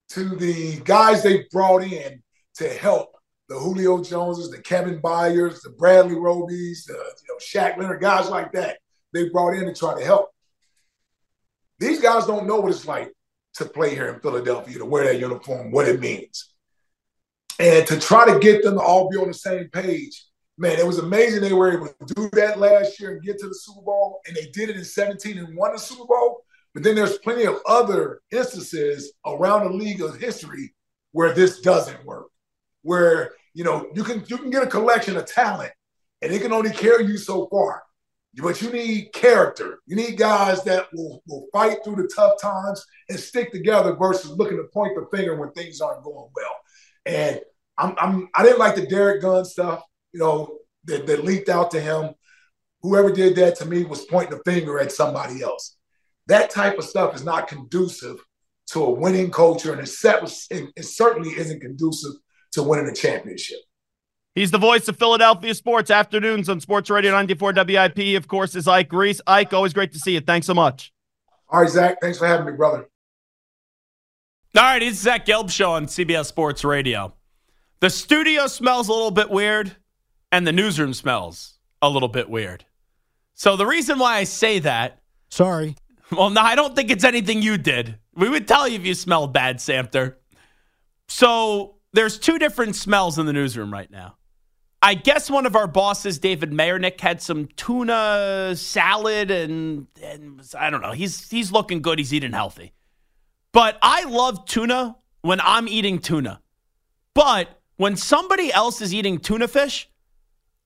to 0.10 0.36
the 0.36 0.80
guys 0.82 1.24
they 1.24 1.46
brought 1.52 1.82
in 1.82 2.22
to 2.58 2.70
help 2.70 3.16
the 3.48 3.58
Julio 3.58 4.04
Joneses, 4.04 4.52
the 4.52 4.62
Kevin 4.62 5.02
Byard, 5.02 5.60
the 5.64 5.72
Bradley 5.72 6.14
Robys, 6.14 6.86
the 6.86 6.94
you 6.94 7.28
know, 7.28 7.40
Shaq 7.40 7.80
Leonard, 7.80 8.02
guys 8.02 8.30
like 8.30 8.52
that, 8.52 8.78
they 9.12 9.30
brought 9.30 9.56
in 9.56 9.66
to 9.66 9.74
try 9.74 9.98
to 9.98 10.06
help. 10.06 10.30
These 11.80 12.02
guys 12.02 12.28
don't 12.28 12.46
know 12.46 12.60
what 12.60 12.70
it's 12.70 12.86
like 12.86 13.12
to 13.56 13.66
play 13.66 13.96
here 13.96 14.10
in 14.10 14.20
Philadelphia, 14.20 14.78
to 14.78 14.86
wear 14.86 15.06
that 15.06 15.20
uniform, 15.20 15.72
what 15.72 15.88
it 15.88 16.00
means. 16.00 16.54
And 17.58 17.88
to 17.88 18.00
try 18.00 18.32
to 18.32 18.38
get 18.38 18.62
them 18.62 18.76
to 18.76 18.80
all 18.80 19.10
be 19.10 19.18
on 19.18 19.30
the 19.30 19.34
same 19.34 19.70
page, 19.70 20.24
man, 20.60 20.78
it 20.78 20.86
was 20.86 21.00
amazing 21.00 21.42
they 21.42 21.54
were 21.54 21.72
able 21.72 21.88
to 21.88 22.14
do 22.14 22.30
that 22.34 22.60
last 22.60 23.00
year 23.00 23.12
and 23.12 23.24
get 23.24 23.40
to 23.40 23.48
the 23.48 23.56
Super 23.56 23.82
Bowl. 23.82 24.20
And 24.28 24.36
they 24.36 24.50
did 24.52 24.70
it 24.70 24.76
in 24.76 24.84
17 24.84 25.38
and 25.38 25.58
won 25.58 25.72
the 25.72 25.80
Super 25.80 26.06
Bowl. 26.06 26.44
But 26.74 26.84
then 26.84 26.96
there's 26.96 27.18
plenty 27.20 27.46
of 27.46 27.58
other 27.66 28.20
instances 28.32 29.14
around 29.26 29.64
the 29.64 29.78
league 29.78 30.02
of 30.02 30.20
history 30.20 30.76
where 31.14 31.34
this 31.34 31.62
doesn't 31.62 32.06
work, 32.06 32.28
where 32.84 33.32
you 33.56 33.64
know 33.64 33.90
you 33.96 34.04
can 34.04 34.24
you 34.28 34.38
can 34.38 34.52
get 34.52 34.64
a 34.64 34.68
collection 34.68 35.18
of 35.18 35.26
talent 35.26 35.72
and 36.22 36.32
it 36.32 36.42
can 36.42 36.54
only 36.54 36.70
carry 36.70 37.06
you 37.06 37.18
so 37.18 37.48
far. 37.48 37.82
But 38.36 38.62
you 38.62 38.72
need 38.72 39.12
character. 39.12 39.80
You 39.88 39.96
need 39.96 40.18
guys 40.18 40.64
that 40.66 40.86
will, 40.94 41.24
will 41.28 41.48
fight 41.52 41.80
through 41.84 41.96
the 41.96 42.12
tough 42.16 42.40
times 42.40 42.86
and 43.10 43.20
stick 43.20 43.52
together 43.52 43.96
versus 43.96 44.30
looking 44.30 44.58
to 44.58 44.66
point 44.66 44.94
the 44.96 45.08
finger 45.16 45.36
when 45.36 45.52
things 45.54 45.82
aren't 45.82 46.04
going 46.04 46.30
well. 46.36 46.56
And 47.08 47.42
I'm, 47.80 47.96
I'm 47.98 48.30
I 48.36 48.44
didn't 48.44 48.60
like 48.60 48.76
the 48.76 48.86
Derrick 48.86 49.22
Gunn 49.22 49.46
stuff, 49.46 49.84
you 50.14 50.20
know, 50.20 50.58
that, 50.86 51.08
that 51.08 51.24
leaked 51.24 51.50
out 51.50 51.72
to 51.72 51.80
him. 51.80 52.14
Whoever 52.82 53.12
did 53.12 53.36
that 53.36 53.58
to 53.58 53.66
me 53.66 53.84
was 53.84 54.06
pointing 54.06 54.38
the 54.38 54.52
finger 54.52 54.80
at 54.80 54.92
somebody 54.92 55.42
else. 55.42 55.76
That 56.28 56.50
type 56.50 56.78
of 56.78 56.86
stuff 56.86 57.16
is 57.16 57.24
not 57.24 57.48
conducive 57.48 58.18
to 58.68 58.84
a 58.84 58.90
winning 58.90 59.32
culture, 59.32 59.74
and 59.74 59.82
it, 59.82 59.90
it 60.76 60.86
certainly 60.86 61.32
isn't 61.32 61.60
conducive 61.60 62.14
to 62.54 62.64
winning 62.64 62.88
a 62.88 62.94
championship. 62.94 63.60
He's 64.36 64.52
the 64.52 64.60
voice 64.60 64.88
of 64.88 64.98
Philadelphia 64.98 65.54
sports 65.56 65.90
afternoons 65.90 66.50
on 66.50 66.62
Sports 66.62 66.90
Radio 66.90 67.12
94 67.12 67.54
WIP. 67.54 68.16
Of 68.16 68.28
course, 68.28 68.56
is 68.56 68.68
Ike 68.68 68.94
Reese. 68.94 69.22
Ike, 69.26 69.54
always 69.54 69.74
great 69.74 69.92
to 69.94 70.00
see 70.00 70.14
you. 70.14 70.22
Thanks 70.22 70.48
so 70.48 70.54
much. 70.54 70.94
All 71.50 71.62
right, 71.62 71.70
Zach. 71.70 71.98
Thanks 72.00 72.20
for 72.20 72.28
having 72.28 72.46
me, 72.46 72.54
brother. 72.54 72.88
All 74.56 74.64
right, 74.64 74.82
it's 74.82 74.98
Zach 74.98 75.26
Gelb 75.26 75.50
show 75.50 75.72
on 75.72 75.88
CBS 75.88 76.26
Sports 76.26 76.64
Radio. 76.64 77.14
The 77.82 77.90
studio 77.90 78.48
smells 78.48 78.88
a 78.88 78.92
little 78.92 79.12
bit 79.12 79.30
weird, 79.30 79.76
and 80.32 80.46
the 80.46 80.52
newsroom 80.52 80.94
smells 80.94 81.58
a 81.82 81.90
little 81.90 82.08
bit 82.08 82.30
weird. 82.30 82.66
So 83.36 83.56
the 83.56 83.66
reason 83.66 84.00
why 84.00 84.18
I 84.18 84.24
say 84.26 84.60
that, 84.60 85.02
sorry, 85.30 85.76
well, 86.12 86.30
no, 86.30 86.42
I 86.42 86.56
don't 86.56 86.76
think 86.76 86.92
it's 86.92 87.04
anything 87.04 87.42
you 87.42 87.58
did. 87.58 87.98
We 88.16 88.30
would 88.30 88.48
tell 88.48 88.68
you 88.68 88.76
if 88.76 88.86
you 88.86 88.94
smelled 88.94 89.34
bad, 89.34 89.58
Samter. 89.58 90.16
So 91.08 91.76
there's 91.94 92.20
two 92.20 92.38
different 92.38 92.76
smells 92.76 93.18
in 93.18 93.26
the 93.26 93.34
newsroom 93.34 93.72
right 93.72 93.90
now. 93.90 94.16
I 94.82 94.94
guess 94.94 95.30
one 95.30 95.46
of 95.46 95.56
our 95.56 95.68
bosses, 95.68 96.20
David 96.20 96.52
Mayernick, 96.52 97.00
had 97.02 97.22
some 97.22 97.48
tuna 97.58 98.54
salad 98.56 99.30
and, 99.30 99.88
and 100.02 100.42
I 100.58 100.70
don't 100.70 100.82
know. 100.82 100.94
He's 100.94 101.30
he's 101.30 101.52
looking 101.52 101.82
good. 101.82 102.00
He's 102.00 102.14
eating 102.14 102.32
healthy. 102.32 102.74
But 103.52 103.78
I 103.82 104.06
love 104.06 104.46
tuna 104.46 104.96
when 105.22 105.42
I'm 105.42 105.68
eating 105.68 106.00
tuna. 106.00 106.42
But 107.14 107.60
when 107.76 107.98
somebody 107.98 108.54
else 108.54 108.82
is 108.82 108.94
eating 108.94 109.18
tuna 109.20 109.48
fish, 109.48 109.89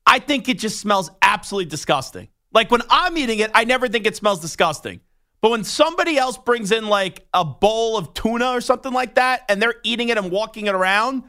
I 0.05 0.19
think 0.19 0.49
it 0.49 0.59
just 0.59 0.79
smells 0.79 1.09
absolutely 1.21 1.69
disgusting. 1.69 2.27
Like 2.51 2.69
when 2.71 2.81
I'm 2.89 3.17
eating 3.17 3.39
it, 3.39 3.51
I 3.53 3.63
never 3.63 3.87
think 3.87 4.05
it 4.05 4.15
smells 4.15 4.39
disgusting. 4.39 5.01
But 5.41 5.51
when 5.51 5.63
somebody 5.63 6.17
else 6.17 6.37
brings 6.37 6.71
in 6.71 6.87
like 6.87 7.27
a 7.33 7.43
bowl 7.43 7.97
of 7.97 8.13
tuna 8.13 8.51
or 8.51 8.61
something 8.61 8.93
like 8.93 9.15
that 9.15 9.41
and 9.49 9.61
they're 9.61 9.75
eating 9.83 10.09
it 10.09 10.17
and 10.17 10.31
walking 10.31 10.67
it 10.67 10.75
around, 10.75 11.23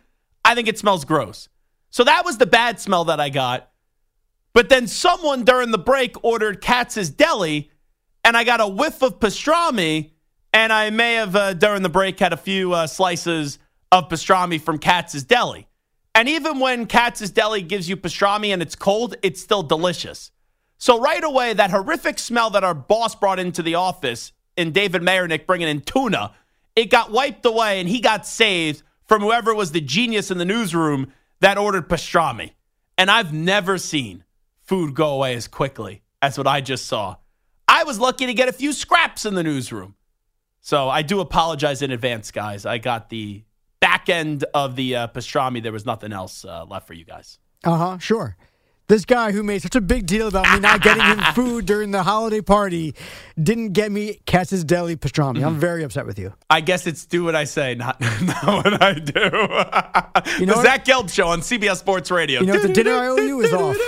I 0.45 0.55
think 0.55 0.69
it 0.69 0.79
smells 0.79 1.05
gross. 1.05 1.49
So 1.91 2.05
that 2.05 2.25
was 2.25 2.39
the 2.39 2.47
bad 2.47 2.79
smell 2.79 3.07
that 3.07 3.19
I 3.19 3.29
got. 3.29 3.71
But 4.53 4.69
then 4.69 4.87
someone 4.87 5.45
during 5.45 5.73
the 5.73 5.79
break 5.79 6.23
ordered 6.23 6.61
Katz's 6.61 7.11
Deli 7.11 7.71
and 8.25 8.37
I 8.37 8.45
got 8.45 8.61
a 8.61 8.69
whiff 8.69 9.03
of 9.03 9.19
pastrami 9.19 10.13
and 10.53 10.73
I 10.73 10.91
may 10.91 11.15
have 11.15 11.35
uh, 11.35 11.55
during 11.55 11.83
the 11.83 11.89
break 11.89 12.21
had 12.21 12.33
a 12.33 12.37
few 12.37 12.73
uh, 12.73 12.87
slices 12.87 13.59
of 13.91 14.09
pastrami 14.09 14.61
from 14.61 14.79
Katz's 14.79 15.25
Deli. 15.25 15.67
And 16.15 16.29
even 16.29 16.61
when 16.61 16.87
Katz's 16.87 17.31
Deli 17.31 17.63
gives 17.63 17.89
you 17.89 17.97
pastrami 17.97 18.53
and 18.53 18.63
it's 18.63 18.77
cold, 18.77 19.17
it's 19.23 19.41
still 19.41 19.63
delicious. 19.63 20.31
So 20.79 21.01
right 21.01 21.23
away, 21.23 21.55
that 21.55 21.71
horrific 21.71 22.19
smell 22.19 22.51
that 22.51 22.65
our 22.65 22.75
boss 22.75 23.15
brought 23.15 23.39
into 23.39 23.63
the 23.63 23.75
office 23.75 24.33
in 24.57 24.73
David 24.73 25.03
Mayernick 25.03 25.47
bringing 25.47 25.69
in 25.69 25.81
tuna, 25.81 26.33
it 26.77 26.91
got 26.91 27.11
wiped 27.11 27.45
away 27.45 27.81
and 27.81 27.89
he 27.89 28.01
got 28.01 28.27
saved 28.27 28.83
from 29.07 29.23
whoever 29.23 29.55
was 29.55 29.73
the 29.73 29.81
genius 29.81 30.31
in 30.31 30.39
the 30.39 30.45
newsroom 30.45 31.13
that 31.41 31.59
ordered 31.59 31.89
pastrami. 31.89 32.53
And 32.97 33.11
I've 33.11 33.33
never 33.33 33.79
seen 33.79 34.25
food 34.63 34.95
go 34.95 35.15
away 35.15 35.35
as 35.35 35.49
quickly 35.49 36.03
as 36.23 36.39
what 36.39 36.47
I 36.47 36.61
just 36.61 36.87
saw. 36.87 37.17
I 37.67 37.85
was 37.85 37.99
lucky 37.99 38.27
to 38.27 38.35
get 38.35 38.49
a 38.49 38.53
few 38.53 38.73
scraps 38.73 39.25
in 39.25 39.35
the 39.35 39.43
newsroom. 39.43 39.95
So 40.61 40.89
I 40.89 41.03
do 41.03 41.21
apologize 41.21 41.83
in 41.83 41.91
advance, 41.91 42.31
guys. 42.31 42.65
I 42.65 42.79
got 42.79 43.11
the 43.11 43.43
back 44.05 44.15
end 44.15 44.45
of 44.55 44.77
the 44.77 44.97
uh, 44.97 45.09
pastrami. 45.09 45.63
There 45.63 45.73
was 45.73 45.87
nothing 45.87 46.13
else 46.13 46.45
uh, 46.45 46.65
left 46.65 46.87
for 46.87 46.95
you 46.95 47.05
guys. 47.05 47.39
Uh 47.65 47.77
huh, 47.77 47.99
sure. 47.99 48.37
This 48.87 49.07
guy 49.07 49.33
who 49.33 49.43
made 49.43 49.63
such 49.63 49.77
a 49.77 49.81
big 49.81 50.05
deal 50.07 50.29
about 50.29 50.53
me 50.53 50.61
not 50.61 50.83
getting 50.83 51.03
him 51.03 51.19
food 51.35 51.65
during 51.65 51.91
the 51.91 52.03
holiday 52.03 52.43
party 52.43 52.95
didn't 53.43 53.73
get 53.73 53.91
me 53.91 54.21
Katz's 54.27 54.63
Deli 54.63 54.95
pastrami. 54.95 55.43
I'm 55.43 55.59
very 55.59 55.85
upset 55.85 56.05
with 56.05 56.19
you. 56.19 56.35
I 56.51 56.61
guess 56.61 56.87
it's 56.87 57.07
do 57.07 57.25
what 57.25 57.35
I 57.35 57.45
say, 57.45 57.75
not, 57.75 57.99
not 58.23 58.45
what 58.45 58.83
I 58.83 58.93
do. 58.93 59.21
You 60.39 60.47
know 60.47 60.53
the 60.53 60.57
what? 60.57 60.67
Zach 60.67 60.85
Gelb 60.85 61.11
Show 61.11 61.29
on 61.29 61.41
CBS 61.41 61.77
Sports 61.77 62.11
Radio. 62.11 62.41
You 62.41 62.47
know 62.47 62.59
the 62.59 62.75
dinner 62.75 62.93
I 62.93 63.07
owe 63.07 63.17
you 63.17 63.41
is 63.41 63.55
off. 63.55 63.79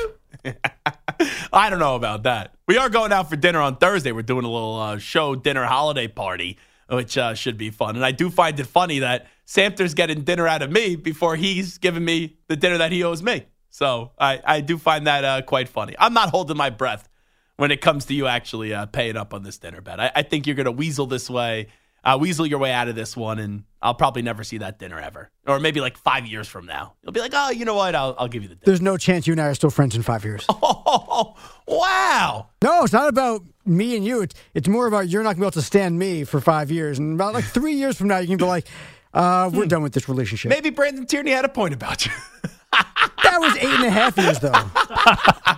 I 1.53 1.69
don't 1.69 1.79
know 1.79 1.97
about 1.97 2.23
that. 2.23 2.55
We 2.67 2.79
are 2.79 2.89
going 2.89 3.13
out 3.13 3.29
for 3.29 3.37
dinner 3.37 3.61
on 3.61 3.77
Thursday. 3.77 4.13
We're 4.13 4.23
doing 4.23 4.47
a 4.47 4.51
little 4.51 4.79
uh, 4.79 4.99
show 4.99 5.35
dinner 5.35 5.65
holiday 5.65 6.09
party, 6.09 6.57
which 6.89 7.19
uh, 7.19 7.35
should 7.35 7.59
be 7.59 7.71
fun. 7.71 7.97
And 7.97 8.05
I 8.05 8.13
do 8.13 8.31
find 8.31 8.59
it 8.59 8.67
funny 8.67 9.01
that 9.01 9.27
Samter's 9.45 9.95
getting 9.95 10.23
dinner 10.23 10.47
out 10.47 10.63
of 10.63 10.71
me 10.71 10.97
before 10.97 11.37
he's 11.37 11.79
giving 11.79 12.05
me 12.05 12.37
the 12.49 12.57
dinner 12.57 12.79
that 12.79 12.93
he 12.93 13.03
owes 13.03 13.23
me. 13.23 13.47
So 13.71 14.13
I, 14.19 14.41
I 14.45 14.61
do 14.61 14.79
find 14.79 15.07
that 15.07 15.25
uh, 15.25 15.43
quite 15.43 15.69
funny. 15.69 15.95
I'm 15.99 16.15
not 16.15 16.31
holding 16.31 16.57
my 16.57 16.71
breath 16.71 17.09
when 17.57 17.71
it 17.71 17.81
comes 17.81 18.07
to 18.07 18.15
you 18.15 18.27
actually 18.27 18.73
uh, 18.73 18.87
paying 18.87 19.17
up 19.17 19.35
on 19.35 19.43
this 19.43 19.59
dinner 19.59 19.81
bet. 19.81 20.01
I, 20.01 20.13
I 20.15 20.23
think 20.23 20.47
you're 20.47 20.57
going 20.57 20.67
to 20.67 20.73
weasel 20.73 21.07
this 21.07 21.29
way, 21.29 21.69
uh, 22.07 22.17
weasel 22.17 22.47
your 22.47 22.61
way 22.61 22.73
out 22.73 22.87
of 22.87 22.95
this 22.95 23.17
one, 23.17 23.41
and 23.41 23.65
I'll 23.83 23.95
probably 23.95 24.23
never 24.23 24.45
see 24.45 24.59
that 24.59 24.79
dinner 24.79 24.99
ever. 24.99 25.29
Or 25.45 25.59
maybe 25.59 25.81
like 25.81 25.99
five 25.99 26.25
years 26.25 26.47
from 26.47 26.65
now. 26.65 26.95
You'll 27.03 27.13
be 27.13 27.21
like, 27.21 27.33
oh, 27.35 27.51
you 27.51 27.65
know 27.65 27.75
what? 27.75 27.97
I'll, 27.97 28.15
I'll 28.17 28.29
give 28.29 28.45
you 28.45 28.49
the 28.49 28.55
dinner. 28.55 28.65
There's 28.65 28.81
no 28.81 28.97
chance 28.97 29.27
you 29.27 29.33
and 29.33 29.41
I 29.41 29.47
are 29.47 29.55
still 29.55 29.71
friends 29.71 29.97
in 29.97 30.03
five 30.03 30.25
years. 30.25 30.47
Oh, 30.89 31.35
wow. 31.67 32.49
No, 32.63 32.85
it's 32.85 32.93
not 32.93 33.09
about 33.09 33.43
me 33.65 33.97
and 33.97 34.05
you. 34.05 34.21
It's, 34.21 34.35
it's 34.55 34.69
more 34.69 34.87
about 34.87 35.09
you're 35.09 35.23
not 35.23 35.31
going 35.31 35.37
to 35.37 35.41
be 35.41 35.45
able 35.47 35.53
to 35.53 35.63
stand 35.63 35.99
me 35.99 36.25
for 36.25 36.41
five 36.41 36.71
years. 36.71 36.99
And 36.99 37.15
about 37.15 37.35
like 37.35 37.45
three 37.45 37.73
years 37.73 37.97
from 37.97 38.09
now, 38.09 38.19
you 38.19 38.29
can 38.29 38.37
be 38.37 38.45
like, 38.45 38.67
uh, 39.15 39.51
we're 39.53 39.63
hmm. 39.63 39.69
done 39.69 39.83
with 39.83 39.93
this 39.93 40.09
relationship. 40.09 40.51
Maybe 40.51 40.71
Brandon 40.71 41.07
Tierney 41.07 41.31
had 41.31 41.45
a 41.45 41.49
point 41.49 41.75
about 41.75 42.07
you. 42.07 42.13
that 42.73 43.39
was 43.41 43.57
eight 43.57 43.65
and 43.65 43.85
a 43.85 43.91
half 43.91 44.17
years, 44.19 44.39
though, 44.39 44.53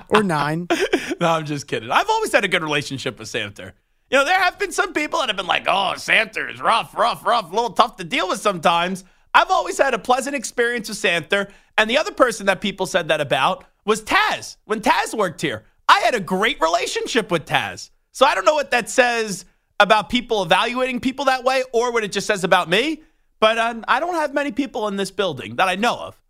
or 0.09 0.23
nine. 0.23 0.69
No, 1.21 1.27
I'm 1.31 1.47
just 1.47 1.67
kidding. 1.67 1.91
I've 1.91 2.09
always 2.09 2.31
had 2.31 2.45
a 2.45 2.49
good 2.49 2.63
relationship 2.63 3.19
with 3.19 3.27
Samter. 3.27 3.73
You 4.11 4.19
know, 4.19 4.25
there 4.25 4.41
have 4.41 4.59
been 4.59 4.73
some 4.73 4.95
people 4.95 5.19
that 5.21 5.29
have 5.29 5.37
been 5.37 5.47
like, 5.47 5.67
"Oh, 5.67 5.95
Samter 5.97 6.53
is 6.53 6.61
rough, 6.61 6.97
rough, 6.97 7.27
rough, 7.27 7.51
a 7.51 7.55
little 7.55 7.71
tough 7.71 7.97
to 7.97 8.05
deal 8.05 8.29
with 8.29 8.41
sometimes." 8.41 9.05
I've 9.35 9.51
always 9.51 9.77
had 9.77 9.93
a 9.93 9.99
pleasant 9.99 10.35
experience 10.35 10.89
with 10.89 10.99
Samter, 10.99 11.51
and 11.77 11.89
the 11.89 11.99
other 11.99 12.13
person 12.13 12.47
that 12.47 12.61
people 12.61 12.87
said 12.87 13.09
that 13.09 13.21
about 13.21 13.65
was 13.85 14.03
Taz. 14.03 14.57
When 14.65 14.81
Taz 14.81 15.15
worked 15.15 15.43
here, 15.43 15.65
I 15.89 16.01
had 16.01 16.15
a 16.15 16.21
great 16.21 16.61
relationship 16.61 17.31
with 17.31 17.45
Taz. 17.45 17.91
So 18.13 18.27
I 18.27 18.35
don't 18.35 18.45
know 18.45 18.55
what 18.55 18.71
that 18.71 18.89
says 18.89 19.45
about 19.79 20.09
people 20.09 20.43
evaluating 20.43 21.01
people 21.01 21.27
that 21.27 21.45
way, 21.45 21.63
or 21.73 21.93
what 21.93 22.03
it 22.03 22.11
just 22.11 22.27
says 22.27 22.43
about 22.45 22.69
me. 22.69 23.03
But 23.41 23.59
um, 23.59 23.85
I 23.87 24.01
don't 24.01 24.15
have 24.15 24.35
many 24.35 24.51
people 24.51 24.89
in 24.89 24.97
this 24.97 25.11
building 25.11 25.57
that 25.57 25.69
I 25.69 25.77
know 25.77 25.97
of 25.97 26.21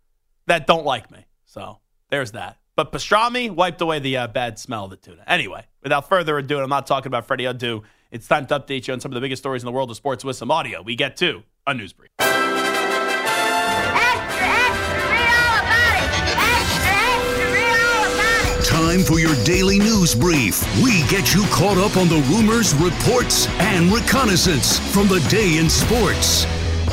that 0.45 0.67
don't 0.67 0.85
like 0.85 1.09
me. 1.09 1.25
So 1.45 1.79
there's 2.09 2.33
that. 2.33 2.58
But 2.79 2.93
pastrami 2.93 3.51
wiped 3.51 3.81
away 3.81 3.99
the 3.99 4.15
uh, 4.15 4.27
bad 4.27 4.57
smell 4.57 4.85
of 4.85 4.91
the 4.91 4.95
tuna. 4.95 5.21
Anyway, 5.27 5.65
without 5.83 6.07
further 6.07 6.37
ado, 6.37 6.55
and 6.55 6.63
I'm 6.63 6.69
not 6.69 6.87
talking 6.87 7.07
about 7.07 7.25
Freddie 7.25 7.43
Adu. 7.43 7.83
It's 8.09 8.25
time 8.25 8.45
to 8.45 8.57
update 8.57 8.87
you 8.87 8.93
on 8.93 9.01
some 9.01 9.11
of 9.11 9.15
the 9.15 9.19
biggest 9.19 9.41
stories 9.41 9.61
in 9.61 9.65
the 9.65 9.73
world 9.73 9.91
of 9.91 9.97
sports 9.97 10.23
with 10.23 10.37
some 10.37 10.49
audio. 10.49 10.81
We 10.81 10.95
get 10.95 11.17
to 11.17 11.43
a 11.67 11.73
news 11.73 11.91
brief. 11.91 12.09
Time 18.63 19.01
for 19.03 19.19
your 19.19 19.35
daily 19.43 19.79
news 19.79 20.15
brief. 20.15 20.63
We 20.81 21.01
get 21.09 21.33
you 21.35 21.43
caught 21.47 21.77
up 21.77 21.97
on 21.97 22.07
the 22.07 22.25
rumors, 22.31 22.73
reports, 22.75 23.49
and 23.59 23.91
reconnaissance 23.91 24.79
from 24.93 25.09
the 25.09 25.19
day 25.29 25.57
in 25.57 25.69
sports. 25.69 26.45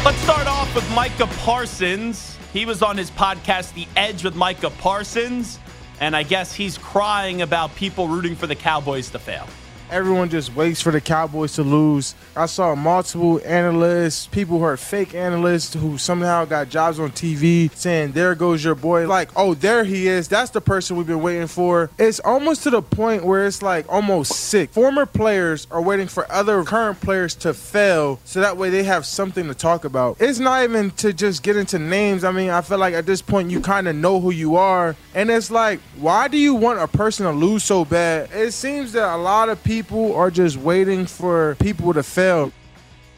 Let's 0.04 0.18
start 0.22 0.48
off 0.48 0.74
with 0.74 0.90
Micah 0.90 1.28
Parsons. 1.44 2.36
He 2.52 2.66
was 2.66 2.82
on 2.82 2.96
his 2.96 3.12
podcast, 3.12 3.72
The 3.74 3.86
Edge 3.94 4.24
with 4.24 4.34
Micah 4.34 4.70
Parsons. 4.70 5.60
And 6.00 6.14
I 6.14 6.22
guess 6.22 6.54
he's 6.54 6.78
crying 6.78 7.42
about 7.42 7.74
people 7.74 8.08
rooting 8.08 8.36
for 8.36 8.46
the 8.46 8.56
Cowboys 8.56 9.10
to 9.10 9.18
fail. 9.18 9.46
Everyone 9.88 10.28
just 10.28 10.54
waits 10.56 10.80
for 10.80 10.90
the 10.90 11.00
Cowboys 11.00 11.54
to 11.54 11.62
lose. 11.62 12.16
I 12.34 12.46
saw 12.46 12.74
multiple 12.74 13.40
analysts, 13.44 14.26
people 14.26 14.58
who 14.58 14.64
are 14.64 14.76
fake 14.76 15.14
analysts 15.14 15.74
who 15.74 15.96
somehow 15.96 16.44
got 16.44 16.68
jobs 16.68 16.98
on 16.98 17.12
TV 17.12 17.72
saying, 17.72 18.12
There 18.12 18.34
goes 18.34 18.64
your 18.64 18.74
boy. 18.74 19.06
Like, 19.06 19.30
oh, 19.36 19.54
there 19.54 19.84
he 19.84 20.08
is. 20.08 20.26
That's 20.26 20.50
the 20.50 20.60
person 20.60 20.96
we've 20.96 21.06
been 21.06 21.22
waiting 21.22 21.46
for. 21.46 21.88
It's 21.98 22.18
almost 22.18 22.64
to 22.64 22.70
the 22.70 22.82
point 22.82 23.24
where 23.24 23.46
it's 23.46 23.62
like 23.62 23.86
almost 23.88 24.32
sick. 24.32 24.70
Former 24.70 25.06
players 25.06 25.68
are 25.70 25.80
waiting 25.80 26.08
for 26.08 26.30
other 26.32 26.64
current 26.64 27.00
players 27.00 27.36
to 27.36 27.54
fail 27.54 28.18
so 28.24 28.40
that 28.40 28.56
way 28.56 28.70
they 28.70 28.82
have 28.82 29.06
something 29.06 29.46
to 29.46 29.54
talk 29.54 29.84
about. 29.84 30.16
It's 30.18 30.40
not 30.40 30.64
even 30.64 30.90
to 30.92 31.12
just 31.12 31.44
get 31.44 31.56
into 31.56 31.78
names. 31.78 32.24
I 32.24 32.32
mean, 32.32 32.50
I 32.50 32.60
feel 32.60 32.78
like 32.78 32.94
at 32.94 33.06
this 33.06 33.22
point 33.22 33.52
you 33.52 33.60
kind 33.60 33.86
of 33.86 33.94
know 33.94 34.18
who 34.20 34.32
you 34.32 34.56
are. 34.56 34.96
And 35.14 35.30
it's 35.30 35.50
like, 35.50 35.78
why 35.96 36.26
do 36.26 36.38
you 36.38 36.54
want 36.56 36.80
a 36.80 36.88
person 36.88 37.24
to 37.24 37.32
lose 37.32 37.62
so 37.62 37.84
bad? 37.84 38.30
It 38.32 38.50
seems 38.52 38.92
that 38.92 39.14
a 39.14 39.16
lot 39.16 39.48
of 39.48 39.62
people 39.62 39.75
people 39.76 40.14
are 40.14 40.30
just 40.30 40.56
waiting 40.56 41.04
for 41.04 41.54
people 41.56 41.92
to 41.92 42.02
fail. 42.02 42.50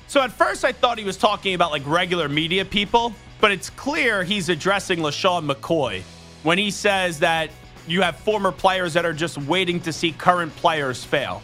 So 0.09 0.21
at 0.21 0.33
first, 0.33 0.65
I 0.65 0.73
thought 0.73 0.99
he 0.99 1.05
was 1.05 1.17
talking 1.17 1.55
about 1.55 1.71
like 1.71 1.87
regular 1.87 2.29
media 2.29 2.65
people, 2.65 3.15
but 3.41 3.53
it's 3.53 3.71
clear 3.71 4.25
he's 4.25 4.49
addressing 4.49 4.99
LeSean 4.99 5.49
McCoy 5.49 6.03
when 6.43 6.59
he 6.59 6.73
says 6.73 7.21
that 7.21 7.51
you 7.87 8.03
have 8.03 8.17
former 8.17 8.51
players 8.51 8.93
that 8.95 9.07
are 9.07 9.13
just 9.13 9.39
waiting 9.39 9.79
to 9.83 9.93
see 9.93 10.11
current 10.11 10.55
players 10.57 11.05
fail. 11.05 11.43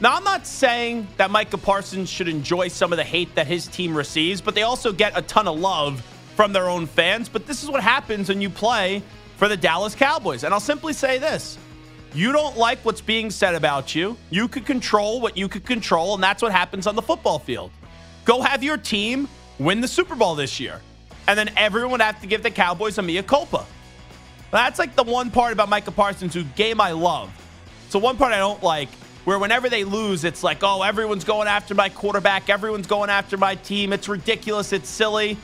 Now, 0.00 0.16
I'm 0.16 0.24
not 0.24 0.46
saying 0.46 1.06
that 1.18 1.30
Micah 1.30 1.58
Parsons 1.58 2.08
should 2.08 2.28
enjoy 2.28 2.68
some 2.68 2.94
of 2.94 2.96
the 2.96 3.04
hate 3.04 3.34
that 3.34 3.46
his 3.46 3.66
team 3.66 3.94
receives, 3.94 4.40
but 4.40 4.54
they 4.54 4.62
also 4.62 4.90
get 4.90 5.12
a 5.18 5.20
ton 5.20 5.48
of 5.48 5.58
love 5.58 6.00
from 6.34 6.54
their 6.54 6.70
own 6.70 6.86
fans. 6.86 7.28
But 7.28 7.46
this 7.46 7.62
is 7.62 7.68
what 7.68 7.82
happens 7.82 8.30
when 8.30 8.40
you 8.40 8.48
play 8.48 9.02
for 9.36 9.48
the 9.48 9.56
Dallas 9.58 9.94
Cowboys. 9.94 10.44
And 10.44 10.54
I'll 10.54 10.60
simply 10.60 10.94
say 10.94 11.18
this 11.18 11.58
you 12.16 12.32
don't 12.32 12.56
like 12.56 12.78
what's 12.84 13.02
being 13.02 13.30
said 13.30 13.54
about 13.54 13.94
you. 13.94 14.16
You 14.30 14.48
could 14.48 14.64
control 14.64 15.20
what 15.20 15.36
you 15.36 15.48
could 15.48 15.66
control, 15.66 16.14
and 16.14 16.22
that's 16.22 16.42
what 16.42 16.50
happens 16.50 16.86
on 16.86 16.96
the 16.96 17.02
football 17.02 17.38
field. 17.38 17.70
Go 18.24 18.40
have 18.40 18.62
your 18.62 18.78
team 18.78 19.28
win 19.58 19.80
the 19.80 19.88
Super 19.88 20.14
Bowl 20.14 20.34
this 20.34 20.58
year. 20.58 20.80
And 21.28 21.38
then 21.38 21.50
everyone 21.56 21.92
would 21.92 22.00
have 22.00 22.20
to 22.22 22.26
give 22.26 22.42
the 22.42 22.50
Cowboys 22.50 22.98
a 22.98 23.02
mea 23.02 23.22
culpa. 23.22 23.66
That's 24.50 24.78
like 24.78 24.96
the 24.96 25.02
one 25.02 25.30
part 25.30 25.52
about 25.52 25.68
Micah 25.68 25.90
Parsons, 25.90 26.32
who 26.32 26.44
game 26.44 26.80
I 26.80 26.92
love. 26.92 27.30
So 27.90 27.98
one 27.98 28.16
part 28.16 28.32
I 28.32 28.38
don't 28.38 28.62
like, 28.62 28.88
where 29.24 29.38
whenever 29.38 29.68
they 29.68 29.84
lose, 29.84 30.24
it's 30.24 30.42
like, 30.42 30.58
oh, 30.62 30.82
everyone's 30.82 31.24
going 31.24 31.48
after 31.48 31.74
my 31.74 31.88
quarterback, 31.88 32.48
everyone's 32.48 32.86
going 32.86 33.10
after 33.10 33.36
my 33.36 33.56
team. 33.56 33.92
It's 33.92 34.08
ridiculous, 34.08 34.72
it's 34.72 34.88
silly. 34.88 35.36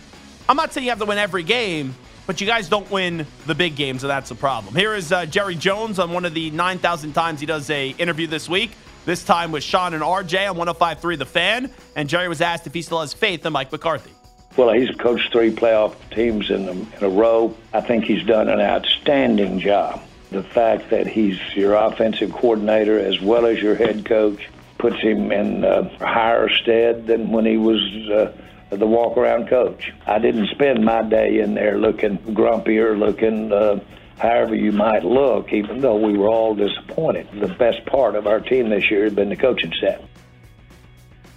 I'm 0.48 0.56
not 0.56 0.72
saying 0.72 0.84
you 0.84 0.90
have 0.90 1.00
to 1.00 1.04
win 1.04 1.18
every 1.18 1.42
game, 1.42 1.94
but 2.26 2.40
you 2.40 2.46
guys 2.46 2.68
don't 2.68 2.90
win 2.90 3.26
the 3.46 3.54
big 3.54 3.76
games, 3.76 4.04
and 4.04 4.10
that's 4.10 4.28
the 4.28 4.34
problem. 4.34 4.74
Here 4.74 4.94
is 4.94 5.12
uh, 5.12 5.26
Jerry 5.26 5.54
Jones 5.54 5.98
on 5.98 6.12
one 6.12 6.24
of 6.24 6.34
the 6.34 6.50
9,000 6.50 7.12
times 7.12 7.40
he 7.40 7.46
does 7.46 7.68
a 7.70 7.90
interview 7.90 8.26
this 8.26 8.48
week. 8.48 8.72
This 9.04 9.24
time 9.24 9.50
with 9.50 9.64
Shan 9.64 9.94
and 9.94 10.02
RJ 10.02 10.48
on 10.48 10.56
105.3 10.56 11.18
The 11.18 11.26
Fan, 11.26 11.70
and 11.96 12.08
Jerry 12.08 12.28
was 12.28 12.40
asked 12.40 12.66
if 12.66 12.74
he 12.74 12.82
still 12.82 13.00
has 13.00 13.12
faith 13.12 13.44
in 13.44 13.52
Mike 13.52 13.72
McCarthy. 13.72 14.12
Well, 14.56 14.72
he's 14.72 14.94
coached 14.96 15.32
three 15.32 15.50
playoff 15.50 15.96
teams 16.10 16.50
in, 16.50 16.68
in 16.68 16.86
a 17.00 17.08
row. 17.08 17.56
I 17.72 17.80
think 17.80 18.04
he's 18.04 18.24
done 18.24 18.48
an 18.48 18.60
outstanding 18.60 19.58
job. 19.60 20.02
The 20.30 20.42
fact 20.42 20.90
that 20.90 21.06
he's 21.06 21.38
your 21.54 21.74
offensive 21.74 22.32
coordinator 22.32 22.98
as 22.98 23.20
well 23.20 23.46
as 23.46 23.60
your 23.60 23.74
head 23.74 24.04
coach 24.04 24.48
puts 24.78 25.00
him 25.00 25.32
in 25.32 25.64
uh, 25.64 25.88
higher 25.98 26.48
stead 26.48 27.06
than 27.06 27.30
when 27.32 27.46
he 27.46 27.56
was 27.56 27.80
uh, 28.10 28.32
the 28.76 28.86
walk 28.86 29.16
around 29.16 29.48
coach. 29.48 29.92
I 30.06 30.18
didn't 30.18 30.48
spend 30.48 30.84
my 30.84 31.02
day 31.02 31.40
in 31.40 31.54
there 31.54 31.78
looking 31.78 32.16
grumpy 32.34 32.78
or 32.78 32.96
looking 32.96 33.52
uh, 33.52 33.80
however 34.18 34.54
you 34.54 34.72
might 34.72 35.04
look, 35.04 35.52
even 35.52 35.80
though 35.80 35.96
we 35.96 36.16
were 36.16 36.28
all 36.28 36.54
disappointed. 36.54 37.28
The 37.32 37.48
best 37.48 37.84
part 37.86 38.14
of 38.14 38.26
our 38.26 38.40
team 38.40 38.70
this 38.70 38.90
year 38.90 39.04
has 39.04 39.14
been 39.14 39.28
the 39.28 39.36
coaching 39.36 39.72
staff. 39.76 40.00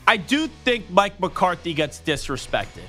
I 0.08 0.18
do 0.18 0.48
think 0.48 0.90
Mike 0.90 1.20
McCarthy 1.20 1.74
gets 1.74 2.00
disrespected. 2.00 2.84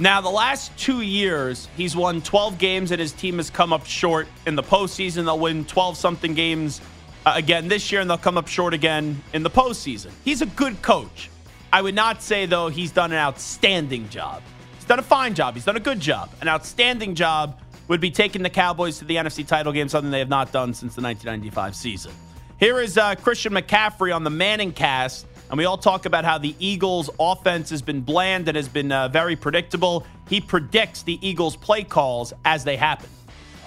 Now, 0.00 0.20
the 0.20 0.30
last 0.30 0.76
two 0.78 1.02
years, 1.02 1.68
he's 1.76 1.96
won 1.96 2.22
12 2.22 2.56
games 2.56 2.92
and 2.92 3.00
his 3.00 3.12
team 3.12 3.36
has 3.36 3.50
come 3.50 3.72
up 3.72 3.84
short 3.84 4.28
in 4.46 4.54
the 4.54 4.62
postseason. 4.62 5.24
They'll 5.24 5.38
win 5.38 5.64
12 5.64 5.96
something 5.96 6.34
games 6.34 6.80
uh, 7.26 7.32
again 7.34 7.68
this 7.68 7.90
year 7.90 8.00
and 8.00 8.08
they'll 8.08 8.16
come 8.16 8.38
up 8.38 8.48
short 8.48 8.74
again 8.74 9.22
in 9.34 9.42
the 9.42 9.50
postseason. 9.50 10.12
He's 10.24 10.40
a 10.40 10.46
good 10.46 10.80
coach. 10.82 11.30
I 11.72 11.82
would 11.82 11.94
not 11.94 12.22
say, 12.22 12.46
though, 12.46 12.68
he's 12.68 12.92
done 12.92 13.12
an 13.12 13.18
outstanding 13.18 14.08
job. 14.08 14.42
He's 14.76 14.86
done 14.86 14.98
a 14.98 15.02
fine 15.02 15.34
job. 15.34 15.54
He's 15.54 15.66
done 15.66 15.76
a 15.76 15.80
good 15.80 16.00
job. 16.00 16.30
An 16.40 16.48
outstanding 16.48 17.14
job 17.14 17.60
would 17.88 18.00
be 18.00 18.10
taking 18.10 18.42
the 18.42 18.50
Cowboys 18.50 18.98
to 18.98 19.04
the 19.04 19.16
NFC 19.16 19.46
title 19.46 19.72
game, 19.72 19.88
something 19.88 20.10
they 20.10 20.18
have 20.18 20.28
not 20.28 20.50
done 20.50 20.72
since 20.72 20.94
the 20.94 21.02
1995 21.02 21.76
season. 21.76 22.12
Here 22.58 22.80
is 22.80 22.96
uh, 22.96 23.14
Christian 23.16 23.52
McCaffrey 23.52 24.14
on 24.14 24.24
the 24.24 24.30
Manning 24.30 24.72
cast, 24.72 25.26
and 25.50 25.58
we 25.58 25.66
all 25.66 25.78
talk 25.78 26.06
about 26.06 26.24
how 26.24 26.38
the 26.38 26.54
Eagles' 26.58 27.10
offense 27.20 27.70
has 27.70 27.82
been 27.82 28.00
bland 28.00 28.48
and 28.48 28.56
has 28.56 28.68
been 28.68 28.90
uh, 28.90 29.08
very 29.08 29.36
predictable. 29.36 30.06
He 30.28 30.40
predicts 30.40 31.02
the 31.02 31.18
Eagles' 31.26 31.56
play 31.56 31.84
calls 31.84 32.32
as 32.44 32.64
they 32.64 32.76
happen. 32.76 33.08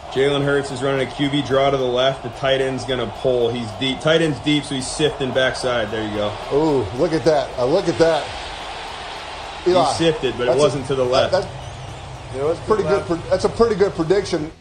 Jalen 0.10 0.44
Hurts 0.44 0.72
is 0.72 0.84
running 0.84 1.08
a 1.08 1.12
QB 1.12 1.48
draw 1.48 1.70
to 1.70 1.78
the 1.78 1.84
left. 1.86 2.24
The 2.24 2.30
tight 2.32 2.60
end's 2.60 2.84
going 2.84 3.00
to 3.00 3.08
pull. 3.18 3.50
He's 3.50 3.72
deep. 3.80 4.02
Tight 4.02 4.22
end's 4.22 4.40
deep, 4.40 4.66
so 4.66 4.76
he's 4.76 4.88
sifting 4.88 5.32
backside. 5.32 5.90
There 5.90 6.06
you 6.06 6.14
go. 6.16 6.36
Oh, 6.52 6.94
look 6.98 7.14
at 7.14 7.24
that. 7.24 7.58
Uh, 7.58 7.66
look 7.66 7.88
at 7.88 7.98
that. 7.98 8.28
Eli, 9.68 9.86
he 9.86 9.98
sifted, 9.98 10.38
but 10.38 10.50
it 10.50 10.58
wasn't 10.58 10.84
a, 10.86 10.88
to 10.88 10.96
the 10.96 11.06
left. 11.06 11.32
That, 11.32 11.48
you 12.34 12.40
know, 12.40 12.50
it's 12.50 12.60
pretty 12.62 12.84
good. 12.84 13.06
That's 13.30 13.46
a 13.46 13.50
pretty 13.50 13.76
good 13.76 13.94
prediction. 13.94 14.52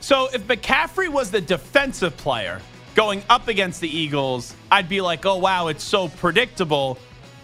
So 0.00 0.28
if 0.32 0.46
McCaffrey 0.46 1.08
was 1.08 1.30
the 1.30 1.40
defensive 1.40 2.16
player 2.16 2.60
going 2.94 3.22
up 3.28 3.48
against 3.48 3.80
the 3.80 3.88
Eagles, 3.88 4.54
I'd 4.70 4.88
be 4.88 5.00
like, 5.00 5.26
oh, 5.26 5.36
wow, 5.36 5.68
it's 5.68 5.84
so 5.84 6.08
predictable. 6.08 6.98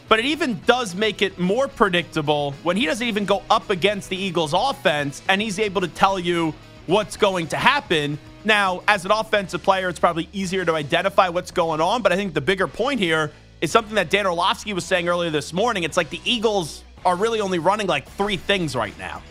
But 0.08 0.18
it 0.18 0.26
even 0.26 0.60
does 0.66 0.94
make 0.94 1.22
it 1.22 1.38
more 1.38 1.68
predictable 1.68 2.52
when 2.62 2.76
he 2.76 2.86
doesn't 2.86 3.06
even 3.06 3.24
go 3.24 3.42
up 3.50 3.70
against 3.70 4.08
the 4.10 4.16
Eagles' 4.16 4.54
offense 4.54 5.22
and 5.28 5.40
he's 5.40 5.58
able 5.58 5.80
to 5.80 5.88
tell 5.88 6.18
you 6.18 6.54
what's 6.86 7.16
going 7.16 7.48
to 7.48 7.56
happen. 7.56 8.18
Now, 8.44 8.82
as 8.88 9.04
an 9.04 9.12
offensive 9.12 9.62
player, 9.62 9.88
it's 9.88 10.00
probably 10.00 10.28
easier 10.32 10.64
to 10.64 10.74
identify 10.74 11.28
what's 11.28 11.50
going 11.50 11.80
on, 11.80 12.02
but 12.02 12.12
I 12.12 12.16
think 12.16 12.34
the 12.34 12.40
bigger 12.40 12.66
point 12.66 12.98
here 12.98 13.30
is 13.60 13.70
something 13.70 13.94
that 13.94 14.10
Dan 14.10 14.26
Orlovsky 14.26 14.72
was 14.72 14.84
saying 14.84 15.08
earlier 15.08 15.30
this 15.30 15.52
morning. 15.52 15.84
It's 15.84 15.96
like 15.96 16.10
the 16.10 16.20
Eagles 16.24 16.82
are 17.04 17.14
really 17.14 17.40
only 17.40 17.60
running 17.60 17.86
like 17.86 18.08
three 18.08 18.36
things 18.36 18.74
right 18.74 18.96
now. 18.98 19.22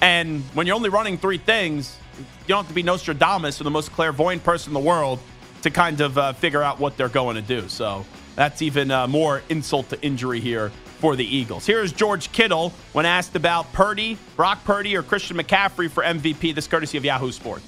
And 0.00 0.42
when 0.54 0.66
you're 0.66 0.76
only 0.76 0.88
running 0.88 1.18
three 1.18 1.36
things, 1.38 1.96
you 2.18 2.24
don't 2.48 2.58
have 2.58 2.68
to 2.68 2.74
be 2.74 2.82
Nostradamus 2.82 3.60
or 3.60 3.64
the 3.64 3.70
most 3.70 3.92
clairvoyant 3.92 4.42
person 4.42 4.70
in 4.70 4.74
the 4.74 4.86
world 4.88 5.18
to 5.62 5.70
kind 5.70 6.00
of 6.00 6.16
uh, 6.16 6.32
figure 6.32 6.62
out 6.62 6.78
what 6.78 6.96
they're 6.96 7.10
going 7.10 7.36
to 7.36 7.42
do. 7.42 7.68
So 7.68 8.06
that's 8.34 8.62
even 8.62 8.90
uh, 8.90 9.06
more 9.06 9.42
insult 9.50 9.90
to 9.90 10.00
injury 10.02 10.40
here 10.40 10.72
for 11.00 11.16
the 11.16 11.24
Eagles. 11.24 11.66
Here's 11.66 11.92
George 11.92 12.30
Kittle 12.32 12.72
when 12.92 13.06
asked 13.06 13.34
about 13.34 13.72
Purdy, 13.72 14.18
Brock 14.36 14.62
Purdy, 14.64 14.94
or 14.96 15.02
Christian 15.02 15.38
McCaffrey 15.38 15.90
for 15.90 16.04
MVP. 16.04 16.54
This 16.54 16.66
courtesy 16.66 16.98
of 16.98 17.04
Yahoo 17.04 17.32
Sports. 17.32 17.64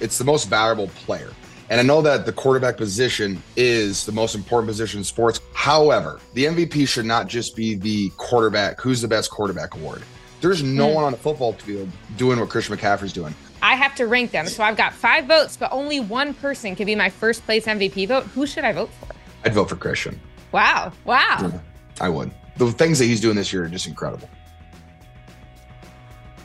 It's 0.00 0.18
the 0.18 0.24
most 0.24 0.48
valuable 0.48 0.88
player. 0.88 1.32
And 1.70 1.80
I 1.80 1.82
know 1.82 2.02
that 2.02 2.26
the 2.26 2.32
quarterback 2.32 2.76
position 2.76 3.42
is 3.56 4.04
the 4.04 4.12
most 4.12 4.34
important 4.34 4.68
position 4.68 4.98
in 4.98 5.04
sports. 5.04 5.40
However, 5.54 6.20
the 6.34 6.44
MVP 6.44 6.86
should 6.86 7.06
not 7.06 7.26
just 7.26 7.56
be 7.56 7.74
the 7.74 8.10
quarterback, 8.18 8.80
who's 8.80 9.00
the 9.00 9.08
best 9.08 9.30
quarterback 9.30 9.74
award. 9.74 10.02
There's 10.42 10.62
no 10.62 10.88
mm. 10.88 10.94
one 10.94 11.04
on 11.04 11.12
the 11.12 11.18
football 11.18 11.54
field 11.54 11.88
doing 12.18 12.38
what 12.38 12.50
Christian 12.50 12.76
McCaffrey's 12.76 13.14
doing. 13.14 13.34
I 13.62 13.76
have 13.76 13.94
to 13.94 14.06
rank 14.06 14.30
them. 14.30 14.46
So 14.46 14.62
I've 14.62 14.76
got 14.76 14.92
five 14.92 15.24
votes, 15.24 15.56
but 15.56 15.72
only 15.72 16.00
one 16.00 16.34
person 16.34 16.76
can 16.76 16.84
be 16.84 16.94
my 16.94 17.08
first 17.08 17.42
place 17.46 17.64
MVP 17.64 18.08
vote. 18.08 18.24
Who 18.24 18.46
should 18.46 18.64
I 18.64 18.72
vote 18.72 18.90
for? 19.00 19.08
I'd 19.42 19.54
vote 19.54 19.70
for 19.70 19.76
Christian. 19.76 20.20
Wow. 20.52 20.92
Wow. 21.06 21.38
Yeah, 21.40 21.60
I 21.98 22.10
would 22.10 22.30
the 22.56 22.70
things 22.72 22.98
that 22.98 23.06
he's 23.06 23.20
doing 23.20 23.36
this 23.36 23.52
year 23.52 23.64
are 23.64 23.68
just 23.68 23.86
incredible. 23.86 24.28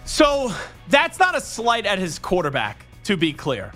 So 0.06 0.52
that's 0.88 1.20
not 1.20 1.36
a 1.36 1.42
slight 1.42 1.86
at 1.86 2.00
his 2.00 2.18
quarterback, 2.18 2.86
to 3.04 3.16
be 3.16 3.32
clear. 3.32 3.72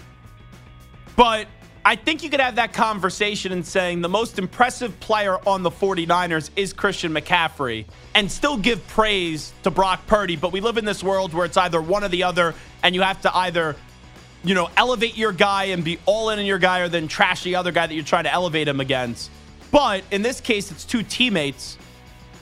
But 1.15 1.47
I 1.85 1.95
think 1.95 2.23
you 2.23 2.29
could 2.29 2.39
have 2.39 2.55
that 2.55 2.73
conversation 2.73 3.51
in 3.51 3.63
saying 3.63 4.01
the 4.01 4.09
most 4.09 4.39
impressive 4.39 4.99
player 4.99 5.37
on 5.47 5.63
the 5.63 5.69
49ers 5.69 6.49
is 6.55 6.73
Christian 6.73 7.13
McCaffrey 7.13 7.85
and 8.15 8.31
still 8.31 8.57
give 8.57 8.85
praise 8.87 9.53
to 9.63 9.69
Brock 9.69 10.07
Purdy. 10.07 10.35
But 10.35 10.51
we 10.51 10.59
live 10.59 10.77
in 10.77 10.85
this 10.85 11.03
world 11.03 11.33
where 11.33 11.45
it's 11.45 11.57
either 11.57 11.81
one 11.81 12.03
or 12.03 12.07
the 12.07 12.23
other, 12.23 12.55
and 12.81 12.95
you 12.95 13.01
have 13.01 13.21
to 13.21 13.35
either 13.35 13.75
you 14.43 14.55
know, 14.55 14.69
elevate 14.75 15.17
your 15.17 15.31
guy 15.31 15.65
and 15.65 15.83
be 15.83 15.99
all 16.05 16.29
in 16.29 16.39
on 16.39 16.45
your 16.45 16.59
guy 16.59 16.79
or 16.79 16.89
then 16.89 17.07
trash 17.07 17.43
the 17.43 17.55
other 17.55 17.71
guy 17.71 17.87
that 17.87 17.93
you're 17.93 18.03
trying 18.03 18.25
to 18.25 18.33
elevate 18.33 18.67
him 18.67 18.79
against. 18.79 19.31
But 19.71 20.03
in 20.11 20.21
this 20.21 20.41
case, 20.41 20.69
it's 20.69 20.83
two 20.83 21.01
teammates. 21.01 21.77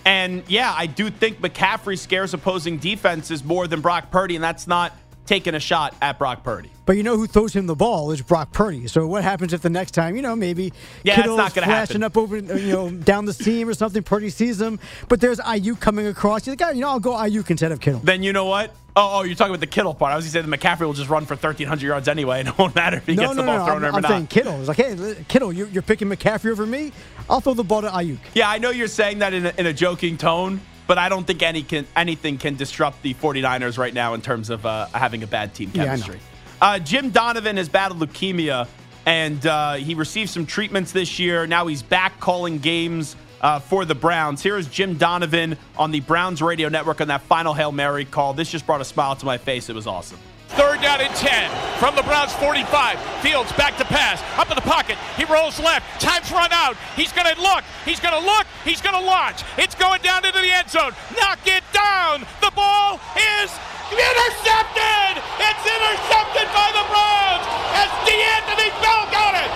And 0.06 0.44
yeah, 0.48 0.74
I 0.76 0.88
do 0.88 1.10
think 1.10 1.42
McCaffrey 1.42 1.98
scares 1.98 2.34
opposing 2.34 2.78
defenses 2.78 3.44
more 3.44 3.68
than 3.68 3.82
Brock 3.82 4.12
Purdy, 4.12 4.36
and 4.36 4.44
that's 4.44 4.68
not 4.68 4.96
taking 5.26 5.56
a 5.56 5.60
shot 5.60 5.96
at 6.02 6.18
Brock 6.18 6.44
Purdy. 6.44 6.70
But 6.86 6.98
you 6.98 7.04
know 7.04 7.16
who 7.16 7.28
throws 7.28 7.54
him 7.54 7.68
the 7.68 7.76
ball 7.76 8.12
is 8.12 8.22
Brock 8.22 8.52
Purdy. 8.52 8.88
So 8.88 9.08
what 9.08 9.24
happens 9.24 9.54
if 9.54 9.62
the 9.62 9.70
next 9.70 9.92
time, 9.92 10.16
you 10.16 10.22
know, 10.22 10.36
maybe 10.36 10.74
yeah, 11.04 11.16
Kittle's 11.16 11.38
not 11.38 11.54
flashing 11.54 12.02
happen. 12.02 12.04
up 12.04 12.18
over, 12.18 12.38
you 12.38 12.72
know, 12.72 12.90
down 12.90 13.26
the 13.26 13.34
seam 13.34 13.70
or 13.70 13.74
something. 13.74 14.04
Purdy 14.04 14.30
sees 14.30 14.60
him, 14.60 14.80
but 15.08 15.22
there's 15.22 15.40
Aiyuk 15.40 15.80
coming 15.80 16.08
across. 16.08 16.46
You're 16.46 16.56
like, 16.58 16.68
oh, 16.68 16.72
you 16.72 16.82
know, 16.82 16.90
I'll 16.90 17.00
go 17.00 17.12
Aiyuk 17.12 17.50
instead 17.50 17.72
of 17.72 17.80
Kittle. 17.80 18.02
Then 18.04 18.24
you 18.24 18.34
know 18.34 18.46
what? 18.46 18.76
Oh, 18.94 19.20
oh, 19.20 19.24
you're 19.24 19.36
talking 19.36 19.52
about 19.52 19.62
the 19.62 19.68
Kittle 19.68 19.94
part. 19.94 20.12
I 20.12 20.18
was 20.18 20.26
going 20.26 20.44
to 20.44 20.50
say 20.50 20.50
that 20.50 20.60
McCaffrey 20.60 20.86
will 20.86 20.94
just 20.94 21.10
run 21.10 21.26
for 21.26 21.36
1,300 21.36 21.86
yards 21.86 22.08
anyway, 22.10 22.40
and 22.40 22.50
it 22.50 22.58
won't 22.58 22.76
matter 22.76 22.98
if 22.98 23.06
he 23.06 23.16
no, 23.16 23.24
gets 23.24 23.36
no, 23.36 23.42
the 23.42 23.48
ball 23.48 23.60
no, 23.60 23.66
thrown 23.66 23.76
I'm, 23.78 23.82
to 23.82 23.88
him 23.88 24.06
I'm 24.06 24.12
saying. 24.12 24.28
Kittle. 24.28 24.60
It's 24.60 24.68
like, 24.68 24.78
hey, 24.78 25.26
Kittle, 25.30 25.54
you're, 25.54 25.68
you're 25.68 25.82
picking 25.82 26.10
McCaffrey 26.10 26.52
over 26.52 26.66
me. 26.66 26.92
I'll 27.30 27.40
throw 27.40 27.54
the 27.54 27.64
ball 27.64 27.82
to 27.82 27.88
Aiyuk. 27.88 28.20
Yeah, 28.34 28.50
I 28.50 28.58
know 28.58 28.70
you're 28.70 28.88
saying 28.88 29.20
that 29.20 29.34
in 29.34 29.46
a, 29.46 29.54
in 29.58 29.66
a 29.66 29.74
joking 29.74 30.18
tone, 30.18 30.60
but 30.88 30.98
I 30.98 31.08
don't 31.08 31.26
think 31.26 31.42
any 31.42 31.64
can, 31.64 31.88
anything 31.96 32.38
can 32.38 32.56
disrupt 32.56 33.02
the 33.02 33.14
49ers 33.14 33.78
right 33.78 33.94
now 33.94 34.14
in 34.14 34.22
terms 34.22 34.50
of 34.50 34.66
uh, 34.66 34.88
having 34.88 35.24
a 35.24 35.28
bad 35.28 35.54
team 35.54 35.72
chemistry. 35.72 36.20
Yeah, 36.62 36.68
uh, 36.68 36.80
Jim 36.80 37.12
Donovan 37.12 37.56
has 37.56 37.70
battled 37.70 38.02
leukemia, 38.02 38.68
and 39.06 39.46
uh, 39.46 39.76
he 39.76 39.94
received 39.94 40.32
some 40.32 40.46
treatments 40.46 40.92
this 40.92 41.18
year. 41.18 41.48
Now 41.48 41.68
he's 41.68 41.82
back 41.82 42.20
calling 42.20 42.60
games 42.60 43.16
uh, 43.42 43.60
for 43.60 43.84
the 43.86 43.96
Browns. 43.96 44.42
Here 44.42 44.58
is 44.58 44.68
Jim 44.68 44.98
Donovan 44.98 45.58
on 45.78 45.92
the 45.92 46.00
Browns 46.00 46.42
radio 46.42 46.70
network 46.70 47.02
on 47.02 47.10
that 47.10 47.22
final 47.24 47.54
Hail 47.54 47.72
Mary 47.72 48.06
call. 48.06 48.34
This 48.34 48.50
just 48.50 48.66
brought 48.66 48.82
a 48.82 48.86
smile 48.86 49.16
to 49.18 49.26
my 49.26 49.38
face. 49.38 49.70
It 49.70 49.76
was 49.76 49.88
awesome. 49.88 50.20
Third 50.50 50.82
down 50.82 51.00
and 51.00 51.16
10 51.16 51.80
from 51.80 51.96
the 51.96 52.04
Browns 52.04 52.34
45. 52.34 53.00
Fields 53.22 53.52
back 53.54 53.78
to 53.78 53.86
pass. 53.86 54.22
Up 54.38 54.50
in 54.50 54.56
the 54.56 54.62
pocket. 54.62 54.98
He 55.16 55.24
rolls 55.24 55.60
left. 55.60 56.02
Time's 56.02 56.30
run 56.30 56.52
out. 56.52 56.76
He's 56.98 57.14
going 57.14 57.34
to 57.34 57.42
look. 57.42 57.64
He's 57.86 58.02
going 58.02 58.20
to 58.20 58.26
look. 58.26 58.46
He's 58.66 58.82
going 58.82 59.00
to 59.00 59.06
launch. 59.06 59.44
It's 59.58 59.76
going 59.76 60.02
down 60.02 60.26
into 60.26 60.42
the 60.42 60.52
end 60.52 60.70
zone. 60.70 60.92
Knock 61.18 61.40
it 61.46 61.64
down. 61.72 62.26
The 62.42 62.52
ball 62.54 63.00
is 63.16 63.50
intercepted. 63.98 65.20
It's 65.40 65.66
intercepted 65.68 66.48
by 66.56 66.70
the 66.72 66.86
Browns 66.88 67.44
as 67.76 67.90
D'Anthony 68.08 68.70
Bell 68.80 69.04
got 69.12 69.36
it. 69.36 69.52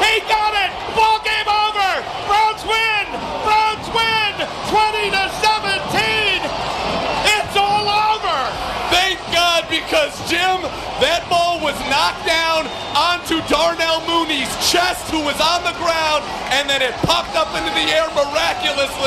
He 0.00 0.20
got 0.28 0.52
it. 0.56 0.70
Ball 0.96 1.20
game 1.20 1.48
over. 1.48 1.90
Browns 2.24 2.62
win. 2.64 3.04
Browns 3.44 3.86
win. 3.92 4.32
20 4.72 5.12
to 5.12 5.22
17. 5.44 6.40
It's 7.36 7.56
all 7.56 7.86
over. 7.88 8.38
Thank 8.88 9.20
God 9.30 9.68
because 9.68 10.16
Jim, 10.30 10.64
that 11.04 11.26
ball 11.28 11.60
was 11.60 11.76
knocked 11.92 12.24
down 12.24 12.64
onto 12.96 13.44
Darnell 13.46 14.00
Mooney's 14.08 14.48
chest, 14.72 15.10
who 15.12 15.20
was 15.20 15.36
on 15.36 15.60
the 15.68 15.76
ground, 15.76 16.24
and 16.48 16.64
then 16.64 16.80
it 16.80 16.96
popped 17.04 17.36
up 17.36 17.52
into 17.52 17.70
the 17.76 17.86
air 17.92 18.08
miraculously. 18.16 19.05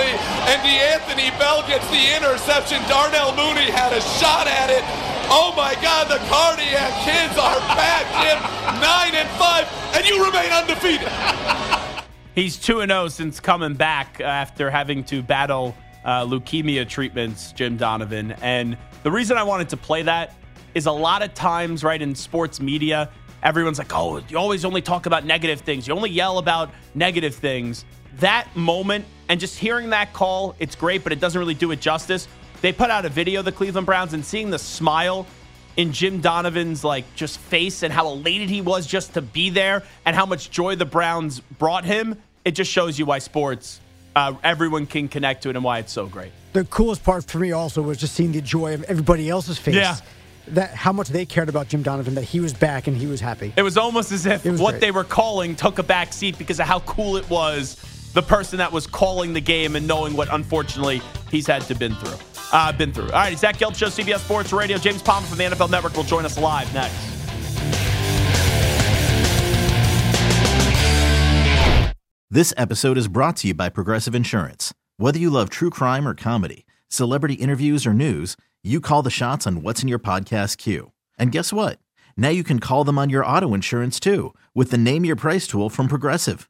And 0.60 0.68
D'Anthony 0.68 1.30
Bell 1.38 1.66
gets 1.68 1.88
the 1.90 2.16
interception. 2.18 2.82
Darnell 2.90 3.32
Mooney 3.36 3.72
had 3.72 3.94
a 3.94 4.02
shot 4.02 4.48
at 4.48 4.70
it. 4.70 4.84
Oh 5.32 5.54
my 5.56 5.74
God, 5.82 6.10
the 6.10 6.18
cardiac 6.28 6.92
kids 7.06 7.38
are 7.38 7.60
back, 7.78 8.04
Jim. 8.24 8.42
Nine 8.82 9.16
and 9.16 9.30
five, 9.38 9.68
and 9.96 10.06
you 10.06 10.24
remain 10.26 10.52
undefeated. 10.52 11.08
He's 12.36 12.58
2 12.58 12.86
0 12.86 13.08
since 13.08 13.40
coming 13.40 13.74
back 13.74 14.20
after 14.20 14.70
having 14.70 15.04
to 15.06 15.22
battle 15.22 15.76
uh, 16.04 16.26
leukemia 16.26 16.88
treatments, 16.88 17.54
Jim 17.54 17.78
Donovan. 17.78 18.34
And 18.42 18.78
the 19.04 19.12
reason 19.12 19.38
I 19.38 19.44
wanted 19.44 19.70
to 19.70 19.78
play 19.78 20.02
that 20.04 20.36
is 20.76 20.88
a 20.88 20.92
lot 20.92 21.22
of 21.22 21.34
times, 21.34 21.84
right, 21.84 22.02
in 22.02 22.16
sports 22.16 22.60
media, 22.60 23.10
everyone's 23.44 23.78
like, 23.78 23.94
oh, 23.94 24.22
you 24.28 24.38
always 24.38 24.66
only 24.66 24.82
talk 24.82 25.06
about 25.06 25.26
negative 25.26 25.62
things. 25.62 25.88
You 25.88 25.94
only 25.94 26.10
yell 26.10 26.38
about 26.38 26.72
negative 26.96 27.36
things. 27.36 27.86
That 28.16 28.54
moment 28.56 29.06
and 29.30 29.40
just 29.40 29.58
hearing 29.58 29.92
that 29.92 30.12
call, 30.12 30.56
it's 30.60 30.76
great, 30.76 31.04
but 31.04 31.14
it 31.14 31.20
doesn't 31.20 31.40
really 31.40 31.54
do 31.54 31.72
it 31.72 31.80
justice. 31.80 32.28
They 32.62 32.74
put 32.74 32.90
out 32.90 33.06
a 33.06 33.10
video, 33.10 33.42
the 33.42 33.52
Cleveland 33.52 33.86
Browns, 33.86 34.14
and 34.14 34.26
seeing 34.26 34.50
the 34.50 34.60
smile 34.60 35.26
in 35.78 35.94
Jim 35.94 36.20
Donovan's 36.20 36.84
like 36.84 37.06
just 37.16 37.38
face 37.40 37.84
and 37.84 37.94
how 37.94 38.10
elated 38.10 38.50
he 38.50 38.60
was 38.60 38.86
just 38.86 39.14
to 39.14 39.22
be 39.22 39.50
there 39.50 39.84
and 40.06 40.16
how 40.16 40.26
much 40.26 40.52
joy 40.52 40.76
the 40.76 40.86
Browns 40.86 41.40
brought 41.40 41.86
him, 41.86 42.22
it 42.44 42.52
just 42.52 42.72
shows 42.72 43.00
you 43.00 43.06
why 43.06 43.20
sports 43.20 43.80
uh, 44.16 44.34
everyone 44.44 44.88
can 44.88 45.08
connect 45.08 45.44
to 45.44 45.50
it 45.50 45.56
and 45.56 45.64
why 45.64 45.80
it's 45.80 45.94
so 45.94 46.08
great. 46.08 46.32
The 46.54 46.66
coolest 46.66 47.04
part 47.04 47.24
for 47.26 47.38
me 47.38 47.52
also 47.52 47.82
was 47.82 47.98
just 47.98 48.16
seeing 48.16 48.32
the 48.32 48.42
joy 48.42 48.74
of 48.74 48.84
everybody 48.84 49.30
else's 49.30 49.58
face. 49.58 49.76
Yeah. 49.76 49.96
That 50.50 50.74
how 50.74 50.92
much 50.92 51.10
they 51.10 51.28
cared 51.28 51.48
about 51.48 51.68
Jim 51.68 51.84
Donovan, 51.84 52.16
that 52.16 52.24
he 52.24 52.40
was 52.40 52.54
back 52.54 52.88
and 52.88 52.98
he 52.98 53.06
was 53.06 53.22
happy. 53.22 53.54
It 53.56 53.62
was 53.62 53.78
almost 53.78 54.12
as 54.12 54.26
if 54.26 54.44
what 54.44 54.72
great. 54.72 54.82
they 54.82 54.90
were 54.92 55.04
calling 55.04 55.56
took 55.56 55.78
a 55.78 55.84
back 55.84 56.12
seat 56.12 56.40
because 56.40 56.60
of 56.60 56.66
how 56.66 56.80
cool 56.80 57.18
it 57.18 57.30
was. 57.30 57.78
The 58.20 58.24
person 58.24 58.58
that 58.58 58.74
was 58.74 58.86
calling 58.86 59.32
the 59.32 59.40
game 59.40 59.78
and 59.78 59.88
knowing 59.88 60.14
what, 60.14 60.28
unfortunately, 60.34 61.02
he's 61.32 61.48
had 61.48 61.62
to 61.62 61.74
been 61.74 61.96
through. 61.96 62.18
Uh, 62.52 62.70
been 62.74 62.92
through. 62.92 63.06
All 63.06 63.12
right, 63.12 63.40
Zach 63.40 63.56
Gelb 63.56 63.78
Show, 63.78 63.86
CBS 63.86 64.20
Sports 64.20 64.52
Radio. 64.52 64.78
James 64.78 65.02
Palmer 65.02 65.26
from 65.26 65.38
the 65.38 65.46
NFL 65.46 65.72
Network 65.72 65.96
will 65.96 66.04
join 66.04 66.26
us 66.26 66.38
live 66.38 66.68
next. 66.74 66.98
This 72.30 72.54
episode 72.58 72.98
is 72.98 73.08
brought 73.08 73.38
to 73.38 73.48
you 73.48 73.54
by 73.54 73.70
Progressive 73.70 74.14
Insurance. 74.14 74.74
Whether 74.98 75.18
you 75.18 75.30
love 75.30 75.50
true 75.50 75.70
crime 75.70 76.06
or 76.06 76.14
comedy, 76.14 76.66
celebrity 76.90 77.36
interviews 77.36 77.88
or 77.88 77.94
news, 77.94 78.36
you 78.62 78.82
call 78.82 79.02
the 79.02 79.10
shots 79.10 79.48
on 79.48 79.62
what's 79.62 79.82
in 79.82 79.88
your 79.88 79.98
podcast 79.98 80.58
queue. 80.58 80.92
And 81.18 81.32
guess 81.32 81.54
what? 81.54 81.80
Now 82.18 82.28
you 82.28 82.44
can 82.44 82.60
call 82.60 82.84
them 82.84 82.98
on 82.98 83.10
your 83.10 83.26
auto 83.26 83.54
insurance 83.54 83.98
too 83.98 84.36
with 84.54 84.72
the 84.72 84.78
Name 84.78 85.06
Your 85.06 85.16
Price 85.16 85.48
tool 85.48 85.70
from 85.70 85.88
Progressive. 85.88 86.50